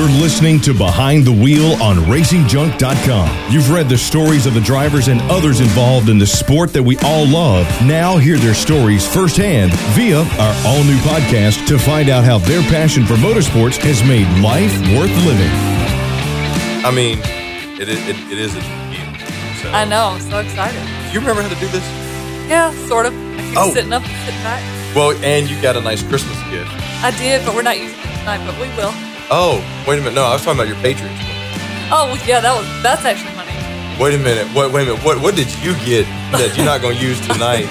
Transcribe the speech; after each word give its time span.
You're 0.00 0.08
listening 0.18 0.60
to 0.62 0.72
Behind 0.72 1.26
the 1.26 1.30
Wheel 1.32 1.74
on 1.82 1.96
RacingJunk.com. 1.96 3.52
You've 3.52 3.70
read 3.70 3.86
the 3.86 3.98
stories 3.98 4.46
of 4.46 4.54
the 4.54 4.60
drivers 4.62 5.08
and 5.08 5.20
others 5.30 5.60
involved 5.60 6.08
in 6.08 6.16
the 6.18 6.26
sport 6.26 6.72
that 6.72 6.82
we 6.82 6.96
all 7.00 7.26
love. 7.28 7.66
Now 7.84 8.16
hear 8.16 8.38
their 8.38 8.54
stories 8.54 9.06
firsthand 9.06 9.74
via 9.92 10.20
our 10.20 10.54
all 10.64 10.82
new 10.84 10.96
podcast 11.04 11.66
to 11.66 11.78
find 11.78 12.08
out 12.08 12.24
how 12.24 12.38
their 12.38 12.62
passion 12.70 13.04
for 13.04 13.12
motorsports 13.16 13.76
has 13.84 14.02
made 14.02 14.24
life 14.40 14.72
worth 14.96 15.12
living. 15.26 15.52
I 16.82 16.90
mean, 16.90 17.18
it 17.78 17.90
is, 17.90 17.98
it, 18.08 18.16
it 18.32 18.38
is 18.38 18.54
a 18.56 18.60
deal. 18.88 19.04
So. 19.60 19.68
I 19.68 19.84
know. 19.84 20.16
I'm 20.16 20.20
so 20.22 20.38
excited. 20.38 20.80
Do 20.80 21.12
you 21.12 21.20
remember 21.20 21.42
how 21.42 21.50
to 21.52 21.60
do 21.60 21.68
this? 21.68 21.84
Yeah, 22.48 22.72
sort 22.88 23.04
of. 23.04 23.12
I 23.12 23.42
keep 23.50 23.58
Oh. 23.58 23.70
sitting 23.74 23.92
up 23.92 24.02
and 24.02 24.24
sitting 24.24 24.42
back. 24.44 24.96
Well, 24.96 25.12
and 25.22 25.50
you 25.50 25.60
got 25.60 25.76
a 25.76 25.82
nice 25.82 26.02
Christmas 26.02 26.38
gift. 26.48 26.72
I 27.04 27.10
did, 27.18 27.44
but 27.44 27.54
we're 27.54 27.60
not 27.60 27.78
using 27.78 27.98
it 28.00 28.18
tonight, 28.20 28.40
but 28.46 28.58
we 28.58 28.66
will. 28.80 28.94
Oh, 29.30 29.62
wait 29.86 29.98
a 29.98 30.02
minute. 30.02 30.14
No, 30.14 30.24
I 30.24 30.32
was 30.32 30.42
talking 30.42 30.58
about 30.58 30.66
your 30.68 30.76
Patriots. 30.82 31.14
Oh, 31.92 32.20
yeah, 32.26 32.40
that 32.40 32.54
was 32.56 32.66
that's 32.82 33.04
actually 33.04 33.34
money. 33.34 33.50
Wait 34.02 34.14
a 34.14 34.18
minute. 34.18 34.46
Wait, 34.56 34.72
wait 34.72 34.82
a 34.88 34.92
minute. 34.92 35.04
What, 35.04 35.20
what 35.20 35.36
did 35.36 35.46
you 35.62 35.74
get 35.84 36.04
that 36.32 36.56
you're 36.56 36.64
not 36.64 36.80
going 36.80 36.96
to 36.96 37.04
use 37.04 37.20
tonight? 37.28 37.66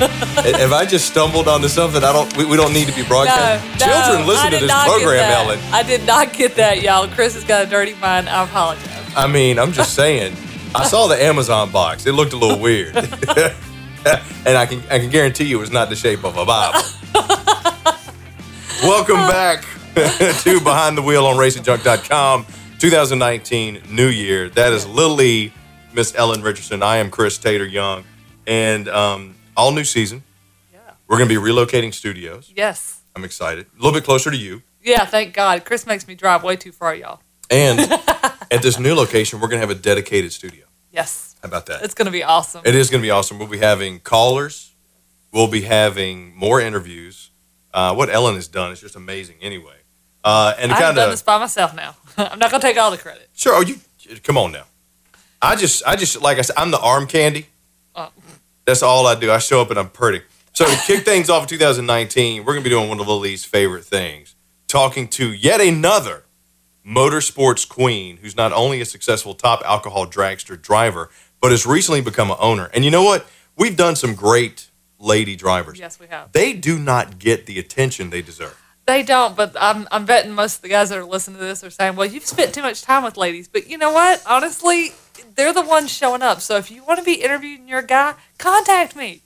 Have 0.56 0.72
I 0.72 0.86
just 0.86 1.08
stumbled 1.08 1.48
onto 1.48 1.68
something 1.68 2.04
I 2.04 2.14
don't? 2.14 2.36
We, 2.38 2.46
we 2.46 2.56
don't 2.56 2.72
need 2.72 2.88
to 2.88 2.94
be 2.96 3.02
No, 3.02 3.08
broadcast. 3.08 3.66
no, 3.80 3.86
Children 3.88 4.28
listen 4.28 4.52
to 4.52 4.60
this 4.60 4.84
program. 4.86 5.32
Ellen. 5.32 5.60
I 5.74 5.84
did 5.84 6.06
not 6.06 6.32
get 6.32 6.56
that, 6.56 6.82
y'all. 6.82 7.08
Chris 7.08 7.34
has 7.34 7.44
got 7.44 7.66
a 7.66 7.70
dirty 7.70 7.96
mind. 7.96 8.30
I 8.30 8.44
apologize. 8.44 9.14
I 9.18 9.28
mean, 9.28 9.58
I'm 9.60 9.72
just 9.74 9.96
saying. 9.96 10.36
I 10.76 10.86
saw 10.86 11.08
the 11.08 11.22
Amazon 11.22 11.72
box. 11.72 12.06
It 12.06 12.12
looked 12.14 12.34
a 12.34 12.38
little 12.38 12.60
weird, 12.60 12.96
and 12.96 14.56
I 14.56 14.68
can 14.68 14.84
I 14.92 15.00
can 15.00 15.10
guarantee 15.10 15.46
you 15.46 15.58
it 15.58 15.62
was 15.62 15.72
not 15.72 15.90
the 15.90 15.96
shape 15.96 16.24
of 16.24 16.38
a 16.38 16.46
Bible. 16.46 16.80
Welcome 18.84 19.16
back 19.28 19.66
to 20.44 20.62
Behind 20.62 20.98
the 20.98 21.02
Wheel 21.02 21.26
on 21.26 21.36
RacingJunk.com. 21.36 22.46
2019 22.80 23.82
New 23.90 24.08
Year. 24.08 24.48
That 24.48 24.72
is 24.72 24.88
Lily, 24.88 25.52
Miss 25.94 26.16
Ellen 26.16 26.42
Richardson. 26.42 26.82
I 26.82 26.98
am 26.98 27.12
Chris 27.12 27.38
Tater 27.38 27.66
Young, 27.66 28.06
and 28.48 28.88
um, 28.88 29.36
all 29.58 29.74
new 29.74 29.84
season. 29.84 30.24
Yeah. 30.72 30.80
We're 31.08 31.18
going 31.18 31.28
to 31.28 31.42
be 31.42 31.46
relocating 31.46 31.94
studios. 31.94 32.54
Yes. 32.56 33.02
I'm 33.14 33.26
excited. 33.26 33.66
A 33.74 33.76
little 33.76 33.92
bit 33.92 34.06
closer 34.06 34.32
to 34.32 34.38
you. 34.38 34.64
Yeah, 34.82 35.04
thank 35.04 35.34
God. 35.34 35.66
Chris 35.66 35.86
makes 35.86 36.08
me 36.08 36.16
drive 36.16 36.44
way 36.44 36.56
too 36.56 36.72
far, 36.72 36.96
y'all. 36.96 37.20
And 37.50 37.80
at 38.52 38.62
this 38.62 38.80
new 38.80 38.96
location, 38.96 39.42
we're 39.42 39.50
going 39.50 39.62
to 39.62 39.68
have 39.68 39.76
a 39.76 39.80
dedicated 39.80 40.32
studio. 40.32 40.66
Yes. 40.94 41.36
How 41.42 41.50
about 41.50 41.66
that? 41.66 41.84
It's 41.84 41.94
going 41.94 42.06
to 42.06 42.12
be 42.12 42.24
awesome. 42.24 42.62
It 42.64 42.76
is 42.76 42.90
going 42.90 43.02
to 43.02 43.06
be 43.06 43.12
awesome. 43.12 43.38
We'll 43.38 43.50
be 43.50 43.58
having 43.58 44.00
callers. 44.00 44.74
We'll 45.34 45.50
be 45.50 45.64
having 45.64 46.34
more 46.38 46.62
interviews. 46.62 47.32
Uh, 47.74 47.94
what 47.94 48.10
Ellen 48.10 48.36
has 48.36 48.48
done 48.48 48.72
is 48.72 48.80
just 48.80 48.96
amazing. 48.96 49.36
Anyway, 49.42 49.76
uh, 50.24 50.54
and 50.58 50.72
I 50.72 50.76
have 50.76 50.96
done 50.96 51.10
this 51.10 51.22
by 51.22 51.38
myself 51.38 51.76
now. 51.76 51.96
I'm 52.18 52.40
not 52.40 52.52
going 52.52 52.62
to 52.62 52.68
take 52.68 52.78
all 52.78 52.92
the 52.92 52.98
credit. 52.98 53.30
sure. 53.34 53.56
Oh, 53.56 53.62
you 53.62 53.78
come 54.24 54.38
on 54.38 54.52
now. 54.52 54.66
I 55.42 55.56
just, 55.56 55.84
I 55.86 55.96
just 55.96 56.22
like 56.22 56.38
I 56.38 56.42
said, 56.42 56.56
I'm 56.58 56.72
the 56.72 56.80
arm 56.80 57.08
candy. 57.08 57.48
Oh. 57.96 58.10
That's 58.66 58.84
all 58.84 59.08
I 59.08 59.16
do. 59.16 59.32
I 59.32 59.38
show 59.40 59.62
up 59.62 59.70
and 59.70 59.80
I'm 59.80 59.90
pretty. 59.90 60.22
So 60.54 60.66
to 60.66 60.76
kick 60.86 61.06
things 61.06 61.30
off 61.30 61.44
in 61.44 61.48
2019, 61.48 62.44
we're 62.44 62.54
going 62.54 62.64
to 62.64 62.70
be 62.70 62.74
doing 62.74 62.90
one 62.90 63.00
of 63.00 63.08
Lily's 63.08 63.46
favorite 63.46 63.86
things, 63.86 64.36
talking 64.68 65.08
to 65.10 65.32
yet 65.32 65.62
another 65.62 66.24
motorsports 66.86 67.68
queen 67.68 68.18
who's 68.18 68.36
not 68.36 68.52
only 68.52 68.82
a 68.82 68.86
successful 68.86 69.36
top 69.36 69.62
alcohol 69.64 70.06
dragster 70.06 70.62
driver, 70.62 71.10
but 71.40 71.52
has 71.52 71.66
recently 71.66 72.02
become 72.02 72.32
an 72.32 72.38
owner. 72.40 72.70
And 72.74 72.84
you 72.84 72.92
know 72.92 73.04
what? 73.04 73.26
We've 73.56 73.78
done 73.78 73.96
some 73.96 74.16
great 74.16 74.70
lady 75.00 75.36
drivers. 75.36 75.80
Yes, 75.80 76.00
we 76.00 76.08
have. 76.08 76.32
They 76.32 76.54
do 76.54 76.78
not 76.78 77.20
get 77.20 77.46
the 77.46 77.60
attention 77.60 78.10
they 78.10 78.22
deserve. 78.22 78.59
They 78.90 79.04
don't, 79.04 79.36
but 79.36 79.56
I'm, 79.62 79.88
I'm 79.92 80.06
betting 80.06 80.32
most 80.34 80.56
of 80.56 80.62
the 80.64 80.70
guys 80.70 80.90
that 80.90 80.98
are 80.98 81.06
listening 81.06 81.38
to 81.38 81.44
this 81.46 81.64
are 81.64 81.70
saying, 81.70 81.96
well, 81.96 82.08
you've 82.08 82.26
spent 82.26 82.56
too 82.56 82.64
much 82.64 82.82
time 82.82 83.04
with 83.04 83.18
ladies. 83.18 83.48
But 83.48 83.70
you 83.70 83.78
know 83.78 83.92
what? 83.94 84.24
Honestly, 84.28 84.94
they're 85.36 85.54
the 85.54 85.62
ones 85.62 85.92
showing 85.92 86.24
up. 86.24 86.42
So 86.42 86.58
if 86.58 86.72
you 86.72 86.84
want 86.84 86.98
to 86.98 87.06
be 87.06 87.22
interviewed 87.22 87.60
and 87.60 87.70
you're 87.70 87.84
guy, 87.84 88.16
contact 88.40 88.96
me. 88.96 89.22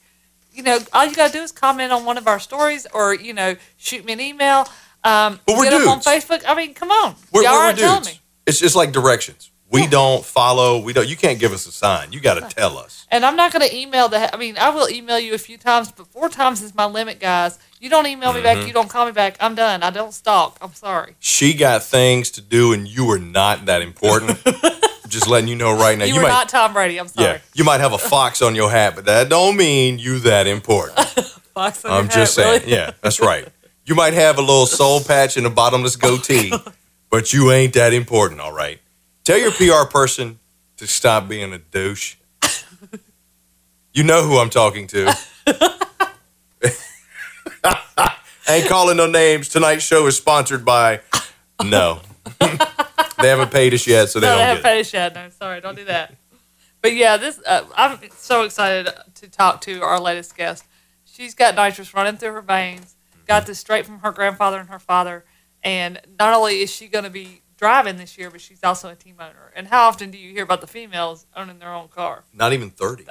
You 0.52 0.64
know, 0.64 0.80
all 0.92 1.06
you 1.06 1.14
got 1.14 1.28
to 1.28 1.32
do 1.32 1.42
is 1.42 1.50
comment 1.50 1.92
on 1.92 2.04
one 2.04 2.18
of 2.18 2.28
our 2.28 2.38
stories 2.38 2.86
or, 2.92 3.14
you 3.14 3.32
know, 3.32 3.56
shoot 3.78 4.04
me 4.04 4.12
an 4.12 4.20
email. 4.20 4.68
Um, 5.02 5.40
But 5.46 5.56
we're 5.56 5.70
get 5.70 5.80
up 5.80 5.88
on. 5.88 6.00
Facebook. 6.00 6.42
I 6.46 6.54
mean, 6.54 6.74
come 6.74 6.90
on. 6.90 7.14
We're, 7.32 7.44
Y'all 7.44 7.52
we're, 7.54 7.58
aren't 7.60 7.78
telling 7.78 8.02
dudes. 8.02 8.16
me. 8.16 8.20
It's 8.46 8.60
just 8.60 8.76
like 8.76 8.92
directions. 8.92 9.50
We 9.74 9.86
don't 9.86 10.24
follow. 10.24 10.78
We 10.78 10.92
don't. 10.92 11.08
You 11.08 11.16
can't 11.16 11.38
give 11.38 11.52
us 11.52 11.66
a 11.66 11.72
sign. 11.72 12.12
You 12.12 12.20
got 12.20 12.34
to 12.34 12.54
tell 12.54 12.78
us. 12.78 13.06
And 13.10 13.24
I'm 13.26 13.36
not 13.36 13.52
going 13.52 13.68
to 13.68 13.76
email 13.76 14.08
the. 14.08 14.32
I 14.34 14.38
mean, 14.38 14.56
I 14.56 14.70
will 14.70 14.88
email 14.88 15.18
you 15.18 15.34
a 15.34 15.38
few 15.38 15.58
times, 15.58 15.92
but 15.92 16.06
four 16.06 16.28
times 16.28 16.62
is 16.62 16.74
my 16.74 16.86
limit, 16.86 17.20
guys. 17.20 17.58
You 17.80 17.90
don't 17.90 18.06
email 18.06 18.32
me 18.32 18.40
Mm-hmm. 18.40 18.60
back. 18.60 18.66
You 18.66 18.72
don't 18.72 18.88
call 18.88 19.04
me 19.06 19.12
back. 19.12 19.36
I'm 19.40 19.54
done. 19.54 19.82
I 19.82 19.90
don't 19.90 20.12
stalk. 20.14 20.56
I'm 20.62 20.72
sorry. 20.74 21.16
She 21.18 21.52
got 21.54 21.82
things 21.82 22.30
to 22.32 22.40
do, 22.40 22.72
and 22.72 22.88
you 22.88 23.10
are 23.10 23.18
not 23.18 23.66
that 23.66 23.82
important. 23.82 24.42
just 25.08 25.28
letting 25.28 25.48
you 25.48 25.54
know 25.56 25.76
right 25.76 25.98
now. 25.98 26.04
You, 26.06 26.14
were 26.16 26.22
might, 26.22 26.28
not 26.28 26.48
Tom 26.48 26.72
Brady. 26.72 26.98
I'm 26.98 27.08
sorry. 27.08 27.34
Yeah, 27.34 27.38
you 27.54 27.64
might 27.64 27.80
have 27.80 27.92
a 27.92 27.98
fox 27.98 28.40
on 28.42 28.54
your 28.54 28.70
hat, 28.70 28.94
but 28.96 29.04
that 29.04 29.28
don't 29.28 29.56
mean 29.56 29.98
you 29.98 30.18
that 30.20 30.46
important. 30.46 30.98
Fox 31.54 31.84
on 31.84 31.92
I'm 31.92 32.04
your 32.06 32.10
just 32.10 32.36
hat, 32.36 32.44
saying. 32.44 32.60
really? 32.62 32.72
Yeah, 32.72 32.90
that's 33.00 33.20
right. 33.20 33.46
You 33.86 33.94
might 33.94 34.14
have 34.14 34.38
a 34.38 34.40
little 34.40 34.66
soul 34.66 35.00
patch 35.00 35.36
and 35.36 35.46
a 35.46 35.50
bottomless 35.50 35.94
goatee, 36.06 36.52
but 37.10 37.32
you 37.32 37.52
ain't 37.52 37.74
that 37.74 37.92
important. 37.92 38.40
All 38.40 38.52
right. 38.52 38.80
Tell 39.24 39.38
your 39.38 39.52
PR 39.52 39.88
person 39.88 40.38
to 40.76 40.86
stop 40.86 41.28
being 41.28 41.52
a 41.54 41.58
douche. 41.58 42.16
You 43.94 44.02
know 44.02 44.22
who 44.26 44.38
I'm 44.38 44.50
talking 44.50 44.86
to. 44.88 45.16
ain't 48.48 48.68
calling 48.68 48.96
no 48.96 49.06
names. 49.06 49.48
Tonight's 49.48 49.84
show 49.84 50.06
is 50.06 50.16
sponsored 50.16 50.64
by. 50.64 51.00
No, 51.64 52.00
they 52.40 53.28
haven't 53.28 53.50
paid 53.50 53.72
us 53.72 53.86
yet, 53.86 54.10
so 54.10 54.20
they 54.20 54.26
No, 54.26 54.32
don't 54.32 54.38
They 54.38 54.44
haven't 54.44 54.62
paid 54.64 54.80
us 54.80 54.92
yet. 54.92 55.14
No, 55.14 55.28
sorry, 55.30 55.60
don't 55.60 55.76
do 55.76 55.84
that. 55.84 56.14
But 56.82 56.94
yeah, 56.94 57.16
this 57.16 57.40
uh, 57.46 57.64
I'm 57.74 57.98
so 58.16 58.42
excited 58.42 58.92
to 59.14 59.28
talk 59.28 59.60
to 59.62 59.80
our 59.82 60.00
latest 60.00 60.36
guest. 60.36 60.64
She's 61.04 61.34
got 61.34 61.54
nitrous 61.54 61.94
running 61.94 62.16
through 62.16 62.32
her 62.32 62.42
veins. 62.42 62.96
Got 63.26 63.46
this 63.46 63.58
straight 63.58 63.86
from 63.86 64.00
her 64.00 64.12
grandfather 64.12 64.58
and 64.58 64.68
her 64.68 64.78
father. 64.80 65.24
And 65.62 66.00
not 66.18 66.34
only 66.34 66.60
is 66.60 66.70
she 66.70 66.88
going 66.88 67.04
to 67.04 67.10
be 67.10 67.40
driving 67.64 67.96
this 67.96 68.18
year, 68.18 68.30
but 68.30 68.42
she's 68.42 68.62
also 68.62 68.90
a 68.90 68.94
team 68.94 69.14
owner. 69.18 69.50
And 69.56 69.68
how 69.68 69.88
often 69.88 70.10
do 70.10 70.18
you 70.18 70.32
hear 70.32 70.42
about 70.42 70.60
the 70.60 70.66
females 70.66 71.24
owning 71.34 71.60
their 71.60 71.72
own 71.72 71.88
car? 71.88 72.24
Not 72.30 72.52
even 72.52 72.68
thirty. 72.68 73.06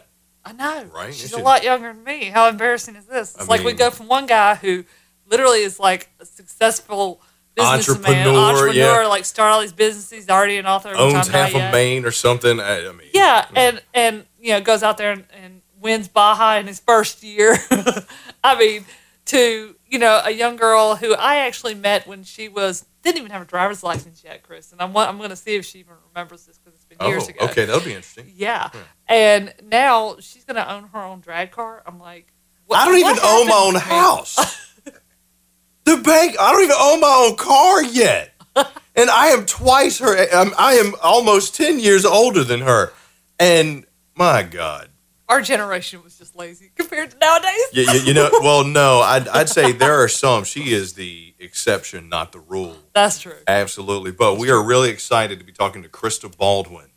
I 0.46 0.54
know. 0.54 0.84
Right? 0.94 1.12
She's 1.12 1.34
a 1.34 1.40
lot 1.40 1.64
younger 1.64 1.92
than 1.92 2.04
me. 2.04 2.26
How 2.26 2.48
embarrassing 2.50 2.96
is 2.96 3.08
this? 3.08 3.34
It's 3.34 3.46
I 3.46 3.46
like 3.46 3.64
we 3.64 3.74
go 3.74 3.90
from 3.90 4.08
one 4.08 4.28
guy 4.28 4.54
who 4.54 4.86
literally 5.26 5.64
is 5.64 5.80
like 5.80 6.08
a 6.20 6.26
successful 6.26 7.20
businessman, 7.56 8.06
Entrepreneur, 8.06 8.40
entrepreneur, 8.40 9.02
yeah. 9.02 9.08
like 9.08 9.26
start 9.26 9.54
all 9.54 9.62
these 9.62 9.74
businesses. 9.74 10.30
Already 10.30 10.58
an 10.58 10.68
author. 10.68 10.94
Owns 10.96 11.30
half 11.30 11.56
of. 11.56 11.72
Maine 11.74 12.06
or 12.06 12.12
something. 12.12 12.60
I, 12.60 12.90
I 12.90 12.92
mean, 12.92 13.08
Yeah, 13.12 13.48
and 13.56 13.82
and 13.96 14.24
you 14.40 14.52
know 14.52 14.62
goes 14.62 14.84
out 14.84 15.00
there 15.00 15.14
and, 15.14 15.26
and 15.44 15.62
wins 15.82 16.08
Baja 16.08 16.60
in 16.60 16.68
his 16.68 16.80
first 16.80 17.24
year. 17.24 17.58
I 18.44 18.56
mean, 18.60 18.86
to 19.26 19.76
you 19.94 20.00
know 20.00 20.22
a 20.26 20.32
young 20.32 20.56
girl 20.56 20.96
who 20.96 21.14
I 21.14 21.38
actually 21.38 21.76
met 21.76 22.08
when 22.08 22.24
she 22.24 22.50
was 22.50 22.86
didn't 23.04 23.20
even 23.20 23.32
have 23.32 23.44
a 23.44 23.46
driver's 23.46 23.84
license 23.84 24.24
yet, 24.24 24.42
Chris. 24.44 24.72
And 24.72 24.82
I'm 24.82 24.96
I'm 24.98 25.18
going 25.20 25.30
to 25.30 25.36
see 25.36 25.56
if 25.56 25.66
she 25.66 25.80
even 25.80 25.94
remembers 26.10 26.46
this 26.46 26.58
because 26.58 26.74
it's 26.74 26.86
been 26.86 26.98
Oh, 27.00 27.10
years 27.10 27.28
ago. 27.28 27.46
okay, 27.46 27.66
that'll 27.66 27.82
be 27.82 27.92
interesting. 27.94 28.32
Yeah, 28.36 28.70
and 29.08 29.54
now 29.64 30.16
she's 30.20 30.44
going 30.46 30.56
to 30.56 30.70
own 30.74 30.86
her 30.94 31.00
own 31.00 31.20
drag 31.20 31.52
car. 31.52 31.84
I'm 31.86 32.00
like, 32.00 32.34
what- 32.66 32.80
I 32.80 32.86
don't 32.86 32.98
even 32.98 33.18
own 33.24 33.48
my 33.48 33.56
own 33.56 33.76
happened 33.76 33.84
to 33.84 33.90
me? 33.90 34.00
house. 34.02 34.60
the 35.86 35.98
bank. 35.98 36.36
I 36.40 36.52
don't 36.52 36.64
even 36.64 36.76
own 36.80 37.00
my 37.00 37.28
own 37.30 37.36
car 37.36 37.84
yet, 37.84 38.34
and 38.96 39.10
I 39.12 39.28
am 39.28 39.46
twice 39.46 40.00
her. 40.00 40.18
I'm, 40.34 40.54
I 40.58 40.74
am 40.74 40.94
almost 41.04 41.56
ten 41.56 41.80
years 41.80 42.04
older 42.06 42.44
than 42.44 42.62
her, 42.62 42.94
and 43.40 43.86
my 44.16 44.42
God. 44.44 44.90
Our 45.30 45.42
generation 45.42 46.04
was 46.04 46.18
just 46.18 46.36
lazy 46.36 46.72
compared 46.76 47.12
to 47.12 47.18
nowadays. 47.18 47.64
You, 47.72 47.84
you, 47.84 48.00
you 48.08 48.14
know, 48.14 48.30
well, 48.42 48.64
no, 48.66 49.00
I'd, 49.00 49.28
I'd 49.28 49.50
say 49.50 49.72
there 49.72 50.04
are 50.04 50.08
some. 50.08 50.44
She 50.44 50.74
is 50.74 50.94
the 50.94 51.34
exception, 51.40 52.10
not 52.10 52.32
the 52.32 52.40
rule. 52.40 52.76
That's 52.94 53.20
true. 53.20 53.38
Absolutely. 53.48 54.12
But 54.12 54.38
we 54.38 54.50
are 54.50 54.62
really 54.62 54.90
excited 54.90 55.40
to 55.40 55.46
be 55.46 55.52
talking 55.52 55.82
to 55.84 55.90
Krista 55.90 56.36
Baldwin 56.36 56.88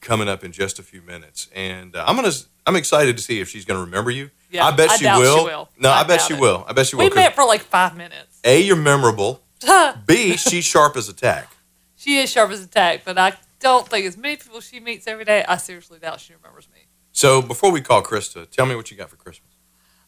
coming 0.00 0.28
up 0.28 0.44
in 0.44 0.52
just 0.52 0.78
a 0.78 0.82
few 0.82 1.02
minutes. 1.02 1.48
And 1.54 1.96
uh, 1.96 2.04
I'm 2.06 2.16
gonna 2.16 2.32
I'm 2.66 2.76
excited 2.76 3.16
to 3.16 3.22
see 3.22 3.40
if 3.40 3.48
she's 3.48 3.64
gonna 3.64 3.80
remember 3.80 4.10
you. 4.10 4.30
Yeah, 4.50 4.64
I 4.64 4.70
bet 4.70 4.90
I 4.90 4.96
she, 4.96 5.04
doubt 5.04 5.16
she 5.16 5.22
will. 5.22 5.44
will. 5.44 5.68
No, 5.78 5.90
I, 5.90 6.00
I 6.00 6.04
bet 6.04 6.20
she 6.20 6.34
it. 6.34 6.40
will. 6.40 6.64
I 6.68 6.72
bet 6.72 6.86
she 6.86 6.96
will. 6.96 7.08
We 7.08 7.14
met 7.14 7.34
for 7.34 7.44
like 7.44 7.62
five 7.62 7.96
minutes. 7.96 8.40
A, 8.44 8.60
you're 8.62 8.76
memorable. 8.76 9.42
B, 10.06 10.36
she's 10.36 10.64
sharp 10.64 10.96
as 10.96 11.08
a 11.08 11.12
tack. 11.12 11.50
She 11.96 12.18
is 12.18 12.30
sharp 12.30 12.50
as 12.50 12.62
a 12.62 12.68
tack, 12.68 13.02
but 13.04 13.18
I 13.18 13.34
don't 13.58 13.88
think 13.88 14.06
as 14.06 14.16
many 14.16 14.36
people 14.36 14.60
she 14.60 14.80
meets 14.80 15.06
every 15.06 15.24
day. 15.24 15.44
I 15.46 15.56
seriously 15.56 15.98
doubt 15.98 16.20
she 16.20 16.34
remembers 16.34 16.68
me. 16.72 16.85
So 17.16 17.40
before 17.40 17.72
we 17.72 17.80
call 17.80 18.02
Krista, 18.02 18.48
tell 18.50 18.66
me 18.66 18.76
what 18.76 18.90
you 18.90 18.96
got 18.96 19.08
for 19.08 19.16
Christmas. 19.16 19.50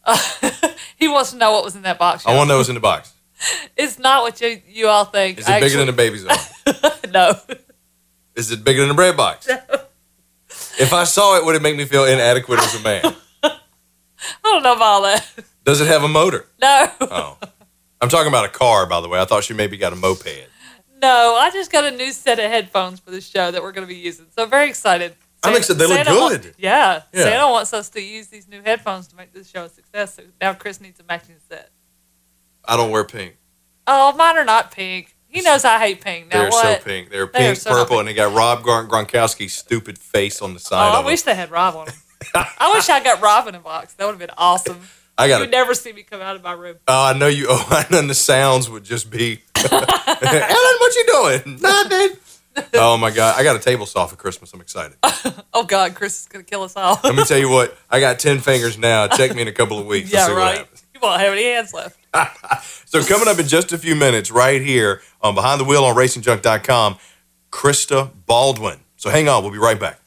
He 0.99 1.07
wants 1.07 1.31
to 1.31 1.37
know 1.37 1.53
what 1.53 1.65
was 1.65 1.77
in 1.77 1.83
that 1.83 1.97
box. 1.97 2.27
I 2.27 2.35
want 2.35 2.49
to 2.49 2.53
know 2.53 2.57
what's 2.59 2.69
in 2.69 2.75
the 2.75 2.81
box. 2.81 3.13
It's 3.77 3.99
not 4.01 4.25
what 4.25 4.41
you 4.41 4.61
you 4.69 4.89
all 4.89 5.05
think. 5.05 5.39
Is 5.39 5.49
it 5.49 5.61
bigger 5.61 5.79
than 5.79 5.87
the 5.87 5.93
baby's 5.93 6.27
arm? 6.27 6.39
no. 7.13 7.35
Is 8.35 8.51
it 8.51 8.65
bigger 8.65 8.81
than 8.81 8.89
the 8.89 8.95
bread 8.95 9.17
box? 9.17 9.49
If 10.79 10.93
I 10.93 11.05
saw 11.05 11.39
it, 11.39 11.45
would 11.45 11.55
it 11.55 11.63
make 11.63 11.77
me 11.77 11.85
feel 11.85 12.05
inadequate 12.05 12.59
as 12.59 12.75
a 12.75 12.83
man? 12.83 13.03
I 13.45 13.59
don't 14.43 14.63
know 14.65 14.75
about 14.75 14.83
all 14.83 15.03
that. 15.03 15.27
Does 15.65 15.81
it 15.81 15.87
have 15.87 16.03
a 16.03 16.09
motor? 16.09 16.47
No. 16.61 16.91
Oh. 17.01 17.39
I'm 18.01 18.09
talking 18.09 18.29
about 18.29 18.45
a 18.45 18.49
car, 18.51 18.87
by 18.87 19.01
the 19.01 19.09
way. 19.09 19.21
I 19.21 19.25
thought 19.25 19.45
she 19.45 19.55
maybe 19.55 19.77
got 19.77 19.93
a 19.93 19.97
moped. 19.97 20.49
No, 21.01 21.37
I 21.41 21.51
just 21.53 21.71
got 21.71 21.85
a 21.85 21.93
new 21.93 22.11
set 22.11 22.39
of 22.41 22.51
headphones 22.51 22.99
for 23.01 23.13
the 23.13 23.21
show 23.21 23.51
that 23.53 23.63
we're 23.63 23.73
going 23.73 23.87
to 23.87 23.95
be 23.95 24.01
using. 24.01 24.27
So 24.37 24.47
very 24.47 24.69
excited. 24.69 25.15
I'm 25.45 25.55
excited. 25.57 25.79
They 25.79 25.87
look 25.87 25.97
Santa 26.05 26.19
wa- 26.21 26.29
good. 26.31 26.55
yeah, 26.59 27.03
Yeah. 27.13 27.23
Santa 27.23 27.49
wants 27.51 27.73
us 27.73 27.89
to 27.91 28.03
use 28.03 28.27
these 28.29 28.49
new 28.49 28.61
headphones 28.63 29.07
to 29.09 29.17
make 29.17 29.33
this 29.33 29.49
show 29.49 29.65
a 29.65 29.69
success. 29.69 30.15
So 30.15 30.23
now 30.41 30.55
Chris 30.55 30.81
needs 30.81 30.99
a 31.01 31.05
matching 31.05 31.37
set. 31.49 31.71
I 32.65 32.77
don't 32.77 32.91
wear 32.91 33.05
pink. 33.05 33.37
Oh, 33.87 34.13
mine 34.17 34.37
are 34.37 34.45
not 34.45 34.71
pink. 34.73 35.15
He 35.29 35.41
knows 35.43 35.65
I 35.65 35.79
hate 35.79 36.01
pink. 36.01 36.33
Now 36.33 36.41
They're 36.43 36.51
what? 36.51 36.79
so 36.81 36.85
pink. 36.85 37.11
They're 37.11 37.27
They 37.27 37.39
pink, 37.39 37.59
so 37.59 37.71
purple, 37.71 37.97
pink. 37.97 38.01
and 38.01 38.09
they 38.09 38.15
got 38.15 38.35
Rob 38.35 38.63
Gron- 38.63 38.89
Gronkowski's 38.89 39.53
stupid 39.55 39.99
face 39.99 40.43
on 40.43 40.55
the 40.55 40.59
Oh, 40.61 40.69
side 40.71 40.95
I 40.95 40.99
of 41.01 41.05
wish 41.05 41.23
them. 41.23 41.33
they 41.35 41.41
had 41.41 41.51
Rob 41.51 41.77
on 41.77 41.87
them. 41.87 41.95
I 42.35 42.73
wish 42.75 42.89
I 42.89 43.03
got 43.03 43.21
Rob 43.23 43.47
in 43.47 43.55
a 43.55 43.61
box. 43.61 43.95
That 43.95 44.05
would 44.07 44.13
have 44.13 44.19
been 44.19 44.31
awesome. 44.37 44.81
I 45.17 45.29
got. 45.29 45.39
You'd 45.41 45.49
it. 45.49 45.53
never 45.53 45.75
see 45.75 45.93
me 45.93 46.03
come 46.03 46.21
out 46.21 46.37
of 46.37 46.43
my 46.43 46.53
room. 46.53 46.77
Oh, 46.89 47.05
I 47.05 47.13
know 47.17 47.27
you. 47.29 47.47
Oh, 47.51 47.67
and 47.71 47.87
then 47.89 48.07
the 48.09 48.15
sounds 48.15 48.69
would 48.71 48.85
just 48.85 49.11
be, 49.11 49.43
Ellen, 49.57 49.85
what 49.87 50.95
you 50.95 51.05
doing? 51.07 51.59
Nothing. 51.61 52.17
Oh 52.75 52.97
my 52.97 53.11
God, 53.11 53.39
I 53.39 53.43
got 53.43 53.57
a 53.57 53.59
table 53.59 53.87
saw 53.87 54.07
for 54.07 54.17
Christmas. 54.17 54.53
I'm 54.53 54.61
excited. 54.61 54.97
Oh 55.55 55.65
God, 55.65 55.95
Chris 55.95 56.21
is 56.21 56.29
gonna 56.29 56.45
kill 56.45 56.63
us 56.63 56.77
all. 56.77 57.01
Let 57.03 57.15
me 57.17 57.25
tell 57.25 57.39
you 57.39 57.49
what. 57.49 57.77
I 57.91 57.99
got 58.01 58.19
ten 58.19 58.39
fingers 58.39 58.79
now. 58.79 59.09
Check 59.09 59.35
me 59.35 59.43
in 59.43 59.49
a 59.49 59.53
couple 59.53 59.79
of 59.79 59.87
weeks. 59.87 60.11
to 60.11 60.17
yeah, 60.17 60.27
see 60.27 60.33
what 60.33 60.39
right. 60.39 60.59
happens. 60.59 60.85
You 60.95 61.01
won't 61.01 61.21
have 61.21 61.33
any 61.33 61.45
hands 61.45 61.73
left. 61.75 61.99
So 62.87 63.03
coming 63.03 63.29
up 63.29 63.39
in 63.39 63.47
just 63.47 63.73
a 63.73 63.79
few 63.79 63.95
minutes, 63.97 64.31
right 64.31 64.63
here 64.63 65.03
on 65.21 65.35
Behind 65.35 65.61
the 65.61 65.65
Wheel 65.65 65.85
on 65.85 65.97
RacingJunk.com, 65.97 66.97
Krista 67.51 68.11
Baldwin. 68.27 68.81
So 68.97 69.11
hang 69.11 69.29
on, 69.29 69.43
we'll 69.43 69.53
be 69.53 69.59
right 69.59 69.79
back. 69.79 70.01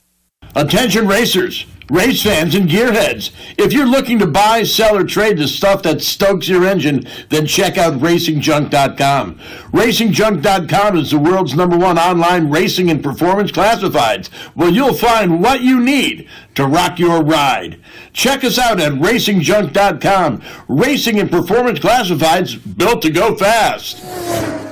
Attention 0.56 1.08
racers, 1.08 1.66
race 1.92 2.24
fans, 2.24 2.56
and 2.56 2.70
gearheads. 2.70 3.32
If 3.58 3.74
you're 3.74 3.86
looking 3.86 4.18
to 4.20 4.28
buy, 4.28 4.64
sell, 4.64 4.98
or 4.98 5.04
trade 5.04 5.38
the 5.38 5.48
stuff 5.48 5.84
that 5.84 6.02
stokes 6.02 6.48
your 6.48 6.66
engine, 6.66 7.06
then 7.30 7.46
check 7.46 7.78
out 7.78 8.00
RacingJunk.com. 8.00 9.36
RacingJunk.com 9.36 10.98
is 10.98 11.12
the 11.12 11.20
world's 11.20 11.54
number 11.54 11.78
one 11.78 12.00
online 12.00 12.50
racing 12.50 12.90
and 12.90 13.04
performance 13.04 13.52
classifieds, 13.52 14.30
where 14.56 14.70
you'll 14.70 14.94
find 14.94 15.42
what 15.42 15.62
you 15.62 15.80
need 15.80 16.30
to 16.56 16.66
rock 16.66 16.98
your 16.98 17.22
ride. 17.24 17.80
Check 18.14 18.44
us 18.46 18.58
out 18.58 18.80
at 18.80 18.94
RacingJunk.com. 18.94 20.42
Racing 20.70 21.20
and 21.20 21.30
performance 21.30 21.80
classifieds 21.80 22.78
built 22.78 23.02
to 23.02 23.10
go 23.10 23.36
fast. 23.36 24.71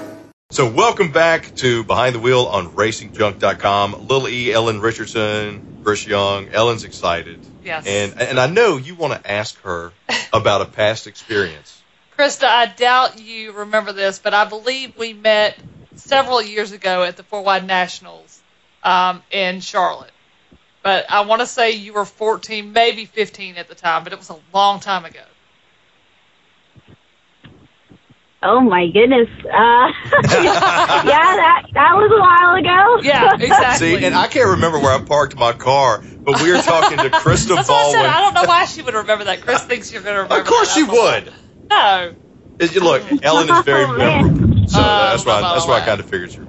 So 0.51 0.67
welcome 0.67 1.11
back 1.11 1.53
to 1.57 1.83
Behind 1.83 2.15
the 2.15 2.19
Wheel 2.19 2.45
on 2.47 2.69
RacingJunk.com. 2.69 4.07
Lil 4.07 4.27
E, 4.27 4.51
Ellen 4.51 4.81
Richardson, 4.81 5.81
Chris 5.83 6.07
Young. 6.07 6.49
Ellen's 6.49 6.83
excited. 6.85 7.39
Yes. 7.63 7.85
And 7.85 8.19
and 8.19 8.39
I 8.39 8.47
know 8.47 8.77
you 8.77 8.95
want 8.95 9.13
to 9.13 9.31
ask 9.31 9.61
her 9.61 9.91
about 10.33 10.61
a 10.61 10.65
past 10.65 11.05
experience. 11.05 11.79
Krista, 12.17 12.45
I 12.45 12.65
doubt 12.65 13.21
you 13.21 13.51
remember 13.51 13.93
this, 13.93 14.17
but 14.17 14.33
I 14.33 14.45
believe 14.45 14.97
we 14.97 15.13
met 15.13 15.55
several 15.93 16.41
years 16.41 16.71
ago 16.71 17.03
at 17.03 17.15
the 17.15 17.21
Four 17.21 17.43
Wide 17.43 17.67
Nationals 17.67 18.41
um, 18.81 19.21
in 19.29 19.59
Charlotte. 19.59 20.09
But 20.81 21.11
I 21.11 21.25
want 21.25 21.41
to 21.41 21.45
say 21.45 21.73
you 21.73 21.93
were 21.93 22.05
14, 22.05 22.73
maybe 22.73 23.05
15 23.05 23.57
at 23.57 23.67
the 23.67 23.75
time, 23.75 24.03
but 24.03 24.13
it 24.13 24.17
was 24.17 24.31
a 24.31 24.39
long 24.51 24.79
time 24.79 25.05
ago. 25.05 25.21
Oh 28.41 28.61
my 28.61 28.87
goodness. 28.87 29.27
Uh, 29.43 29.47
yeah, 29.51 29.91
that 31.03 31.63
that 31.73 31.93
was 31.95 32.09
a 32.11 32.19
while 32.21 32.55
ago. 32.55 33.01
Yeah, 33.03 33.33
exactly. 33.39 33.97
See, 33.99 34.05
and 34.05 34.15
I 34.15 34.27
can't 34.27 34.47
remember 34.51 34.79
where 34.79 34.93
I 34.93 35.01
parked 35.01 35.35
my 35.37 35.51
car, 35.51 36.01
but 36.23 36.41
we 36.41 36.51
were 36.51 36.61
talking 36.61 36.97
to 36.99 37.09
Krista 37.09 37.55
That's 37.55 37.67
why 37.67 37.75
I 37.75 37.91
said 37.91 38.05
I 38.05 38.21
don't 38.21 38.33
know 38.35 38.43
why 38.47 38.65
she 38.65 38.81
would 38.81 38.93
remember 38.93 39.25
that. 39.25 39.41
Chris 39.41 39.63
thinks 39.63 39.91
you're 39.91 40.01
going 40.01 40.15
to 40.15 40.21
remember. 40.23 40.41
Of 40.41 40.47
course 40.47 40.73
that. 40.73 40.79
she 40.79 40.83
would. 40.83 41.33
No. 41.69 42.15
Is- 42.59 42.75
Look, 42.75 43.03
Ellen 43.23 43.49
is 43.49 43.65
very 43.65 43.85
Oh, 43.85 43.97
memorable, 43.97 44.67
so 44.67 44.79
Oh, 44.79 45.09
that's 45.09 45.25
why 45.25 45.41
that's 45.41 45.67
why 45.67 45.79
I 45.81 45.85
kind 45.85 45.99
of 45.99 46.05
figured 46.09 46.33
you. 46.33 46.47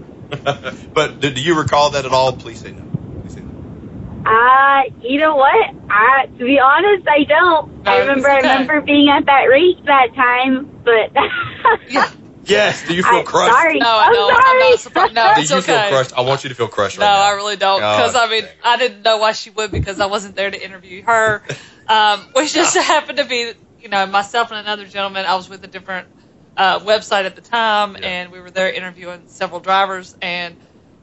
but 0.94 1.18
do, 1.20 1.30
do 1.30 1.40
you 1.40 1.58
recall 1.58 1.90
that 1.90 2.04
at 2.04 2.12
all? 2.12 2.32
Please 2.32 2.60
say 2.60 2.70
no. 2.70 2.82
Please 3.22 3.34
say 3.34 3.40
no. 3.40 4.30
Uh, 4.30 4.82
you 5.02 5.18
know 5.18 5.34
what? 5.34 5.74
I 5.90 6.26
to 6.26 6.44
be 6.44 6.60
honest, 6.60 7.08
I 7.08 7.24
don't. 7.24 7.82
No, 7.84 7.90
I 7.90 7.96
it's 7.96 8.08
remember 8.08 8.28
I 8.30 8.36
remember 8.36 8.80
being 8.82 9.08
at 9.08 9.26
that 9.26 9.44
race 9.44 9.76
that 9.86 10.14
time, 10.14 10.69
but 10.84 11.12
Yeah. 11.88 12.10
Yes. 12.44 12.86
Do 12.86 12.94
you 12.94 13.02
feel 13.02 13.18
I'm 13.20 13.24
crushed? 13.24 13.52
sorry. 13.52 13.78
No, 13.78 13.86
I 13.86 14.06
I'm 14.06 14.12
know. 14.12 14.28
I'm 14.30 14.42
sorry. 14.44 14.58
not 14.58 14.80
surprised. 14.80 15.14
No, 15.14 15.32
Do 15.34 15.40
it's 15.42 15.50
you 15.50 15.56
okay. 15.58 15.66
feel 15.66 15.88
crushed? 15.98 16.12
I 16.16 16.20
want 16.22 16.42
you 16.44 16.48
to 16.50 16.54
feel 16.56 16.68
crushed 16.68 16.98
No, 16.98 17.04
right 17.04 17.12
now. 17.14 17.20
I 17.22 17.30
really 17.36 17.56
don't. 17.56 17.80
Because 17.80 18.14
I 18.14 18.28
mean. 18.28 18.44
I 18.64 18.76
didn't 18.76 19.02
know 19.02 19.18
why 19.18 19.32
she 19.32 19.50
would 19.50 19.70
because 19.70 20.00
I 20.00 20.06
wasn't 20.06 20.36
there 20.36 20.50
to 20.50 20.64
interview 20.64 21.02
her. 21.02 21.42
Um, 21.88 22.20
which 22.34 22.52
just 22.54 22.76
happened 22.76 23.18
to 23.18 23.24
be, 23.24 23.52
you 23.78 23.88
know, 23.88 24.06
myself 24.06 24.50
and 24.50 24.60
another 24.60 24.86
gentleman. 24.86 25.26
I 25.26 25.34
was 25.36 25.48
with 25.48 25.62
a 25.64 25.68
different 25.68 26.08
uh, 26.56 26.78
website 26.80 27.24
at 27.24 27.36
the 27.36 27.42
time, 27.42 27.96
Yeah. 28.00 28.06
and 28.08 28.32
we 28.32 28.40
were 28.40 28.50
there 28.50 28.70
interviewing 28.72 29.24
several 29.26 29.60
drivers, 29.60 30.14
and 30.22 30.56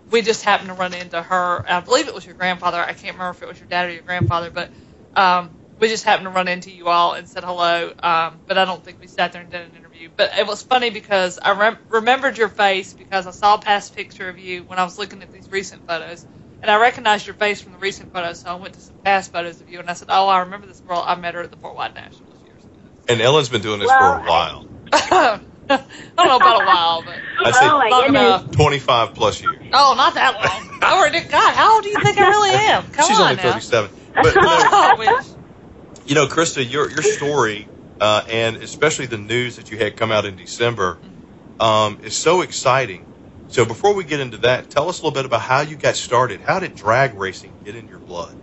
we 0.09 0.21
just 0.21 0.43
happened 0.43 0.69
to 0.69 0.75
run 0.75 0.93
into 0.93 1.21
her. 1.21 1.65
I 1.69 1.81
believe 1.81 2.07
it 2.07 2.13
was 2.15 2.25
your 2.25 2.35
grandfather. 2.35 2.79
I 2.79 2.93
can't 2.93 3.15
remember 3.15 3.31
if 3.31 3.41
it 3.41 3.47
was 3.47 3.59
your 3.59 3.67
dad 3.67 3.89
or 3.89 3.93
your 3.93 4.03
grandfather, 4.03 4.49
but 4.49 4.71
um, 5.15 5.56
we 5.79 5.89
just 5.89 6.03
happened 6.03 6.25
to 6.25 6.31
run 6.31 6.47
into 6.47 6.71
you 6.71 6.87
all 6.87 7.13
and 7.13 7.27
said 7.27 7.43
hello. 7.43 7.91
Um, 8.01 8.41
but 8.47 8.57
I 8.57 8.65
don't 8.65 8.83
think 8.83 8.99
we 8.99 9.07
sat 9.07 9.33
there 9.33 9.41
and 9.41 9.51
did 9.51 9.61
an 9.61 9.75
interview. 9.77 10.09
But 10.15 10.31
it 10.37 10.47
was 10.47 10.61
funny 10.63 10.89
because 10.89 11.39
I 11.41 11.51
rem- 11.53 11.77
remembered 11.89 12.37
your 12.37 12.49
face 12.49 12.93
because 12.93 13.27
I 13.27 13.31
saw 13.31 13.55
a 13.55 13.59
past 13.59 13.95
picture 13.95 14.29
of 14.29 14.39
you 14.39 14.63
when 14.63 14.79
I 14.79 14.83
was 14.83 14.97
looking 14.97 15.21
at 15.21 15.31
these 15.31 15.51
recent 15.51 15.85
photos. 15.87 16.25
And 16.61 16.71
I 16.71 16.79
recognized 16.81 17.27
your 17.27 17.35
face 17.35 17.61
from 17.61 17.73
the 17.73 17.77
recent 17.77 18.11
photos, 18.11 18.41
so 18.41 18.49
I 18.49 18.55
went 18.55 18.73
to 18.73 18.81
some 18.81 18.97
past 19.03 19.31
photos 19.31 19.61
of 19.61 19.69
you, 19.69 19.79
and 19.79 19.89
I 19.89 19.93
said, 19.93 20.07
"Oh, 20.09 20.27
I 20.27 20.39
remember 20.39 20.65
this 20.65 20.81
girl. 20.81 21.03
I 21.05 21.13
met 21.15 21.35
her 21.35 21.41
at 21.41 21.51
the 21.51 21.57
Four 21.57 21.75
Wide 21.75 21.93
Nationals 21.93 22.39
years 22.43 22.65
ago." 22.65 22.81
And 23.07 23.21
Ellen's 23.21 23.49
been 23.49 23.61
doing 23.61 23.79
this 23.79 23.89
Well, 23.89 24.15
for 24.17 24.25
a 24.25 24.29
while. 24.29 24.65
I 24.93 25.39
don't 25.69 26.27
know 26.27 26.37
about 26.37 26.61
a 26.61 26.65
while, 26.65 27.03
but 27.03 27.19
I'd 27.45 27.53
say 27.53 27.67
oh 27.69 27.87
long 27.91 28.09
enough. 28.09 28.51
25 28.53 29.13
plus 29.13 29.43
years. 29.43 29.55
Oh, 29.73 29.93
not 29.95 30.15
that 30.15 30.33
long. 30.33 30.77
I 30.81 30.97
already, 30.97 31.21
God, 31.29 31.53
how 31.53 31.75
old 31.75 31.83
do 31.83 31.89
you 31.89 31.97
think 31.97 32.17
I 32.17 32.27
really 32.27 32.71
am? 32.71 32.83
Come 32.93 33.07
She's 33.07 33.19
on 33.19 33.23
only 33.25 33.35
now. 33.35 33.51
37. 33.51 33.91
But, 34.15 34.35
you 36.07 36.15
know, 36.15 36.25
Krista, 36.27 36.69
your 36.69 36.89
your 36.89 37.03
story, 37.03 37.67
uh, 37.99 38.23
and 38.29 38.57
especially 38.57 39.07
the 39.07 39.17
news 39.17 39.57
that 39.57 39.71
you 39.71 39.77
had 39.77 39.97
come 39.97 40.11
out 40.11 40.25
in 40.25 40.37
December, 40.37 40.99
um, 41.59 41.99
is 42.01 42.15
so 42.15 42.41
exciting. 42.41 43.05
So 43.49 43.65
before 43.65 43.93
we 43.93 44.03
get 44.03 44.19
into 44.19 44.37
that, 44.39 44.69
tell 44.69 44.89
us 44.89 44.99
a 44.99 45.03
little 45.03 45.15
bit 45.15 45.25
about 45.25 45.41
how 45.41 45.61
you 45.61 45.75
got 45.75 45.95
started. 45.95 46.41
How 46.41 46.59
did 46.59 46.75
drag 46.75 47.13
racing 47.13 47.53
get 47.63 47.75
in 47.75 47.87
your 47.87 47.99
blood? 47.99 48.35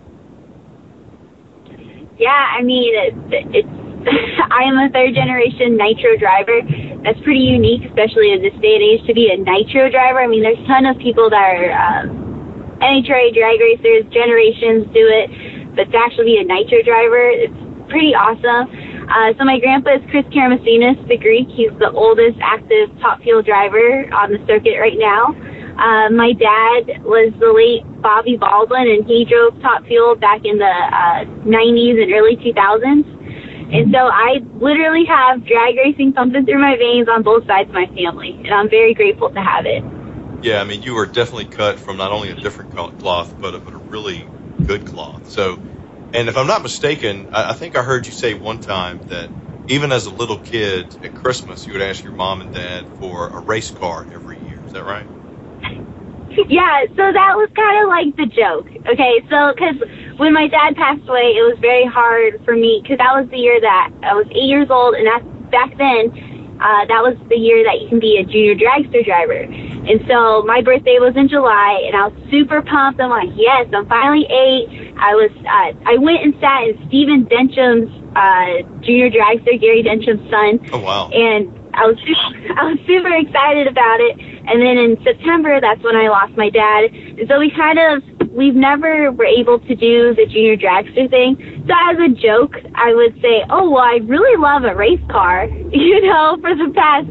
Yeah, 2.17 2.29
I 2.29 2.61
mean, 2.61 2.93
it's, 2.93 3.17
it's 3.53 3.67
I 4.51 4.63
am 4.69 4.77
a 4.77 4.89
third 4.93 5.15
generation 5.15 5.77
nitro 5.77 6.17
driver. 6.17 6.61
That's 7.03 7.19
pretty 7.21 7.41
unique, 7.41 7.83
especially 7.89 8.31
in 8.31 8.41
this 8.41 8.53
day 8.61 8.77
and 8.77 8.83
age, 8.83 9.07
to 9.07 9.13
be 9.13 9.29
a 9.33 9.37
nitro 9.37 9.89
driver. 9.89 10.21
I 10.21 10.27
mean, 10.27 10.43
there's 10.43 10.59
a 10.59 10.67
ton 10.67 10.85
of 10.85 10.97
people 10.97 11.29
that 11.29 11.37
are 11.37 11.71
um, 11.73 12.77
NHRA 12.81 13.33
drag 13.33 13.59
racers, 13.59 14.05
generations 14.13 14.85
do 14.93 15.05
it, 15.09 15.54
but 15.75 15.91
to 15.91 15.97
actually 15.97 16.25
be 16.25 16.37
a 16.37 16.43
nitro 16.43 16.81
driver, 16.81 17.29
it's 17.29 17.53
pretty 17.89 18.15
awesome. 18.15 18.71
Uh, 19.05 19.37
so 19.37 19.45
my 19.45 19.59
grandpa 19.59 19.95
is 19.95 20.03
Chris 20.09 20.25
Karamesines, 20.33 20.97
the 21.07 21.17
Greek. 21.17 21.47
He's 21.49 21.71
the 21.77 21.91
oldest 21.91 22.39
active 22.41 22.89
top 22.99 23.21
fuel 23.21 23.43
driver 23.43 24.09
on 24.13 24.31
the 24.33 24.41
circuit 24.47 24.79
right 24.79 24.97
now. 24.97 25.35
Uh, 25.75 26.09
my 26.09 26.31
dad 26.31 27.03
was 27.03 27.35
the 27.39 27.51
late 27.51 27.83
Bobby 28.01 28.37
Baldwin, 28.37 28.87
and 28.87 29.05
he 29.05 29.25
drove 29.25 29.59
Top 29.61 29.83
Fuel 29.85 30.15
back 30.15 30.45
in 30.45 30.57
the 30.57 30.63
uh, 30.63 31.27
90s 31.43 32.01
and 32.01 32.13
early 32.13 32.37
2000s. 32.37 33.03
And 33.75 33.91
so 33.91 34.07
I 34.07 34.39
literally 34.55 35.03
have 35.05 35.45
drag 35.45 35.75
racing 35.75 36.13
pumping 36.13 36.45
through 36.45 36.61
my 36.61 36.77
veins 36.77 37.09
on 37.09 37.23
both 37.23 37.45
sides 37.45 37.67
of 37.67 37.75
my 37.75 37.87
family, 37.87 38.39
and 38.45 38.53
I'm 38.53 38.69
very 38.69 38.93
grateful 38.93 39.29
to 39.29 39.41
have 39.41 39.65
it. 39.65 39.83
Yeah, 40.41 40.61
I 40.61 40.63
mean, 40.63 40.81
you 40.81 40.93
were 40.93 41.05
definitely 41.05 41.45
cut 41.45 41.77
from 41.77 41.97
not 41.97 42.11
only 42.11 42.29
a 42.29 42.35
different 42.35 42.71
cloth, 42.99 43.35
but 43.41 43.55
a, 43.55 43.59
but 43.59 43.73
a 43.73 43.77
really 43.77 44.25
good 44.65 44.85
cloth. 44.85 45.29
So, 45.29 45.57
and 46.13 46.29
if 46.29 46.37
I'm 46.37 46.47
not 46.47 46.63
mistaken, 46.63 47.29
I, 47.31 47.51
I 47.51 47.53
think 47.53 47.75
I 47.75 47.83
heard 47.83 48.05
you 48.05 48.11
say 48.11 48.33
one 48.33 48.59
time 48.59 49.01
that 49.09 49.29
even 49.67 49.91
as 49.91 50.05
a 50.05 50.11
little 50.11 50.39
kid 50.39 50.95
at 51.03 51.13
Christmas, 51.13 51.65
you 51.65 51.73
would 51.73 51.81
ask 51.81 52.03
your 52.03 52.13
mom 52.13 52.41
and 52.41 52.51
dad 52.51 52.85
for 52.99 53.29
a 53.29 53.39
race 53.41 53.71
car 53.71 54.07
every 54.11 54.37
year. 54.37 54.59
Is 54.65 54.73
that 54.73 54.83
right? 54.83 55.07
Yeah, 56.49 56.85
so 56.89 57.11
that 57.13 57.33
was 57.37 57.49
kind 57.55 57.77
of 57.81 57.87
like 57.87 58.15
the 58.17 58.27
joke. 58.27 58.67
Okay, 58.91 59.23
so 59.29 59.53
because 59.55 59.79
when 60.19 60.33
my 60.33 60.47
dad 60.47 60.75
passed 60.75 61.07
away, 61.07 61.31
it 61.31 61.41
was 61.41 61.57
very 61.61 61.85
hard 61.85 62.43
for 62.43 62.55
me 62.55 62.81
because 62.83 62.97
that 62.97 63.15
was 63.15 63.29
the 63.29 63.37
year 63.37 63.59
that 63.61 63.89
I 64.03 64.13
was 64.13 64.27
eight 64.31 64.49
years 64.49 64.69
old, 64.69 64.95
and 64.95 65.07
that, 65.07 65.23
back 65.49 65.77
then, 65.77 66.11
uh, 66.59 66.85
that 66.91 67.01
was 67.03 67.15
the 67.29 67.37
year 67.37 67.63
that 67.63 67.79
you 67.81 67.87
can 67.87 67.99
be 67.99 68.17
a 68.17 68.25
junior 68.25 68.55
dragster 68.55 69.05
driver. 69.05 69.47
And 69.85 70.01
so 70.09 70.41
my 70.43 70.61
birthday 70.61 70.97
was 70.97 71.13
in 71.15 71.29
July, 71.29 71.85
and 71.85 71.93
I 71.95 72.07
was 72.09 72.17
super 72.31 72.61
pumped. 72.61 72.99
I'm 72.99 73.09
like, 73.09 73.29
yes, 73.37 73.69
I'm 73.69 73.85
finally 73.85 74.25
eight. 74.25 74.93
I 74.97 75.13
was, 75.13 75.29
uh, 75.45 75.77
I 75.85 75.97
went 76.01 76.25
and 76.25 76.33
sat 76.41 76.65
in 76.65 76.73
Stephen 76.89 77.29
Densham's 77.29 77.91
uh, 78.17 78.65
junior 78.81 79.13
dragster, 79.13 79.59
Gary 79.59 79.83
Densham's 79.83 80.25
son, 80.31 80.57
Oh 80.73 80.79
wow! 80.79 81.09
and 81.13 81.51
I 81.75 81.85
was 81.85 81.99
super, 82.01 82.33
I 82.59 82.63
was 82.71 82.79
super 82.87 83.11
excited 83.13 83.67
about 83.67 83.99
it. 84.01 84.17
And 84.47 84.61
then 84.61 84.77
in 84.77 84.97
September, 85.03 85.59
that's 85.59 85.83
when 85.83 85.95
I 85.95 86.07
lost 86.09 86.33
my 86.37 86.49
dad. 86.49 86.89
And 86.93 87.27
so 87.27 87.37
we 87.39 87.51
kind 87.51 87.77
of 87.77 88.01
we've 88.31 88.55
never 88.55 89.11
were 89.11 89.25
able 89.25 89.59
to 89.59 89.75
do 89.75 90.13
the 90.15 90.25
junior 90.25 90.55
dragster 90.57 91.09
thing. 91.09 91.37
So 91.67 91.73
as 91.73 91.97
a 91.99 92.09
joke, 92.15 92.55
I 92.73 92.93
would 92.93 93.19
say, 93.21 93.43
"Oh 93.49 93.69
well, 93.69 93.83
I 93.83 93.99
really 94.01 94.37
love 94.39 94.63
a 94.63 94.75
race 94.75 95.03
car," 95.11 95.45
you 95.71 96.01
know, 96.07 96.37
for 96.41 96.55
the 96.55 96.71
past 96.73 97.07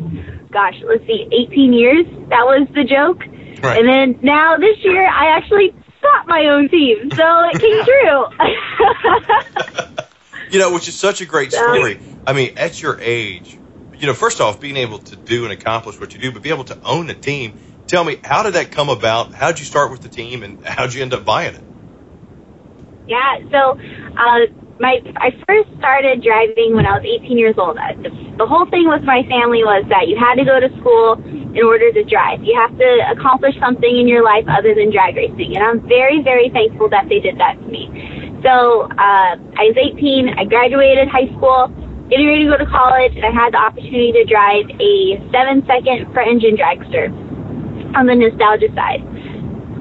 gosh, 0.55 0.77
let's 0.89 1.05
see, 1.07 1.29
18 1.31 1.73
years. 1.75 2.07
That 2.31 2.47
was 2.47 2.67
the 2.75 2.85
joke. 2.85 3.21
Right. 3.63 3.79
And 3.81 3.89
then 3.89 4.21
now 4.23 4.57
this 4.57 4.79
year, 4.83 5.05
I 5.07 5.37
actually 5.37 5.75
got 6.01 6.27
my 6.27 6.47
own 6.47 6.69
team, 6.71 7.11
so 7.11 7.25
it 7.53 7.61
came 7.61 7.85
true. 7.91 8.25
You 10.51 10.61
know, 10.61 10.73
which 10.73 10.87
is 10.87 10.95
such 10.95 11.21
a 11.21 11.27
great 11.27 11.51
story. 11.53 11.99
I 12.25 12.33
mean, 12.33 12.53
at 12.59 12.81
your 12.81 13.01
age, 13.01 13.59
you 13.99 14.07
know, 14.07 14.15
first 14.15 14.41
off, 14.41 14.61
being 14.61 14.77
able 14.77 14.99
to 14.99 15.17
do 15.17 15.43
and 15.43 15.53
accomplish 15.53 15.99
what 15.99 16.15
you 16.15 16.21
do, 16.21 16.31
but 16.31 16.43
be 16.43 16.51
able 16.51 16.65
to 16.65 16.79
own 16.85 17.11
a 17.11 17.15
team. 17.15 17.59
Tell 17.89 18.05
me, 18.05 18.21
how 18.23 18.45
did 18.45 18.55
that 18.55 18.71
come 18.71 18.89
about? 18.89 19.35
How 19.35 19.49
did 19.49 19.59
you 19.59 19.65
start 19.65 19.91
with 19.91 20.03
the 20.03 20.09
team, 20.09 20.45
and 20.45 20.65
how 20.65 20.85
did 20.85 20.95
you 20.95 21.03
end 21.03 21.13
up 21.13 21.25
buying 21.25 21.57
it? 21.57 21.63
Yeah, 23.09 23.39
so 23.51 23.79
uh, 24.17 24.64
my 24.81 24.99
I 25.17 25.31
first 25.47 25.71
started 25.79 26.23
driving 26.23 26.75
when 26.75 26.87
I 26.87 26.99
was 26.99 27.05
18 27.07 27.39
years 27.39 27.55
old. 27.59 27.79
Uh, 27.79 27.95
The, 28.39 28.47
whole 28.47 28.67
thing 28.67 28.89
with 28.89 29.03
my 29.03 29.23
family 29.31 29.63
was 29.63 29.87
that 29.89 30.09
you 30.09 30.19
had 30.19 30.35
to 30.37 30.45
go 30.45 30.59
to 30.59 30.69
school 30.81 31.15
in 31.55 31.63
order 31.63 31.93
to 31.93 32.03
drive. 32.05 32.43
You 32.43 32.59
have 32.59 32.75
to 32.79 32.91
accomplish 33.15 33.55
something 33.61 33.89
in 33.89 34.09
your 34.09 34.25
life 34.25 34.45
other 34.51 34.75
than 34.75 34.91
drag 34.91 35.15
racing, 35.17 35.55
and 35.55 35.63
I'm 35.63 35.81
very, 35.87 36.23
very 36.23 36.51
thankful 36.51 36.89
that 36.91 37.09
they 37.09 37.21
did 37.21 37.39
that 37.39 37.55
to 37.55 37.67
me. 37.71 37.87
So 38.43 38.91
uh, 38.99 39.39
I 39.39 39.71
was 39.71 39.79
18. 39.79 40.35
I 40.37 40.45
graduated 40.45 41.09
high 41.09 41.31
school, 41.39 41.71
getting 42.11 42.27
ready 42.27 42.45
to 42.45 42.51
go 42.51 42.59
to 42.59 42.67
college, 42.67 43.15
and 43.15 43.25
I 43.25 43.31
had 43.31 43.55
the 43.55 43.63
opportunity 43.63 44.13
to 44.13 44.25
drive 44.27 44.67
a 44.83 45.23
seven-second 45.31 46.13
front 46.13 46.29
engine 46.29 46.59
dragster 46.59 47.15
on 47.95 48.07
the 48.07 48.15
nostalgia 48.15 48.69
side 48.75 49.01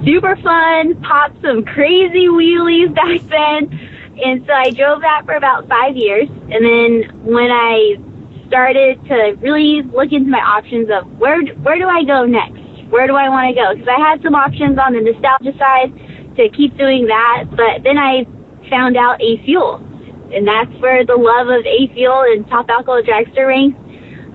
super 0.06 0.36
fun, 0.44 1.00
popped 1.02 1.42
some 1.42 1.64
crazy 1.64 2.28
wheelies 2.28 2.94
back 2.94 3.22
then. 3.30 3.93
And 4.14 4.46
so 4.46 4.54
I 4.54 4.70
drove 4.72 5.02
that 5.02 5.24
for 5.26 5.36
about 5.36 5.68
five 5.68 5.96
years. 5.96 6.30
And 6.30 6.62
then 6.62 7.26
when 7.26 7.50
I 7.50 7.98
started 8.48 9.04
to 9.10 9.34
really 9.42 9.82
look 9.82 10.12
into 10.12 10.30
my 10.30 10.42
options 10.42 10.90
of 10.94 11.10
where 11.18 11.42
where 11.66 11.78
do 11.78 11.88
I 11.88 12.04
go 12.04 12.26
next? 12.26 12.62
Where 12.94 13.08
do 13.08 13.16
I 13.16 13.28
want 13.30 13.50
to 13.50 13.56
go? 13.58 13.74
Because 13.74 13.90
I 13.90 13.98
had 13.98 14.22
some 14.22 14.36
options 14.36 14.78
on 14.78 14.94
the 14.94 15.02
nostalgia 15.02 15.58
side 15.58 15.90
to 16.38 16.50
keep 16.50 16.78
doing 16.78 17.08
that, 17.08 17.46
but 17.50 17.82
then 17.84 17.98
I 17.98 18.26
found 18.70 18.98
out 18.98 19.22
A 19.22 19.42
Fuel, 19.46 19.78
and 20.34 20.48
that's 20.48 20.72
where 20.82 21.06
the 21.06 21.16
love 21.16 21.50
of 21.50 21.66
A 21.66 21.94
Fuel 21.94 22.22
and 22.30 22.48
Top 22.50 22.70
Alcohol 22.70 23.02
Dragster 23.02 23.48
Ranks 23.48 23.78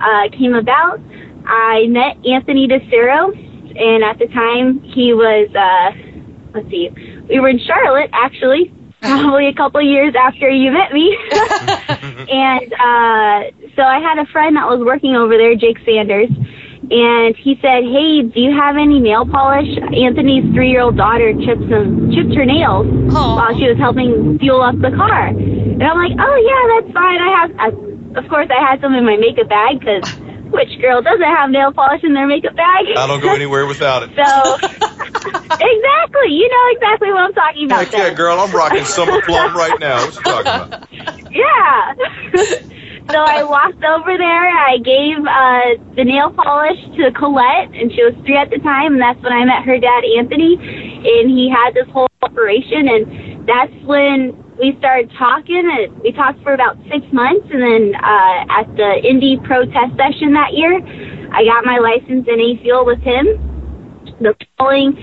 uh, 0.03 0.29
came 0.37 0.55
about. 0.55 0.99
I 1.47 1.87
met 1.87 2.19
Anthony 2.27 2.67
Dicero, 2.67 3.31
and 3.31 4.03
at 4.03 4.19
the 4.19 4.27
time 4.35 4.81
he 4.83 5.15
was, 5.15 5.49
uh, 5.55 5.95
let's 6.55 6.69
see, 6.69 6.91
we 7.29 7.39
were 7.41 7.49
in 7.49 7.61
Charlotte 7.61 8.11
actually, 8.13 8.73
probably 9.01 9.49
a 9.49 9.55
couple 9.55 9.81
of 9.81 9.87
years 9.87 10.15
after 10.19 10.49
you 10.49 10.71
met 10.73 10.93
me. 10.93 11.17
and 11.31 12.73
uh, 12.73 13.51
so 13.77 13.83
I 13.83 14.01
had 14.01 14.19
a 14.19 14.27
friend 14.27 14.57
that 14.57 14.67
was 14.67 14.81
working 14.85 15.17
over 15.17 15.37
there, 15.37 15.55
Jake 15.55 15.79
Sanders, 15.85 16.31
and 16.91 17.37
he 17.37 17.59
said, 17.61 17.85
"Hey, 17.85 18.23
do 18.23 18.41
you 18.41 18.53
have 18.57 18.77
any 18.77 18.99
nail 18.99 19.27
polish?" 19.27 19.69
Anthony's 19.95 20.45
three-year-old 20.55 20.97
daughter 20.97 21.33
chipped 21.35 21.69
some 21.71 22.11
chipped 22.13 22.35
her 22.35 22.45
nails 22.45 22.87
Aw. 23.15 23.37
while 23.37 23.55
she 23.59 23.69
was 23.69 23.79
helping 23.79 24.39
fuel 24.39 24.63
up 24.63 24.79
the 24.81 24.91
car, 24.91 25.29
and 25.29 25.83
I'm 25.83 25.99
like, 25.99 26.17
"Oh 26.19 26.37
yeah, 26.37 26.81
that's 26.81 26.93
fine. 26.95 27.21
I 27.21 27.31
have." 27.41 27.51
I, 27.59 27.69
of 28.19 28.29
course, 28.29 28.49
I 28.51 28.61
had 28.61 28.81
some 28.81 28.95
in 28.95 29.05
my 29.05 29.17
makeup 29.17 29.49
bag 29.49 29.81
because 29.81 30.03
which 30.51 30.81
girl 30.81 31.03
doesn't 31.03 31.23
have 31.23 31.51
nail 31.51 31.73
polish 31.73 32.03
in 32.03 32.15
their 32.15 32.27
makeup 32.27 32.57
bag? 32.57 32.87
I 32.97 33.07
don't 33.07 33.21
go 33.21 33.35
anywhere 33.35 33.67
without 33.67 34.03
it. 34.03 34.11
So 34.19 34.57
exactly, 35.61 36.31
you 36.31 36.49
know 36.49 36.65
exactly 36.77 37.11
what 37.11 37.21
I'm 37.23 37.33
talking 37.35 37.67
about. 37.67 37.85
Heck 37.85 37.93
yeah, 37.93 38.15
girl, 38.15 38.39
I'm 38.39 38.51
rocking 38.53 38.85
summer 38.85 39.21
plum 39.27 39.57
right 39.57 39.79
now. 39.81 40.05
What 40.05 40.15
you 40.15 40.23
talking 40.23 40.43
about? 40.47 41.33
Yeah. 41.33 41.95
so 43.13 43.19
I 43.19 43.43
walked 43.45 43.83
over 43.85 44.17
there. 44.17 44.49
I 44.49 44.79
gave 44.79 45.19
uh, 45.19 45.95
the 45.97 46.05
nail 46.05 46.31
polish 46.31 46.79
to 46.97 47.11
Colette, 47.13 47.75
and 47.75 47.93
she 47.93 48.03
was 48.03 48.15
three 48.25 48.37
at 48.37 48.51
the 48.51 48.59
time, 48.59 48.95
and 48.95 49.03
that's 49.03 49.21
when 49.23 49.33
I 49.33 49.45
met 49.45 49.65
her 49.65 49.79
dad, 49.79 50.05
Anthony, 50.19 50.55
and 50.55 51.31
he 51.31 51.51
had 51.51 51.75
this 51.75 51.89
whole 51.93 52.09
operation, 52.23 52.89
and 52.89 53.49
that's 53.49 53.75
when 53.85 54.33
we 54.59 54.77
started 54.79 55.11
talking. 55.19 55.65
And 55.65 56.01
we 56.03 56.13
talked 56.13 56.43
for 56.43 56.53
about 56.53 56.77
six 56.91 57.07
months, 57.13 57.47
and 57.51 57.63
then 57.63 57.95
uh, 57.95 58.61
at 58.61 58.67
the 58.77 59.01
Indy 59.03 59.39
protest 59.45 59.97
session 59.97 60.35
that 60.35 60.55
year, 60.55 60.75
I 61.33 61.45
got 61.45 61.65
my 61.65 61.79
license 61.79 62.27
in 62.27 62.41
A 62.41 62.57
Fuel 62.63 62.85
with 62.85 63.01
him. 63.01 63.27
The 64.21 64.35
following 64.59 64.99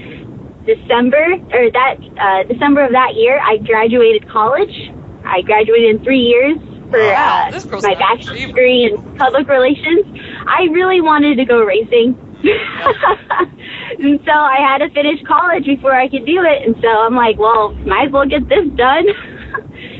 December 0.66 1.40
or 1.54 1.72
that 1.72 1.96
uh, 2.20 2.44
December 2.52 2.84
of 2.86 2.92
that 2.92 3.16
year, 3.16 3.40
I 3.40 3.58
graduated 3.58 4.28
college. 4.30 4.92
I 5.24 5.42
graduated 5.42 5.96
in 5.96 6.04
three 6.04 6.22
years 6.22 6.58
for 6.90 7.00
Wow, 7.00 7.50
uh, 7.52 7.82
my 7.82 7.96
bachelor's 7.96 8.46
degree 8.46 8.84
in 8.86 8.98
public 9.18 9.48
relations. 9.48 10.06
I 10.48 10.68
really 10.72 11.02
wanted 11.02 11.38
to 11.38 11.46
go 11.46 11.64
racing. 11.64 12.20
and 12.46 14.20
so 14.26 14.32
I 14.32 14.58
had 14.60 14.80
to 14.80 14.90
finish 14.90 15.20
college 15.28 15.66
before 15.66 15.96
I 15.96 16.10
could 16.10 16.26
do 16.26 16.44
it. 16.44 16.68
And 16.68 16.76
so 16.82 16.88
I'm 16.88 17.16
like, 17.16 17.40
well, 17.40 17.74
might 17.86 18.08
as 18.08 18.12
well 18.12 18.28
get 18.28 18.48
this 18.50 18.68
done. 18.76 19.08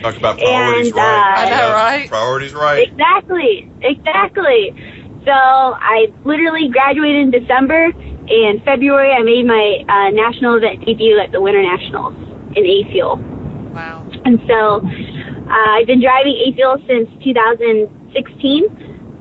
Talk 0.02 0.18
about 0.18 0.38
priorities 0.38 0.88
And, 0.88 0.96
right. 0.96 1.38
uh, 1.38 1.40
I 1.40 1.50
know, 1.50 1.56
Yeah, 1.56 1.72
right? 1.74 2.10
Priorities 2.10 2.54
right. 2.54 2.88
Exactly, 2.88 3.70
exactly. 3.82 4.74
So 5.26 5.32
I 5.32 6.08
literally 6.24 6.70
graduated 6.70 7.22
in 7.22 7.32
December. 7.32 7.92
In 8.28 8.62
February, 8.66 9.12
I 9.12 9.22
made 9.22 9.46
my 9.46 9.84
uh, 9.88 10.10
national 10.12 10.58
event 10.58 10.86
debut 10.86 11.20
at 11.20 11.32
the 11.32 11.42
Winter 11.42 11.62
Nationals 11.62 12.14
in 12.56 12.66
A 12.66 12.84
Fuel. 12.92 13.18
Wow. 13.74 14.08
And 14.26 14.40
so 14.48 14.82
uh, 14.82 15.70
I've 15.78 15.88
been 15.88 16.02
driving 16.02 16.34
A 16.46 16.54
Fuel 16.54 16.78
since 16.88 17.10
2016, 17.24 18.70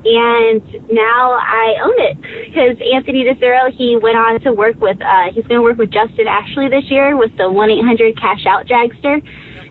and 0.05 0.61
now 0.91 1.33
I 1.33 1.81
own 1.81 1.97
it 1.97 2.21
because 2.21 2.77
Anthony 2.93 3.23
Dicero 3.23 3.71
he 3.71 3.97
went 3.97 4.17
on 4.17 4.39
to 4.41 4.53
work 4.53 4.77
with 4.77 5.01
uh, 5.01 5.33
he's 5.33 5.45
going 5.45 5.57
to 5.57 5.63
work 5.63 5.77
with 5.77 5.89
Justin 5.91 6.27
Ashley 6.27 6.69
this 6.69 6.85
year 6.91 7.17
with 7.17 7.35
the 7.37 7.49
1 7.49 7.69
800 7.71 8.19
Cash 8.19 8.45
Out 8.45 8.67
Dragster. 8.67 9.17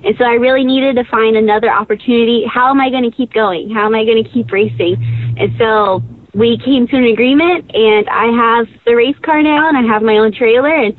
And 0.05 0.15
so 0.19 0.25
I 0.25 0.35
really 0.35 0.65
needed 0.65 0.97
to 0.97 1.05
find 1.05 1.37
another 1.37 1.71
opportunity. 1.71 2.45
How 2.45 2.69
am 2.69 2.81
I 2.81 2.91
going 2.91 3.09
to 3.09 3.17
keep 3.17 3.33
going? 3.33 3.71
How 3.71 3.87
am 3.87 3.95
I 3.95 4.05
going 4.05 4.23
to 4.23 4.29
keep 4.29 4.51
racing? 4.51 5.01
And 5.39 5.55
so 5.57 6.03
we 6.35 6.59
came 6.59 6.87
to 6.89 6.97
an 6.97 7.05
agreement, 7.05 7.71
and 7.73 8.09
I 8.11 8.27
have 8.35 8.67
the 8.85 8.97
race 8.97 9.17
car 9.25 9.41
now, 9.41 9.69
and 9.69 9.79
I 9.79 9.83
have 9.87 10.03
my 10.03 10.19
own 10.19 10.33
trailer, 10.33 10.75
and 10.75 10.95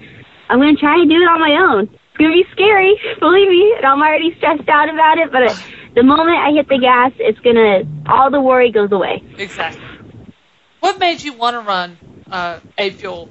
I'm 0.50 0.60
going 0.60 0.74
to 0.74 0.80
try 0.80 0.96
and 0.96 1.10
do 1.10 1.18
it 1.18 1.28
on 1.28 1.40
my 1.40 1.54
own. 1.60 1.84
It's 1.92 2.18
going 2.18 2.32
to 2.32 2.38
be 2.42 2.48
scary, 2.52 2.96
believe 3.20 3.50
me, 3.50 3.76
and 3.78 3.86
I'm 3.86 4.02
already 4.02 4.34
stressed 4.38 4.68
out 4.70 4.90
about 4.90 5.20
it, 5.20 5.32
but 5.32 5.44
the 5.96 6.04
moment 6.04 6.38
I 6.38 6.52
hit 6.52 6.68
the 6.68 6.78
gas, 6.78 7.12
it's 7.20 7.40
to, 7.40 7.88
all 8.08 8.30
the 8.30 8.42
worry 8.42 8.72
goes 8.72 8.92
away. 8.92 9.24
Exactly. 9.38 9.82
What 10.82 11.00
made 11.00 11.22
you 11.22 11.34
want 11.34 11.56
to 11.56 11.62
run 11.62 11.98
uh, 12.30 12.60
A 12.78 12.92
Fuel? 12.92 13.30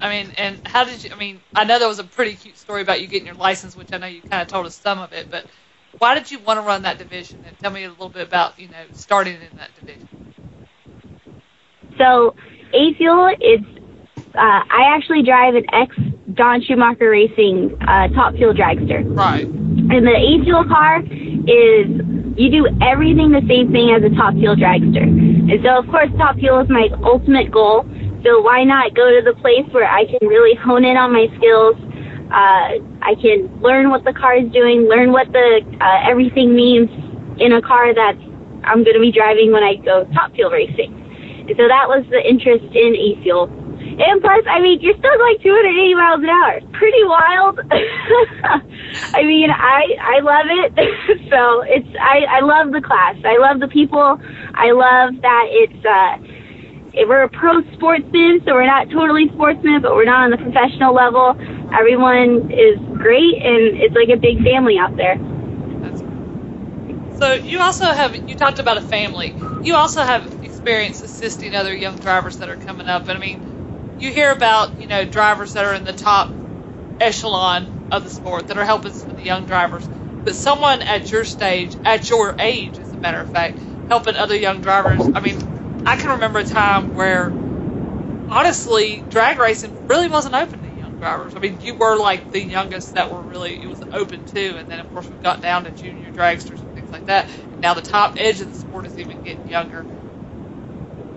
I 0.00 0.08
mean, 0.08 0.32
and 0.36 0.60
how 0.66 0.84
did 0.84 1.04
you? 1.04 1.10
I 1.12 1.16
mean, 1.16 1.40
I 1.54 1.64
know 1.64 1.78
there 1.78 1.88
was 1.88 1.98
a 1.98 2.04
pretty 2.04 2.34
cute 2.34 2.56
story 2.56 2.82
about 2.82 3.00
you 3.00 3.08
getting 3.08 3.26
your 3.26 3.34
license, 3.36 3.76
which 3.76 3.92
I 3.92 3.98
know 3.98 4.06
you 4.06 4.22
kind 4.22 4.42
of 4.42 4.48
told 4.48 4.66
us 4.66 4.76
some 4.76 4.98
of 4.98 5.12
it, 5.12 5.30
but 5.30 5.46
why 5.98 6.14
did 6.14 6.30
you 6.30 6.38
want 6.38 6.58
to 6.58 6.62
run 6.62 6.82
that 6.82 6.98
division? 6.98 7.44
And 7.46 7.58
tell 7.58 7.70
me 7.70 7.84
a 7.84 7.90
little 7.90 8.08
bit 8.08 8.26
about 8.26 8.58
you 8.58 8.68
know 8.68 8.84
starting 8.92 9.34
in 9.34 9.56
that 9.58 9.74
division. 9.74 10.34
So, 11.98 12.36
A 12.72 12.94
Fuel, 12.94 13.34
it's, 13.40 13.64
uh, 14.16 14.38
I 14.38 14.94
actually 14.96 15.22
drive 15.24 15.56
an 15.56 15.66
ex 15.72 15.96
Don 16.32 16.62
Schumacher 16.62 17.10
Racing 17.10 17.76
uh, 17.80 18.08
top 18.08 18.34
fuel 18.34 18.54
dragster. 18.54 19.02
Right. 19.04 19.67
And 19.90 20.06
the 20.06 20.14
A 20.14 20.44
Fuel 20.44 20.64
car 20.64 21.00
is 21.00 21.88
you 22.38 22.50
do 22.50 22.68
everything 22.80 23.32
the 23.32 23.42
same 23.48 23.72
thing 23.72 23.90
as 23.90 24.04
a 24.04 24.14
top 24.14 24.34
fuel 24.34 24.54
dragster. 24.54 25.02
And 25.02 25.58
so, 25.64 25.80
of 25.80 25.86
course, 25.90 26.08
top 26.16 26.36
fuel 26.36 26.60
is 26.60 26.68
my 26.68 26.86
ultimate 27.02 27.50
goal. 27.50 27.82
So 28.22 28.40
why 28.42 28.62
not 28.62 28.94
go 28.94 29.10
to 29.10 29.22
the 29.24 29.34
place 29.40 29.66
where 29.72 29.88
I 29.88 30.04
can 30.06 30.22
really 30.28 30.54
hone 30.54 30.84
in 30.84 30.96
on 30.96 31.12
my 31.12 31.26
skills? 31.38 31.74
Uh, 32.30 32.78
I 33.02 33.16
can 33.18 33.48
learn 33.58 33.90
what 33.90 34.04
the 34.04 34.12
car 34.12 34.36
is 34.36 34.52
doing, 34.52 34.86
learn 34.86 35.10
what 35.10 35.32
the 35.32 35.64
uh, 35.80 36.10
everything 36.10 36.54
means 36.54 36.90
in 37.40 37.52
a 37.54 37.62
car 37.62 37.94
that 37.94 38.14
I'm 38.64 38.84
going 38.84 38.94
to 38.94 39.00
be 39.00 39.10
driving 39.10 39.50
when 39.50 39.64
I 39.64 39.76
go 39.76 40.04
top 40.12 40.34
fuel 40.34 40.50
racing. 40.50 40.94
And 41.48 41.56
so 41.56 41.66
that 41.66 41.88
was 41.88 42.04
the 42.10 42.20
interest 42.20 42.64
in 42.76 42.94
E 42.94 43.18
Fuel. 43.22 43.48
And 43.80 44.20
plus, 44.20 44.44
I 44.48 44.60
mean, 44.60 44.80
you're 44.80 44.96
still 44.96 45.16
going 45.16 45.38
280 45.42 45.94
miles 45.94 46.22
an 46.22 46.30
hour. 46.30 46.60
Pretty 46.72 47.04
wild. 47.04 47.60
I 49.14 49.22
mean, 49.22 49.50
I 49.50 49.82
I 50.00 50.20
love 50.20 50.46
it. 50.48 50.70
so 51.30 51.62
it's 51.62 51.88
I 52.00 52.24
I 52.28 52.40
love 52.40 52.72
the 52.72 52.80
class. 52.80 53.16
I 53.24 53.38
love 53.38 53.60
the 53.60 53.68
people. 53.68 54.20
I 54.54 54.70
love 54.72 55.20
that 55.22 55.46
it's 55.50 55.84
uh 55.84 57.04
we're 57.06 57.22
a 57.22 57.28
pro 57.28 57.62
sportsman, 57.74 58.40
so 58.44 58.54
we're 58.54 58.66
not 58.66 58.90
totally 58.90 59.28
sportsmen, 59.34 59.82
but 59.82 59.94
we're 59.94 60.04
not 60.04 60.24
on 60.24 60.30
the 60.30 60.38
professional 60.38 60.94
level. 60.94 61.36
Everyone 61.72 62.50
is 62.50 62.78
great, 62.96 63.38
and 63.42 63.78
it's 63.78 63.94
like 63.94 64.08
a 64.08 64.16
big 64.16 64.42
family 64.42 64.78
out 64.78 64.96
there. 64.96 65.16
So 67.18 67.34
you 67.34 67.60
also 67.60 67.86
have 67.86 68.14
you 68.28 68.34
talked 68.36 68.58
about 68.58 68.78
a 68.78 68.80
family. 68.80 69.34
You 69.62 69.74
also 69.74 70.02
have 70.02 70.44
experience 70.44 71.02
assisting 71.02 71.54
other 71.54 71.74
young 71.74 71.96
drivers 71.96 72.38
that 72.38 72.48
are 72.48 72.56
coming 72.56 72.86
up. 72.86 73.08
And 73.08 73.12
I 73.12 73.20
mean, 73.20 73.57
you 73.98 74.12
hear 74.12 74.32
about 74.32 74.80
you 74.80 74.86
know 74.88 75.04
drivers 75.04 75.54
that 75.54 75.64
are 75.66 75.74
in 75.74 75.84
the 75.84 75.92
top 75.92 76.32
echelon 77.00 77.70
of 77.90 78.04
the 78.04 78.10
sport 78.10 78.48
that 78.48 78.58
are 78.58 78.64
helping 78.64 78.92
some 78.92 79.10
of 79.10 79.16
the 79.16 79.22
young 79.24 79.46
drivers. 79.46 79.88
But 80.24 80.36
someone 80.36 80.82
at 80.82 81.10
your 81.10 81.24
stage, 81.24 81.76
at 81.84 82.10
your 82.10 82.34
age, 82.38 82.78
as 82.80 82.92
a 82.92 82.98
matter 82.98 83.20
of 83.20 83.30
fact, 83.30 83.60
helping 83.88 84.16
other 84.16 84.36
young 84.36 84.60
drivers. 84.60 85.10
I 85.14 85.20
mean, 85.20 85.36
I 85.86 85.96
can 85.96 86.10
remember 86.10 86.40
a 86.40 86.44
time 86.44 86.92
where 86.92 87.36
honestly, 88.28 89.06
drag 89.08 89.38
racing 89.38 89.78
really 89.88 90.08
wasn't 90.08 90.34
open 90.34 90.62
to 90.62 90.70
young 90.70 90.92
drivers. 90.98 91.34
I 91.36 91.40
mean, 91.40 91.60
you 91.60 91.76
were 91.76 91.96
like 91.98 92.30
the 92.30 92.42
youngest 92.42 92.94
that 92.94 93.10
were 93.10 93.22
really 93.22 93.62
it 93.62 93.68
was 93.68 93.82
open 93.92 94.24
to, 94.26 94.58
and 94.58 94.68
then 94.70 94.80
of 94.80 94.90
course 94.92 95.10
we 95.10 95.18
got 95.18 95.42
down 95.42 95.64
to 95.64 95.72
junior 95.72 96.10
dragsters 96.10 96.62
and 96.62 96.72
things 96.74 96.90
like 96.92 97.06
that. 97.06 97.30
And 97.52 97.60
now 97.62 97.74
the 97.74 97.82
top 97.82 98.14
edge 98.18 98.40
of 98.40 98.48
the 98.48 98.54
sport 98.54 98.86
is 98.86 98.98
even 98.98 99.20
getting 99.22 99.46
younger. 99.46 99.88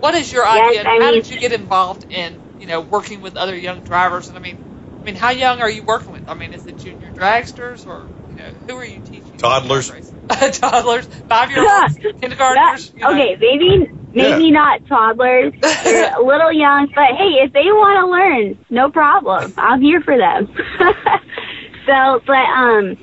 What 0.00 0.14
is 0.14 0.32
your 0.32 0.44
Yes, 0.44 0.66
idea? 0.68 0.80
I 0.84 0.98
how 0.98 1.10
mean- 1.12 1.14
did 1.22 1.30
you 1.30 1.38
get 1.38 1.52
involved 1.52 2.06
in 2.10 2.41
you 2.62 2.68
know 2.68 2.80
working 2.80 3.20
with 3.20 3.36
other 3.36 3.56
young 3.58 3.80
drivers? 3.80 4.28
And 4.28 4.38
I 4.38 4.40
mean, 4.40 4.56
I 5.02 5.04
mean, 5.04 5.16
how 5.16 5.30
young 5.30 5.60
are 5.60 5.68
you 5.68 5.82
working 5.82 6.12
with? 6.12 6.22
I 6.28 6.34
mean, 6.34 6.52
is 6.52 6.64
it 6.68 6.78
junior 6.78 7.10
dragsters 7.10 7.88
or 7.88 8.08
you 8.28 8.36
know 8.36 8.48
who 8.66 8.76
are 8.76 8.84
you 8.84 9.00
teaching? 9.00 9.40
Toddlers. 9.40 9.90
Toddlers, 10.52 11.06
five 11.28 11.50
year 11.50 11.60
olds, 11.68 11.98
kindergartners. 12.20 12.90
That- 12.90 12.96
you 12.96 13.02
know? 13.02 13.10
okay, 13.10 13.36
maybe 13.40 13.90
maybe 14.14 14.52
not 14.52 14.86
toddlers. 14.86 15.52
They're 15.84 16.16
a 16.16 16.24
little 16.24 16.52
young, 16.52 16.86
but 16.94 17.16
hey, 17.18 17.42
if 17.42 17.52
they 17.52 17.66
want 17.66 17.98
to 17.98 18.10
learn, 18.10 18.58
no 18.70 18.90
problem. 18.92 19.52
I'm 19.56 19.82
here 19.82 20.00
for 20.02 20.16
them. 20.16 20.46
so, 21.86 22.20
but 22.24 22.46
um, 22.46 22.96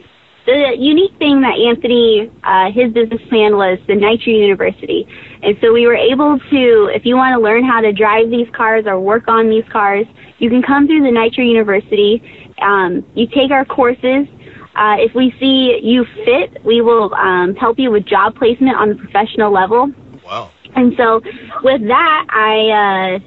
the 0.46 0.76
unique 0.80 1.18
thing 1.20 1.42
that 1.42 1.60
Anthony, 1.60 2.32
uh, 2.44 2.72
his 2.72 2.94
business 2.94 3.22
plan 3.28 3.58
was 3.58 3.78
the 3.88 3.96
Nitro 3.96 4.32
University, 4.32 5.06
and 5.42 5.58
so 5.62 5.72
we 5.72 5.88
were 5.88 5.96
able 5.96 6.38
to, 6.38 6.92
if 6.94 7.06
you 7.06 7.16
want 7.16 7.34
to 7.34 7.40
learn 7.40 7.64
how 7.64 7.80
to 7.82 7.94
drive 7.94 8.30
these 8.30 8.48
cars 8.54 8.86
or 8.86 9.00
work 9.00 9.28
on 9.28 9.50
these 9.50 9.64
cars, 9.72 10.06
you 10.40 10.50
can 10.50 10.62
come 10.62 10.88
through 10.88 11.04
the 11.04 11.12
Nitro 11.12 11.44
University. 11.44 12.22
Um, 12.62 13.06
you 13.16 13.28
take 13.28 13.52
our 13.52 13.66
courses. 13.66 14.28
Uh, 14.76 14.96
if 15.00 15.14
we 15.16 15.34
see 15.40 15.80
you 15.82 16.06
fit, 16.26 16.64
we 16.64 16.82
will 16.82 17.14
um, 17.16 17.56
help 17.56 17.80
you 17.80 17.92
with 17.92 18.06
job 18.06 18.36
placement 18.36 18.76
on 18.76 18.90
the 18.90 18.96
professional 18.96 19.52
level. 19.52 19.92
Wow. 20.26 20.52
And 20.76 20.94
so 20.98 21.22
with 21.64 21.82
that, 21.88 22.28
I 22.30 23.18
uh, 23.18 23.20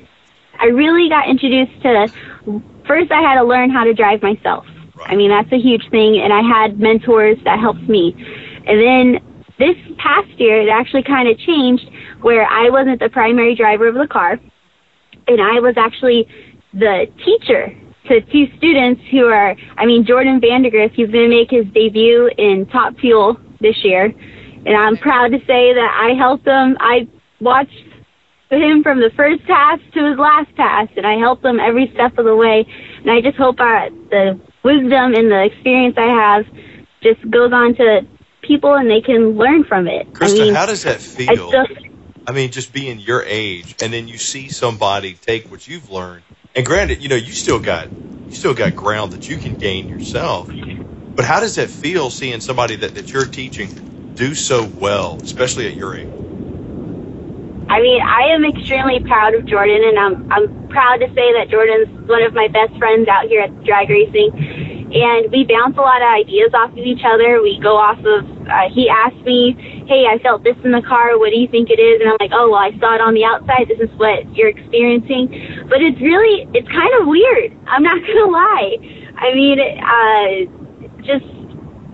I 0.60 0.66
really 0.66 1.08
got 1.08 1.28
introduced 1.28 1.82
to. 1.82 2.08
First, 2.86 3.10
I 3.10 3.20
had 3.20 3.34
to 3.34 3.44
learn 3.44 3.70
how 3.70 3.84
to 3.84 3.94
drive 3.94 4.22
myself. 4.22 4.66
I 5.04 5.16
mean, 5.16 5.30
that's 5.30 5.50
a 5.52 5.58
huge 5.58 5.88
thing, 5.90 6.20
and 6.20 6.32
I 6.32 6.42
had 6.42 6.78
mentors 6.78 7.38
that 7.44 7.58
helped 7.58 7.88
me. 7.88 8.14
And 8.66 8.80
then 8.80 9.20
this 9.58 9.76
past 9.98 10.28
year, 10.38 10.62
it 10.62 10.68
actually 10.68 11.02
kind 11.02 11.28
of 11.28 11.38
changed 11.38 11.90
where 12.22 12.44
I 12.44 12.70
wasn't 12.70 13.00
the 13.00 13.08
primary 13.08 13.54
driver 13.54 13.88
of 13.88 13.94
the 13.94 14.06
car, 14.06 14.38
and 15.28 15.40
I 15.40 15.60
was 15.60 15.74
actually 15.76 16.28
the 16.72 17.06
teacher 17.24 17.76
to 18.08 18.20
two 18.20 18.46
students 18.56 19.02
who 19.10 19.26
are, 19.26 19.54
I 19.76 19.86
mean, 19.86 20.04
Jordan 20.04 20.40
Vandergriff, 20.40 20.92
he's 20.92 21.10
going 21.10 21.30
to 21.30 21.36
make 21.36 21.50
his 21.50 21.66
debut 21.72 22.30
in 22.36 22.66
Top 22.66 22.98
Fuel 22.98 23.38
this 23.60 23.84
year. 23.84 24.06
And 24.64 24.76
I'm 24.76 24.96
proud 24.96 25.32
to 25.32 25.38
say 25.40 25.74
that 25.74 25.94
I 25.96 26.14
helped 26.16 26.46
him. 26.46 26.76
I 26.80 27.08
watched 27.40 27.84
him 28.50 28.82
from 28.82 29.00
the 29.00 29.10
first 29.16 29.44
pass 29.44 29.78
to 29.94 30.10
his 30.10 30.18
last 30.18 30.54
pass, 30.56 30.88
and 30.96 31.06
I 31.06 31.14
helped 31.14 31.44
him 31.44 31.58
every 31.60 31.90
step 31.94 32.18
of 32.18 32.24
the 32.24 32.36
way. 32.36 32.66
And 33.00 33.10
I 33.10 33.20
just 33.20 33.36
hope 33.36 33.56
I, 33.60 33.88
the 34.10 34.40
wisdom 34.62 35.14
and 35.14 35.30
the 35.30 35.44
experience 35.44 35.96
I 35.96 36.08
have 36.08 36.46
just 37.02 37.28
goes 37.30 37.52
on 37.52 37.74
to 37.76 38.02
people 38.42 38.74
and 38.74 38.90
they 38.90 39.00
can 39.00 39.36
learn 39.36 39.64
from 39.64 39.86
it. 39.86 40.12
Krista, 40.12 40.40
I 40.40 40.44
mean, 40.44 40.54
how 40.54 40.66
does 40.66 40.82
that 40.82 40.96
I 40.96 40.98
feel? 40.98 41.48
still, 41.48 41.66
I 42.26 42.32
mean, 42.32 42.52
just 42.52 42.72
being 42.72 43.00
your 43.00 43.24
age, 43.24 43.76
and 43.82 43.92
then 43.92 44.08
you 44.08 44.18
see 44.18 44.48
somebody 44.48 45.14
take 45.14 45.50
what 45.50 45.68
you've 45.68 45.90
learned. 45.90 46.24
And 46.54 46.66
granted, 46.66 47.02
you 47.02 47.08
know, 47.08 47.16
you 47.16 47.32
still 47.32 47.60
got 47.60 47.90
you 48.28 48.36
still 48.36 48.54
got 48.54 48.76
ground 48.76 49.12
that 49.12 49.28
you 49.28 49.38
can 49.38 49.56
gain 49.56 49.88
yourself. 49.88 50.48
But 51.16 51.26
how 51.26 51.40
does 51.40 51.56
that 51.56 51.70
feel 51.70 52.10
seeing 52.10 52.40
somebody 52.40 52.76
that, 52.76 52.94
that 52.94 53.12
you're 53.12 53.26
teaching 53.26 53.74
do 54.16 54.34
so 54.34 54.64
well, 54.66 55.20
especially 55.22 55.66
at 55.68 55.74
your 55.76 55.96
age? 55.96 56.08
I 57.68 57.80
mean, 57.80 58.02
I 58.02 58.34
am 58.34 58.44
extremely 58.44 59.00
proud 59.00 59.34
of 59.34 59.46
Jordan, 59.46 59.82
and 59.84 59.98
I'm 59.98 60.32
I'm 60.32 60.68
proud 60.68 60.98
to 60.98 61.08
say 61.08 61.32
that 61.40 61.48
Jordan's 61.50 61.88
one 62.08 62.22
of 62.22 62.34
my 62.34 62.48
best 62.48 62.76
friends 62.78 63.08
out 63.08 63.26
here 63.26 63.42
at 63.42 63.64
drag 63.64 63.90
racing, 63.90 64.32
and 64.92 65.30
we 65.32 65.44
bounce 65.48 65.76
a 65.76 65.80
lot 65.82 66.02
of 66.02 66.08
ideas 66.08 66.52
off 66.54 66.70
of 66.72 66.78
each 66.78 67.02
other. 67.04 67.42
We 67.42 67.58
go 67.62 67.76
off 67.76 67.98
of. 68.04 68.31
Uh, 68.48 68.68
he 68.70 68.88
asked 68.88 69.22
me, 69.24 69.54
"Hey, 69.86 70.06
I 70.06 70.18
felt 70.18 70.44
this 70.44 70.56
in 70.64 70.72
the 70.72 70.82
car. 70.82 71.18
What 71.18 71.30
do 71.30 71.38
you 71.38 71.48
think 71.48 71.70
it 71.70 71.80
is?" 71.80 72.00
And 72.00 72.10
I'm 72.10 72.16
like, 72.20 72.32
"Oh, 72.32 72.50
well, 72.50 72.60
I 72.60 72.70
saw 72.78 72.94
it 72.94 73.00
on 73.00 73.14
the 73.14 73.24
outside. 73.24 73.68
This 73.68 73.80
is 73.80 73.90
what 73.98 74.24
you're 74.34 74.48
experiencing." 74.48 75.66
But 75.68 75.82
it's 75.82 76.00
really, 76.00 76.46
it's 76.54 76.68
kind 76.68 76.92
of 77.00 77.06
weird. 77.06 77.52
I'm 77.66 77.82
not 77.82 78.00
gonna 78.06 78.30
lie. 78.30 78.76
I 79.16 79.34
mean, 79.34 79.58
uh, 79.60 80.28
just 81.02 81.26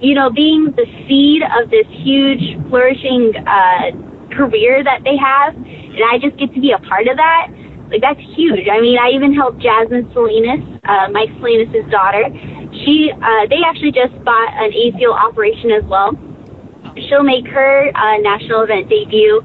you 0.00 0.14
know, 0.14 0.30
being 0.30 0.72
the 0.76 0.87
seed 1.06 1.42
of 1.42 1.70
this 1.70 1.87
huge 1.90 2.56
flourishing. 2.68 3.34
Uh, 3.46 4.08
career 4.38 4.84
that 4.84 5.02
they 5.04 5.16
have, 5.16 5.54
and 5.56 6.04
I 6.04 6.18
just 6.18 6.37
get 6.38 6.52
to 6.54 6.61
be 6.61 6.72
a 6.72 6.78
part 6.87 7.08
of 7.08 7.16
that. 7.16 7.48
Like 7.90 8.04
that's 8.04 8.20
huge. 8.37 8.68
I 8.68 8.80
mean, 8.80 8.98
I 9.00 9.11
even 9.11 9.32
helped 9.32 9.58
Jasmine 9.64 10.11
Salinas, 10.12 10.61
uh, 10.84 11.08
Mike 11.08 11.32
Salinas' 11.40 11.88
daughter. 11.90 12.28
She, 12.84 13.08
uh, 13.11 13.48
they 13.48 13.64
actually 13.64 13.92
just 13.92 14.12
bought 14.24 14.52
an 14.61 14.70
ACL 14.76 15.16
operation 15.16 15.72
as 15.72 15.82
well. 15.88 16.12
She'll 17.08 17.22
make 17.22 17.46
her 17.46 17.90
uh, 17.94 18.18
national 18.18 18.62
event 18.62 18.88
debut 18.88 19.40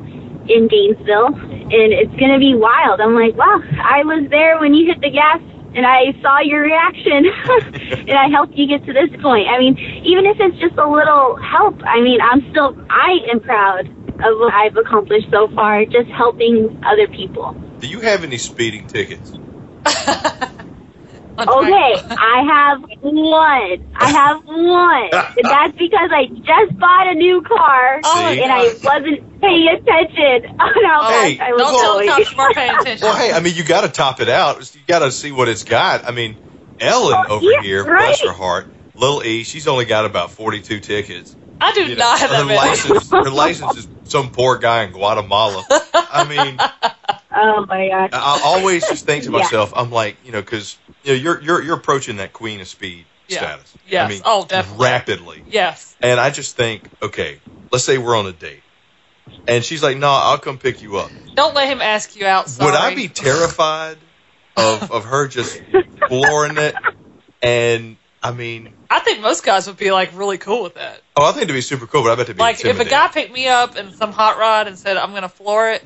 in 0.49 0.67
Gainesville, 0.67 1.35
and 1.35 1.93
it's 1.93 2.13
gonna 2.19 2.39
be 2.39 2.55
wild. 2.55 2.99
I'm 2.99 3.15
like, 3.15 3.35
wow, 3.35 3.61
I 3.83 4.03
was 4.03 4.27
there 4.29 4.59
when 4.59 4.73
you 4.73 4.87
hit 4.87 5.01
the 5.01 5.11
gas. 5.11 5.39
And 5.75 5.87
I 5.87 6.13
saw 6.21 6.39
your 6.39 6.61
reaction, 6.61 7.25
and 8.07 8.11
I 8.11 8.29
helped 8.29 8.53
you 8.53 8.67
get 8.67 8.85
to 8.85 8.93
this 8.93 9.09
point. 9.23 9.47
I 9.49 9.57
mean, 9.57 9.75
even 10.05 10.27
if 10.27 10.37
it's 10.39 10.59
just 10.59 10.77
a 10.77 10.87
little 10.87 11.35
help, 11.37 11.81
I 11.83 11.99
mean, 11.99 12.21
I'm 12.21 12.47
still, 12.51 12.77
I 12.91 13.17
am 13.31 13.39
proud 13.39 13.87
of 13.89 14.37
what 14.37 14.53
I've 14.53 14.77
accomplished 14.77 15.31
so 15.31 15.47
far, 15.55 15.83
just 15.85 16.09
helping 16.09 16.79
other 16.85 17.07
people. 17.07 17.53
Do 17.79 17.87
you 17.87 18.01
have 18.01 18.23
any 18.23 18.37
speeding 18.37 18.85
tickets? 18.85 19.33
On 21.37 21.47
Okay. 21.49 21.95
I 22.17 22.43
have 22.47 22.81
one. 23.01 23.91
I 23.95 24.09
have 24.11 24.41
one. 24.45 25.09
And 25.37 25.49
that's 25.49 25.77
because 25.77 26.09
I 26.13 26.25
just 26.27 26.77
bought 26.79 27.07
a 27.07 27.15
new 27.15 27.41
car 27.41 28.01
Oh, 28.03 28.29
See? 28.29 28.41
and 28.41 28.51
I 28.51 28.69
wasn't 28.83 29.41
paying 29.41 29.67
attention 29.67 30.59
on 30.59 30.73
how 30.85 31.03
Hey, 31.07 31.37
fast 31.37 31.49
I 31.49 31.53
was 31.53 31.61
Don't 31.63 31.79
tell 31.79 31.97
the 31.97 32.03
going. 32.03 32.07
cops 32.07 32.35
we're 32.37 32.51
paying 32.53 32.75
attention. 32.79 33.05
Well, 33.07 33.15
hey, 33.17 33.31
I 33.33 33.39
mean, 33.39 33.55
you 33.55 33.63
got 33.63 33.81
to 33.81 33.89
top 33.89 34.21
it 34.21 34.29
out. 34.29 34.73
You 34.75 34.81
got 34.87 34.99
to 34.99 35.11
see 35.11 35.31
what 35.31 35.49
it's 35.49 35.63
got. 35.63 36.07
I 36.07 36.11
mean, 36.11 36.37
Ellen 36.79 37.25
Oh, 37.29 37.29
over 37.29 37.43
yeah, 37.43 37.59
here, 37.61 37.83
right. 37.85 38.07
bless 38.07 38.21
her 38.21 38.31
heart, 38.33 38.71
little 38.95 39.23
E, 39.23 39.43
she's 39.43 39.67
only 39.67 39.85
got 39.85 40.05
about 40.05 40.31
42 40.31 40.79
tickets. 40.81 41.35
I 41.61 41.71
do 41.73 41.87
You 41.87 41.95
know, 41.95 42.01
not 42.01 42.19
have 42.19 42.29
her 42.31 42.43
that 42.43 42.55
license, 42.55 43.09
her 43.11 43.29
license 43.31 43.75
is 43.77 43.87
some 44.03 44.31
poor 44.31 44.57
guy 44.57 44.83
in 44.83 44.91
Guatemala. 44.91 45.65
I 46.09 46.23
mean, 46.23 46.63
Oh 47.35 47.65
my 47.67 47.89
gosh. 47.89 48.09
I 48.13 48.39
always 48.43 48.87
just 48.87 49.05
think 49.05 49.23
to 49.25 49.31
Yeah. 49.31 49.39
myself, 49.39 49.73
I'm 49.75 49.91
like, 49.91 50.17
you 50.23 50.31
know, 50.31 50.41
because 50.41 50.77
you 51.03 51.11
know, 51.13 51.19
you're 51.19 51.41
you're 51.41 51.61
you're 51.63 51.77
approaching 51.77 52.17
that 52.17 52.33
queen 52.33 52.61
of 52.61 52.67
speed 52.67 53.07
Yeah. 53.27 53.37
status. 53.37 53.77
Yes. 53.85 54.05
I 54.05 54.09
mean, 54.09 54.21
Oh, 54.25 54.45
definitely. 54.45 54.85
rapidly. 54.85 55.43
Yes. 55.47 55.95
And 56.01 56.19
I 56.19 56.29
just 56.29 56.55
think, 56.55 56.89
okay, 57.01 57.41
let's 57.71 57.85
say 57.85 57.97
we're 57.97 58.17
on 58.17 58.27
a 58.27 58.33
date, 58.33 58.63
and 59.47 59.63
she's 59.63 59.81
like, 59.81 59.97
"No, 59.97 60.09
I'll 60.09 60.37
come 60.37 60.57
pick 60.57 60.81
you 60.81 60.97
up." 60.97 61.11
Don't 61.35 61.55
let 61.55 61.67
him 61.67 61.81
ask 61.81 62.15
you 62.15 62.25
out. 62.25 62.49
Sorry. 62.49 62.71
Would 62.71 62.77
I 62.77 62.93
be 62.95 63.07
terrified 63.07 63.97
of 64.57 64.91
of 64.91 65.05
her 65.05 65.27
just 65.27 65.59
flooring 66.07 66.57
it? 66.57 66.75
And 67.41 67.97
I 68.21 68.31
mean, 68.31 68.73
I 68.89 68.99
think 68.99 69.21
most 69.21 69.43
guys 69.43 69.67
would 69.67 69.77
be 69.77 69.91
like 69.91 70.11
really 70.17 70.37
cool 70.37 70.63
with 70.63 70.75
that. 70.75 71.01
oh, 71.15 71.25
I 71.25 71.31
think 71.31 71.43
it'd 71.43 71.53
be 71.55 71.61
super 71.61 71.87
cool, 71.87 72.03
but 72.03 72.11
I 72.11 72.15
bet 72.15 72.23
it'd 72.25 72.37
be 72.37 72.41
Like 72.41 72.63
if 72.63 72.79
a 72.79 72.85
guy 72.85 73.07
picked 73.09 73.33
me 73.33 73.47
up 73.47 73.75
in 73.77 73.91
some 73.91 74.11
hot 74.11 74.37
rod 74.37 74.67
and 74.67 74.77
said 74.77 74.97
I'm 74.97 75.13
gonna 75.13 75.29
floor 75.29 75.71
it, 75.71 75.85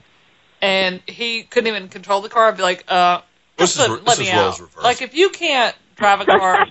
and 0.62 1.02
he 1.08 1.44
couldn't 1.44 1.68
even 1.68 1.88
control 1.90 2.22
the 2.22 2.30
car, 2.30 2.48
I'd 2.48 2.58
be 2.58 2.64
like, 2.64 2.84
uh, 2.88 3.22
This 3.58 3.76
is- 3.76 3.80
let, 3.80 3.90
this 4.00 4.08
let 4.08 4.20
is 4.20 4.26
me 4.32 4.38
roles 4.40 4.62
out. 4.62 4.84
Like 4.84 5.02
if 5.02 5.14
you 5.16 5.30
can't 5.30 5.76
drive 5.96 6.22
a 6.22 6.26
car, 6.26 6.66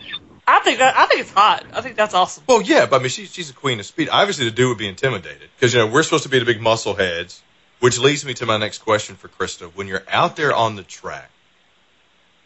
I 0.46 0.60
think 0.60 0.78
that 0.78 0.96
I 0.96 1.06
think 1.06 1.20
it's 1.22 1.32
hot. 1.32 1.64
I 1.74 1.80
think 1.80 1.96
that's 1.96 2.14
awesome. 2.14 2.44
Well, 2.46 2.62
yeah, 2.62 2.86
but 2.86 2.96
I 2.96 2.98
mean, 3.00 3.08
she's 3.08 3.32
she's 3.32 3.50
a 3.50 3.54
queen 3.54 3.80
of 3.80 3.86
speed. 3.86 4.08
Obviously, 4.10 4.44
the 4.44 4.52
dude 4.52 4.68
would 4.68 4.78
be 4.78 4.88
intimidated 4.88 5.48
because 5.56 5.74
you 5.74 5.80
know 5.80 5.86
we're 5.88 6.04
supposed 6.04 6.22
to 6.22 6.28
be 6.28 6.38
the 6.38 6.44
big 6.44 6.60
muscle 6.60 6.94
heads, 6.94 7.42
which 7.80 7.98
leads 7.98 8.24
me 8.24 8.34
to 8.34 8.46
my 8.46 8.56
next 8.56 8.78
question 8.78 9.16
for 9.16 9.28
Krista. 9.28 9.70
When 9.74 9.88
you're 9.88 10.04
out 10.08 10.36
there 10.36 10.54
on 10.54 10.76
the 10.76 10.84
track 10.84 11.28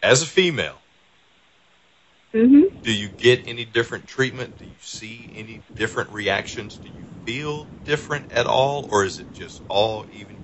as 0.02 0.22
a 0.22 0.26
female, 0.26 0.78
hmm 2.32 2.62
do 2.82 2.92
you 2.94 3.08
get 3.18 3.42
any 3.46 3.66
different 3.66 4.06
treatment? 4.06 4.58
Do 4.58 4.64
you 4.64 4.70
see 4.80 5.30
any 5.34 5.60
different 5.76 6.10
reactions? 6.10 6.78
Do 6.82 6.88
you 6.88 7.04
feel 7.26 7.68
different 7.84 8.24
at 8.32 8.46
all, 8.46 8.88
or 8.90 9.04
is 9.04 9.18
it 9.18 9.26
just 9.34 9.60
all 9.68 10.06
even 10.10 10.36
keel? 10.36 10.39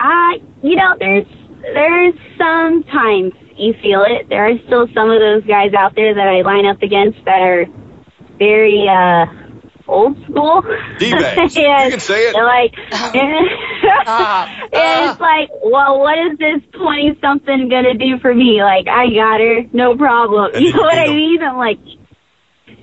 Uh, 0.00 0.32
you 0.62 0.76
know, 0.76 0.94
there's 0.98 1.26
there's 1.62 2.14
sometimes 2.36 3.32
you 3.56 3.74
feel 3.82 4.04
it. 4.06 4.28
There 4.28 4.46
are 4.46 4.58
still 4.66 4.86
some 4.94 5.10
of 5.10 5.20
those 5.20 5.44
guys 5.46 5.72
out 5.74 5.94
there 5.94 6.14
that 6.14 6.28
I 6.28 6.42
line 6.42 6.66
up 6.66 6.82
against 6.82 7.24
that 7.24 7.40
are 7.40 7.66
very 8.38 8.86
uh 8.88 9.26
old 9.86 10.16
school. 10.24 10.62
D-bags. 10.98 11.56
You 11.56 11.62
can 11.62 12.00
say 12.00 12.28
it. 12.28 12.34
They're 12.34 12.44
like, 12.44 12.74
Ah, 14.06 14.46
and 14.72 15.10
it's 15.10 15.20
like, 15.20 15.50
well, 15.62 16.00
what 16.00 16.18
is 16.18 16.38
this 16.38 16.62
twenty 16.72 17.16
something 17.20 17.68
gonna 17.68 17.94
do 17.94 18.18
for 18.18 18.34
me? 18.34 18.62
Like, 18.62 18.88
I 18.88 19.08
got 19.14 19.40
her, 19.40 19.62
no 19.72 19.96
problem. 19.96 20.52
You 20.54 20.68
you 20.68 20.72
know 20.72 20.82
what 20.82 20.98
I 20.98 21.08
mean? 21.08 21.42
I'm 21.42 21.56
like, 21.56 21.78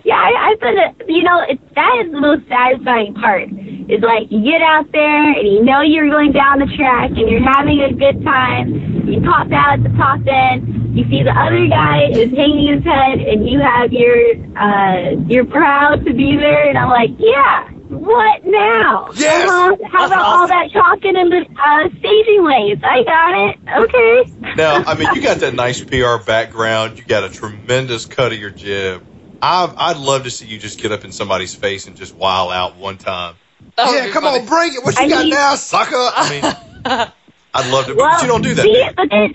yeah, 0.04 0.16
I, 0.16 0.52
I've 0.52 0.60
been, 0.60 0.78
a, 0.78 1.12
you 1.12 1.24
know, 1.24 1.42
it, 1.48 1.60
that 1.76 2.04
is 2.06 2.12
the 2.12 2.20
most 2.20 2.48
satisfying 2.48 3.14
part. 3.14 3.50
Is 3.90 4.02
like 4.02 4.28
you 4.30 4.44
get 4.44 4.62
out 4.62 4.92
there 4.92 5.32
and 5.34 5.48
you 5.48 5.64
know 5.64 5.82
you're 5.82 6.10
going 6.10 6.32
down 6.32 6.60
the 6.60 6.70
track 6.78 7.10
and 7.12 7.30
you're 7.30 7.44
having 7.44 7.82
a 7.82 7.94
good 7.94 8.24
time. 8.24 9.08
You 9.08 9.22
pop 9.22 9.52
out 9.52 9.80
at 9.80 9.84
the 9.84 9.90
top 9.98 10.20
end. 10.28 10.96
You 10.98 11.04
see 11.10 11.24
the 11.24 11.32
other 11.32 11.68
guy 11.68 12.10
is 12.12 12.32
hanging 12.32 12.76
his 12.76 12.84
head, 12.84 13.20
and 13.20 13.48
you 13.48 13.60
have 13.60 13.94
your 13.94 14.36
uh, 14.58 15.12
you're 15.28 15.46
proud 15.46 16.06
to 16.06 16.14
be 16.14 16.36
there. 16.38 16.70
And 16.70 16.78
I'm 16.78 16.90
like, 16.90 17.12
yeah. 17.18 17.70
What 17.92 18.46
now? 18.46 19.10
Yes. 19.16 19.50
Uh-huh. 19.50 19.76
How 19.92 20.08
about 20.08 20.20
all 20.20 20.48
that 20.48 20.72
talking 20.72 21.18
in 21.18 21.30
the 21.30 21.42
uh, 21.42 21.90
staging 22.00 22.46
lanes? 22.46 22.82
I 22.84 23.04
got 23.04 23.50
it. 23.50 23.60
Okay. 23.84 24.56
Now, 24.56 24.84
I 24.88 24.96
mean, 24.96 25.10
you 25.14 25.22
got 25.22 25.40
that 25.40 25.54
nice 25.54 25.84
PR 25.84 26.24
background. 26.26 26.98
You 26.98 27.04
got 27.04 27.26
a 27.26 27.30
tremendous 27.30 28.06
cut 28.06 28.32
of 28.32 28.40
your 28.40 28.50
jib. 28.50 29.06
I've, 29.42 29.74
I'd 29.78 29.98
love 29.98 30.24
to 30.24 30.32
see 30.32 30.46
you 30.46 30.58
just 30.58 30.80
get 30.80 30.92
up 30.92 31.04
in 31.04 31.12
somebody's 31.12 31.54
face 31.54 31.88
and 31.88 31.96
just 31.98 32.16
wow 32.16 32.50
out 32.50 32.78
one 32.78 32.98
time. 32.98 33.36
That 33.78 33.94
yeah, 34.06 34.12
come 34.12 34.24
funny. 34.24 34.40
on, 34.40 34.46
bring 34.46 34.74
it. 34.74 34.84
What 34.84 34.98
you 35.00 35.06
I 35.06 35.10
got 35.10 35.22
mean- 35.24 35.30
now, 35.34 35.56
sucker? 35.56 35.96
I 35.96 36.30
mean, 36.30 36.44
I'd 37.54 37.72
love 37.72 37.86
to, 37.88 37.96
Well, 37.96 38.12
but 38.12 38.22
you 38.22 38.28
don't 38.28 38.42
do 38.42 38.54
that. 38.54 38.64
see, 38.64 38.90
but, 38.96 39.10
then- 39.10 39.34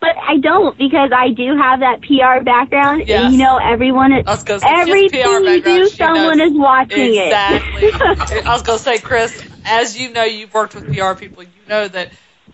but 0.00 0.16
I 0.18 0.36
don't 0.38 0.76
because 0.76 1.10
I 1.14 1.30
do 1.30 1.56
have 1.56 1.80
that 1.80 2.02
PR 2.02 2.44
background, 2.44 3.04
Yes. 3.06 3.24
and 3.24 3.32
you 3.32 3.38
know 3.38 3.56
everyone. 3.58 4.12
Is, 4.12 4.24
I 4.26 4.30
was 4.32 4.44
gonna 4.44 4.60
say, 4.60 4.66
she 4.68 4.74
has 4.74 4.88
everything 4.88 5.22
PR 5.22 5.40
you 5.40 5.62
do, 5.62 5.88
someone 5.88 6.38
knows 6.38 6.50
is 6.52 6.58
watching 6.58 7.14
Exactly. 7.14 7.82
it. 7.84 7.94
I 8.46 8.52
was 8.52 8.62
gonna 8.62 8.78
say, 8.78 8.98
Chris, 8.98 9.42
as 9.64 9.98
you 9.98 10.10
know, 10.10 10.24
you've 10.24 10.52
worked 10.52 10.74
with 10.74 10.94
PR 10.94 11.14
people. 11.14 11.42
You 11.42 11.50
know 11.68 11.88
that 11.88 12.12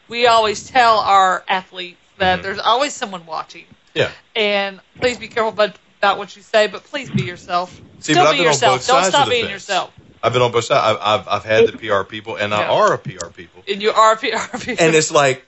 we 0.08 0.26
always 0.28 0.68
tell 0.68 0.98
our 0.98 1.44
athletes 1.48 1.98
that 2.18 2.38
Mhm. 2.38 2.42
there's 2.42 2.58
always 2.60 2.92
someone 2.92 3.26
watching, 3.26 3.64
Yeah. 3.94 4.10
and 4.36 4.78
please 5.00 5.18
be 5.18 5.26
careful 5.28 5.48
about, 5.52 5.74
about 5.98 6.18
what 6.18 6.36
you 6.36 6.42
say, 6.42 6.68
but 6.68 6.84
please 6.84 7.10
be 7.10 7.22
yourself. 7.22 7.72
See, 7.98 8.12
Still 8.12 8.24
but 8.24 8.28
I've 8.28 8.32
be 8.34 8.38
been 8.38 8.46
on 8.46 8.52
yourself. 8.52 8.78
both 8.80 8.86
Don't 8.86 8.96
sides 9.02 9.08
stop 9.08 9.22
of 9.22 9.28
the 9.28 9.30
being 9.34 9.44
fence. 9.46 9.52
yourself. 9.54 9.90
I've 10.22 10.32
been 10.32 10.42
on 10.42 10.52
both 10.52 10.64
sides. 10.64 10.98
I've, 11.00 11.20
I've, 11.20 11.28
I've 11.28 11.44
had 11.44 11.66
the 11.66 11.72
PR 11.72 12.04
people, 12.04 12.36
and 12.36 12.54
I 12.54 12.60
Yeah. 12.60 12.70
are 12.70 12.94
a 12.94 12.98
PR 12.98 13.30
people. 13.30 13.64
And 13.68 13.82
you 13.82 13.90
are 13.92 14.14
a 14.14 14.16
PR 14.16 14.26
people. 14.58 14.84
And 14.86 14.94
it's 14.94 15.10
like, 15.12 15.46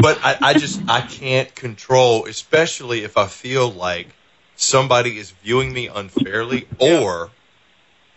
but 0.00 0.20
I, 0.24 0.38
I 0.42 0.54
just, 0.54 0.82
I 0.88 1.02
can't 1.02 1.54
control, 1.54 2.26
especially 2.26 3.04
if 3.04 3.16
I 3.16 3.26
feel 3.26 3.70
like 3.70 4.18
somebody 4.56 5.18
is 5.18 5.32
viewing 5.32 5.72
me 5.72 5.88
unfairly 5.88 6.68
or 6.78 7.34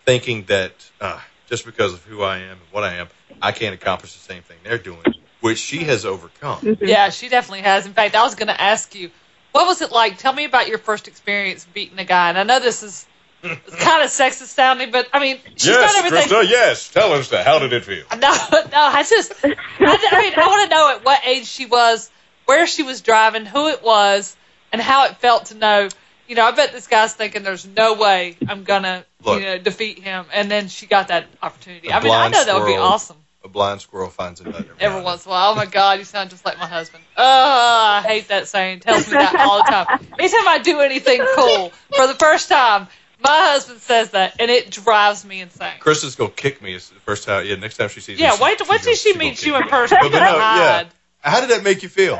thinking 0.05 0.45
that 0.45 0.91
uh, 1.01 1.19
just 1.47 1.65
because 1.65 1.93
of 1.93 2.05
who 2.05 2.23
I 2.23 2.39
am 2.39 2.61
and 2.61 2.71
what 2.71 2.83
I 2.85 2.95
am, 2.95 3.09
I 3.41 3.51
can't 3.53 3.75
accomplish 3.75 4.13
the 4.13 4.19
same 4.19 4.43
thing 4.43 4.61
they're 4.63 4.79
doing, 4.79 5.07
which 5.41 5.59
she 5.59 5.85
has 5.85 6.05
overcome. 6.05 6.63
Yeah, 6.81 7.09
she 7.11 7.29
definitely 7.29 7.63
has. 7.63 7.85
In 7.85 7.93
fact, 7.93 8.15
I 8.15 8.23
was 8.23 8.35
going 8.35 8.47
to 8.49 8.61
ask 8.61 8.95
you, 8.95 9.11
what 9.53 9.67
was 9.67 9.81
it 9.81 9.91
like? 9.91 10.17
Tell 10.17 10.33
me 10.33 10.45
about 10.45 10.69
your 10.69 10.79
first 10.79 11.07
experience 11.07 11.65
beating 11.65 11.99
a 11.99 12.05
guy. 12.05 12.29
And 12.29 12.37
I 12.39 12.43
know 12.43 12.59
this 12.59 12.83
is 12.83 13.07
kind 13.41 14.03
of 14.03 14.09
sexist 14.09 14.47
sounding, 14.47 14.91
but 14.91 15.07
I 15.13 15.19
mean, 15.19 15.39
she's 15.55 15.75
done 15.75 15.89
everything. 15.97 16.29
yes. 16.49 16.89
Tell 16.89 17.13
us 17.13 17.29
that. 17.29 17.45
How 17.45 17.59
did 17.59 17.73
it 17.73 17.85
feel? 17.85 18.03
No, 18.11 18.17
no, 18.19 18.69
I 18.73 19.05
just, 19.07 19.33
I, 19.43 19.55
I 19.79 20.21
mean, 20.21 20.33
I 20.35 20.47
want 20.47 20.69
to 20.69 20.75
know 20.75 20.95
at 20.95 21.05
what 21.05 21.25
age 21.25 21.45
she 21.45 21.65
was, 21.65 22.11
where 22.45 22.67
she 22.67 22.83
was 22.83 23.01
driving, 23.01 23.45
who 23.45 23.67
it 23.69 23.83
was, 23.83 24.35
and 24.71 24.81
how 24.81 25.05
it 25.05 25.17
felt 25.17 25.45
to 25.47 25.55
know. 25.55 25.89
You 26.27 26.35
know, 26.35 26.45
I 26.45 26.51
bet 26.51 26.71
this 26.71 26.87
guy's 26.87 27.13
thinking 27.13 27.41
there's 27.43 27.65
no 27.65 27.95
way 27.95 28.37
I'm 28.47 28.63
gonna, 28.63 29.03
Look. 29.23 29.39
you 29.39 29.45
know, 29.45 29.57
defeat 29.57 29.99
him, 29.99 30.25
and 30.33 30.49
then 30.51 30.67
she 30.67 30.85
got 30.85 31.07
that 31.07 31.25
opportunity. 31.41 31.91
I 31.91 31.99
mean, 32.03 32.11
I 32.11 32.29
blind 32.29 32.33
know 32.33 32.45
that 32.45 32.59
would 32.59 32.67
be 32.67 32.75
awesome. 32.77 33.17
A 33.41 33.47
blind 33.47 33.79
squirrel 33.79 34.09
finds 34.09 34.41
a 34.41 34.43
nut 34.43 34.55
every, 34.55 34.75
Every 34.79 35.01
once 35.01 35.25
in 35.25 35.29
a 35.29 35.31
while. 35.31 35.53
Oh 35.53 35.55
my 35.55 35.65
God, 35.65 35.97
you 35.97 36.03
sound 36.03 36.29
just 36.29 36.43
like 36.45 36.59
my 36.59 36.67
husband. 36.67 37.03
Oh, 37.15 37.23
I 37.23 38.03
hate 38.05 38.27
that 38.27 38.49
saying. 38.49 38.79
It 38.79 38.81
tells 38.81 39.07
me 39.07 39.13
that 39.13 39.33
all 39.39 39.63
the 39.63 39.71
time. 39.71 40.07
Anytime 40.19 40.47
I 40.47 40.59
do 40.59 40.81
anything 40.81 41.21
cool 41.35 41.71
for 41.95 42.07
the 42.07 42.15
first 42.15 42.49
time, 42.49 42.87
my 43.21 43.51
husband 43.51 43.79
says 43.81 44.11
that, 44.11 44.35
and 44.39 44.49
it 44.49 44.71
drives 44.71 45.25
me 45.25 45.41
insane. 45.41 45.79
Krista's 45.79 46.15
gonna 46.15 46.29
kick 46.31 46.61
me. 46.61 46.73
It's 46.73 46.89
the 46.89 46.99
first 46.99 47.25
time. 47.25 47.45
Yeah, 47.45 47.55
next 47.55 47.77
time 47.77 47.89
she 47.89 47.99
sees 47.99 48.17
me. 48.17 48.23
Yeah, 48.23 48.35
she- 48.35 48.43
wait, 48.43 48.59
wait 48.59 48.67
till 48.67 48.77
gonna- 48.77 48.95
she 48.95 49.13
gonna 49.13 49.25
meets 49.25 49.45
you 49.45 49.55
in 49.55 49.63
person. 49.63 49.97
But, 50.01 50.11
but 50.11 50.19
no, 50.19 50.35
yeah. 50.37 50.83
God. 50.83 50.87
How 51.21 51.41
did 51.41 51.49
that 51.49 51.63
make 51.63 51.83
you 51.83 51.89
feel? 51.89 52.17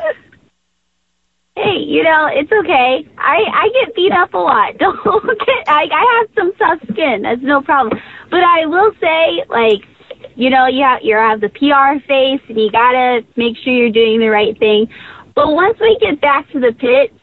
hey, 1.56 1.78
you 1.80 2.04
know 2.04 2.28
it's 2.32 2.52
okay. 2.52 3.08
I 3.18 3.38
I 3.54 3.70
get 3.74 3.96
beat 3.96 4.12
up 4.12 4.34
a 4.34 4.38
lot. 4.38 4.78
Don't 4.80 5.04
get. 5.04 5.68
I 5.68 5.88
I 5.92 6.20
have 6.20 6.30
some 6.36 6.54
tough 6.56 6.80
skin. 6.92 7.22
That's 7.24 7.42
no 7.42 7.62
problem. 7.62 8.02
But 8.30 8.44
I 8.44 8.66
will 8.66 8.92
say, 9.00 9.44
like, 9.50 9.82
you 10.36 10.50
know, 10.50 10.68
you 10.68 10.84
have 10.84 11.00
you 11.04 11.16
have 11.16 11.42
the 11.42 11.50
PR 11.50 12.00
face, 12.08 12.42
and 12.50 12.60
you 12.60 12.72
gotta 12.72 13.26
make 13.36 13.58
sure 13.58 13.74
you're 13.74 13.92
doing 13.92 14.20
the 14.20 14.30
right 14.30 14.58
thing. 14.58 14.90
But 15.36 15.54
once 15.54 15.78
we 15.80 15.98
get 16.02 16.20
back 16.22 16.50
to 16.52 16.60
the 16.60 16.74
pit, 16.74 17.14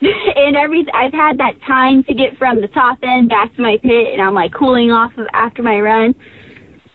and 0.36 0.56
every 0.56 0.86
I've 0.92 1.12
had 1.12 1.38
that 1.38 1.60
time 1.66 2.04
to 2.04 2.14
get 2.14 2.36
from 2.38 2.60
the 2.60 2.68
top 2.68 2.98
end 3.02 3.28
back 3.28 3.54
to 3.56 3.62
my 3.62 3.78
pit, 3.82 4.12
and 4.12 4.22
I'm 4.22 4.34
like 4.34 4.52
cooling 4.52 4.90
off 4.90 5.16
of 5.18 5.26
after 5.32 5.62
my 5.62 5.78
run. 5.80 6.14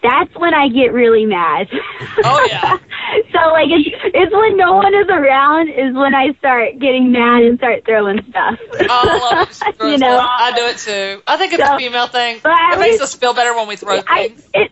That's 0.02 0.36
when 0.36 0.54
I 0.54 0.68
get 0.68 0.92
really 0.94 1.26
mad. 1.26 1.68
Oh, 2.26 2.46
yeah. 2.50 2.78
so 3.34 3.40
like 3.52 3.68
it's 3.70 3.90
it's 4.14 4.32
when 4.34 4.56
no 4.56 4.74
one 4.74 4.94
is 4.94 5.08
around 5.10 5.70
is 5.70 5.94
when 5.96 6.14
I 6.16 6.34
start 6.38 6.78
getting 6.80 7.12
mad 7.12 7.44
and 7.44 7.58
start 7.58 7.84
throwing 7.86 8.22
stuff. 8.30 8.60
Oh, 8.62 8.86
I 8.90 9.36
love 9.36 9.50
it. 9.50 9.76
You 9.92 9.98
know, 9.98 10.16
stuff. 10.18 10.30
I 10.40 10.52
do 10.56 10.66
it 10.68 10.78
too. 10.78 11.22
I 11.28 11.38
think 11.38 11.54
it's 11.54 11.64
So- 11.66 11.76
a 11.76 11.78
female 11.80 12.08
thing. 12.08 12.40
but 12.44 12.52
I 12.54 12.76
It 12.76 12.80
makes 12.80 12.94
was- 13.00 13.14
us 13.14 13.16
feel 13.16 13.34
better 13.34 13.54
when 13.56 13.68
we 13.68 13.76
throw 13.76 14.00
I 14.08 14.28
things. 14.30 14.48
it 14.54 14.72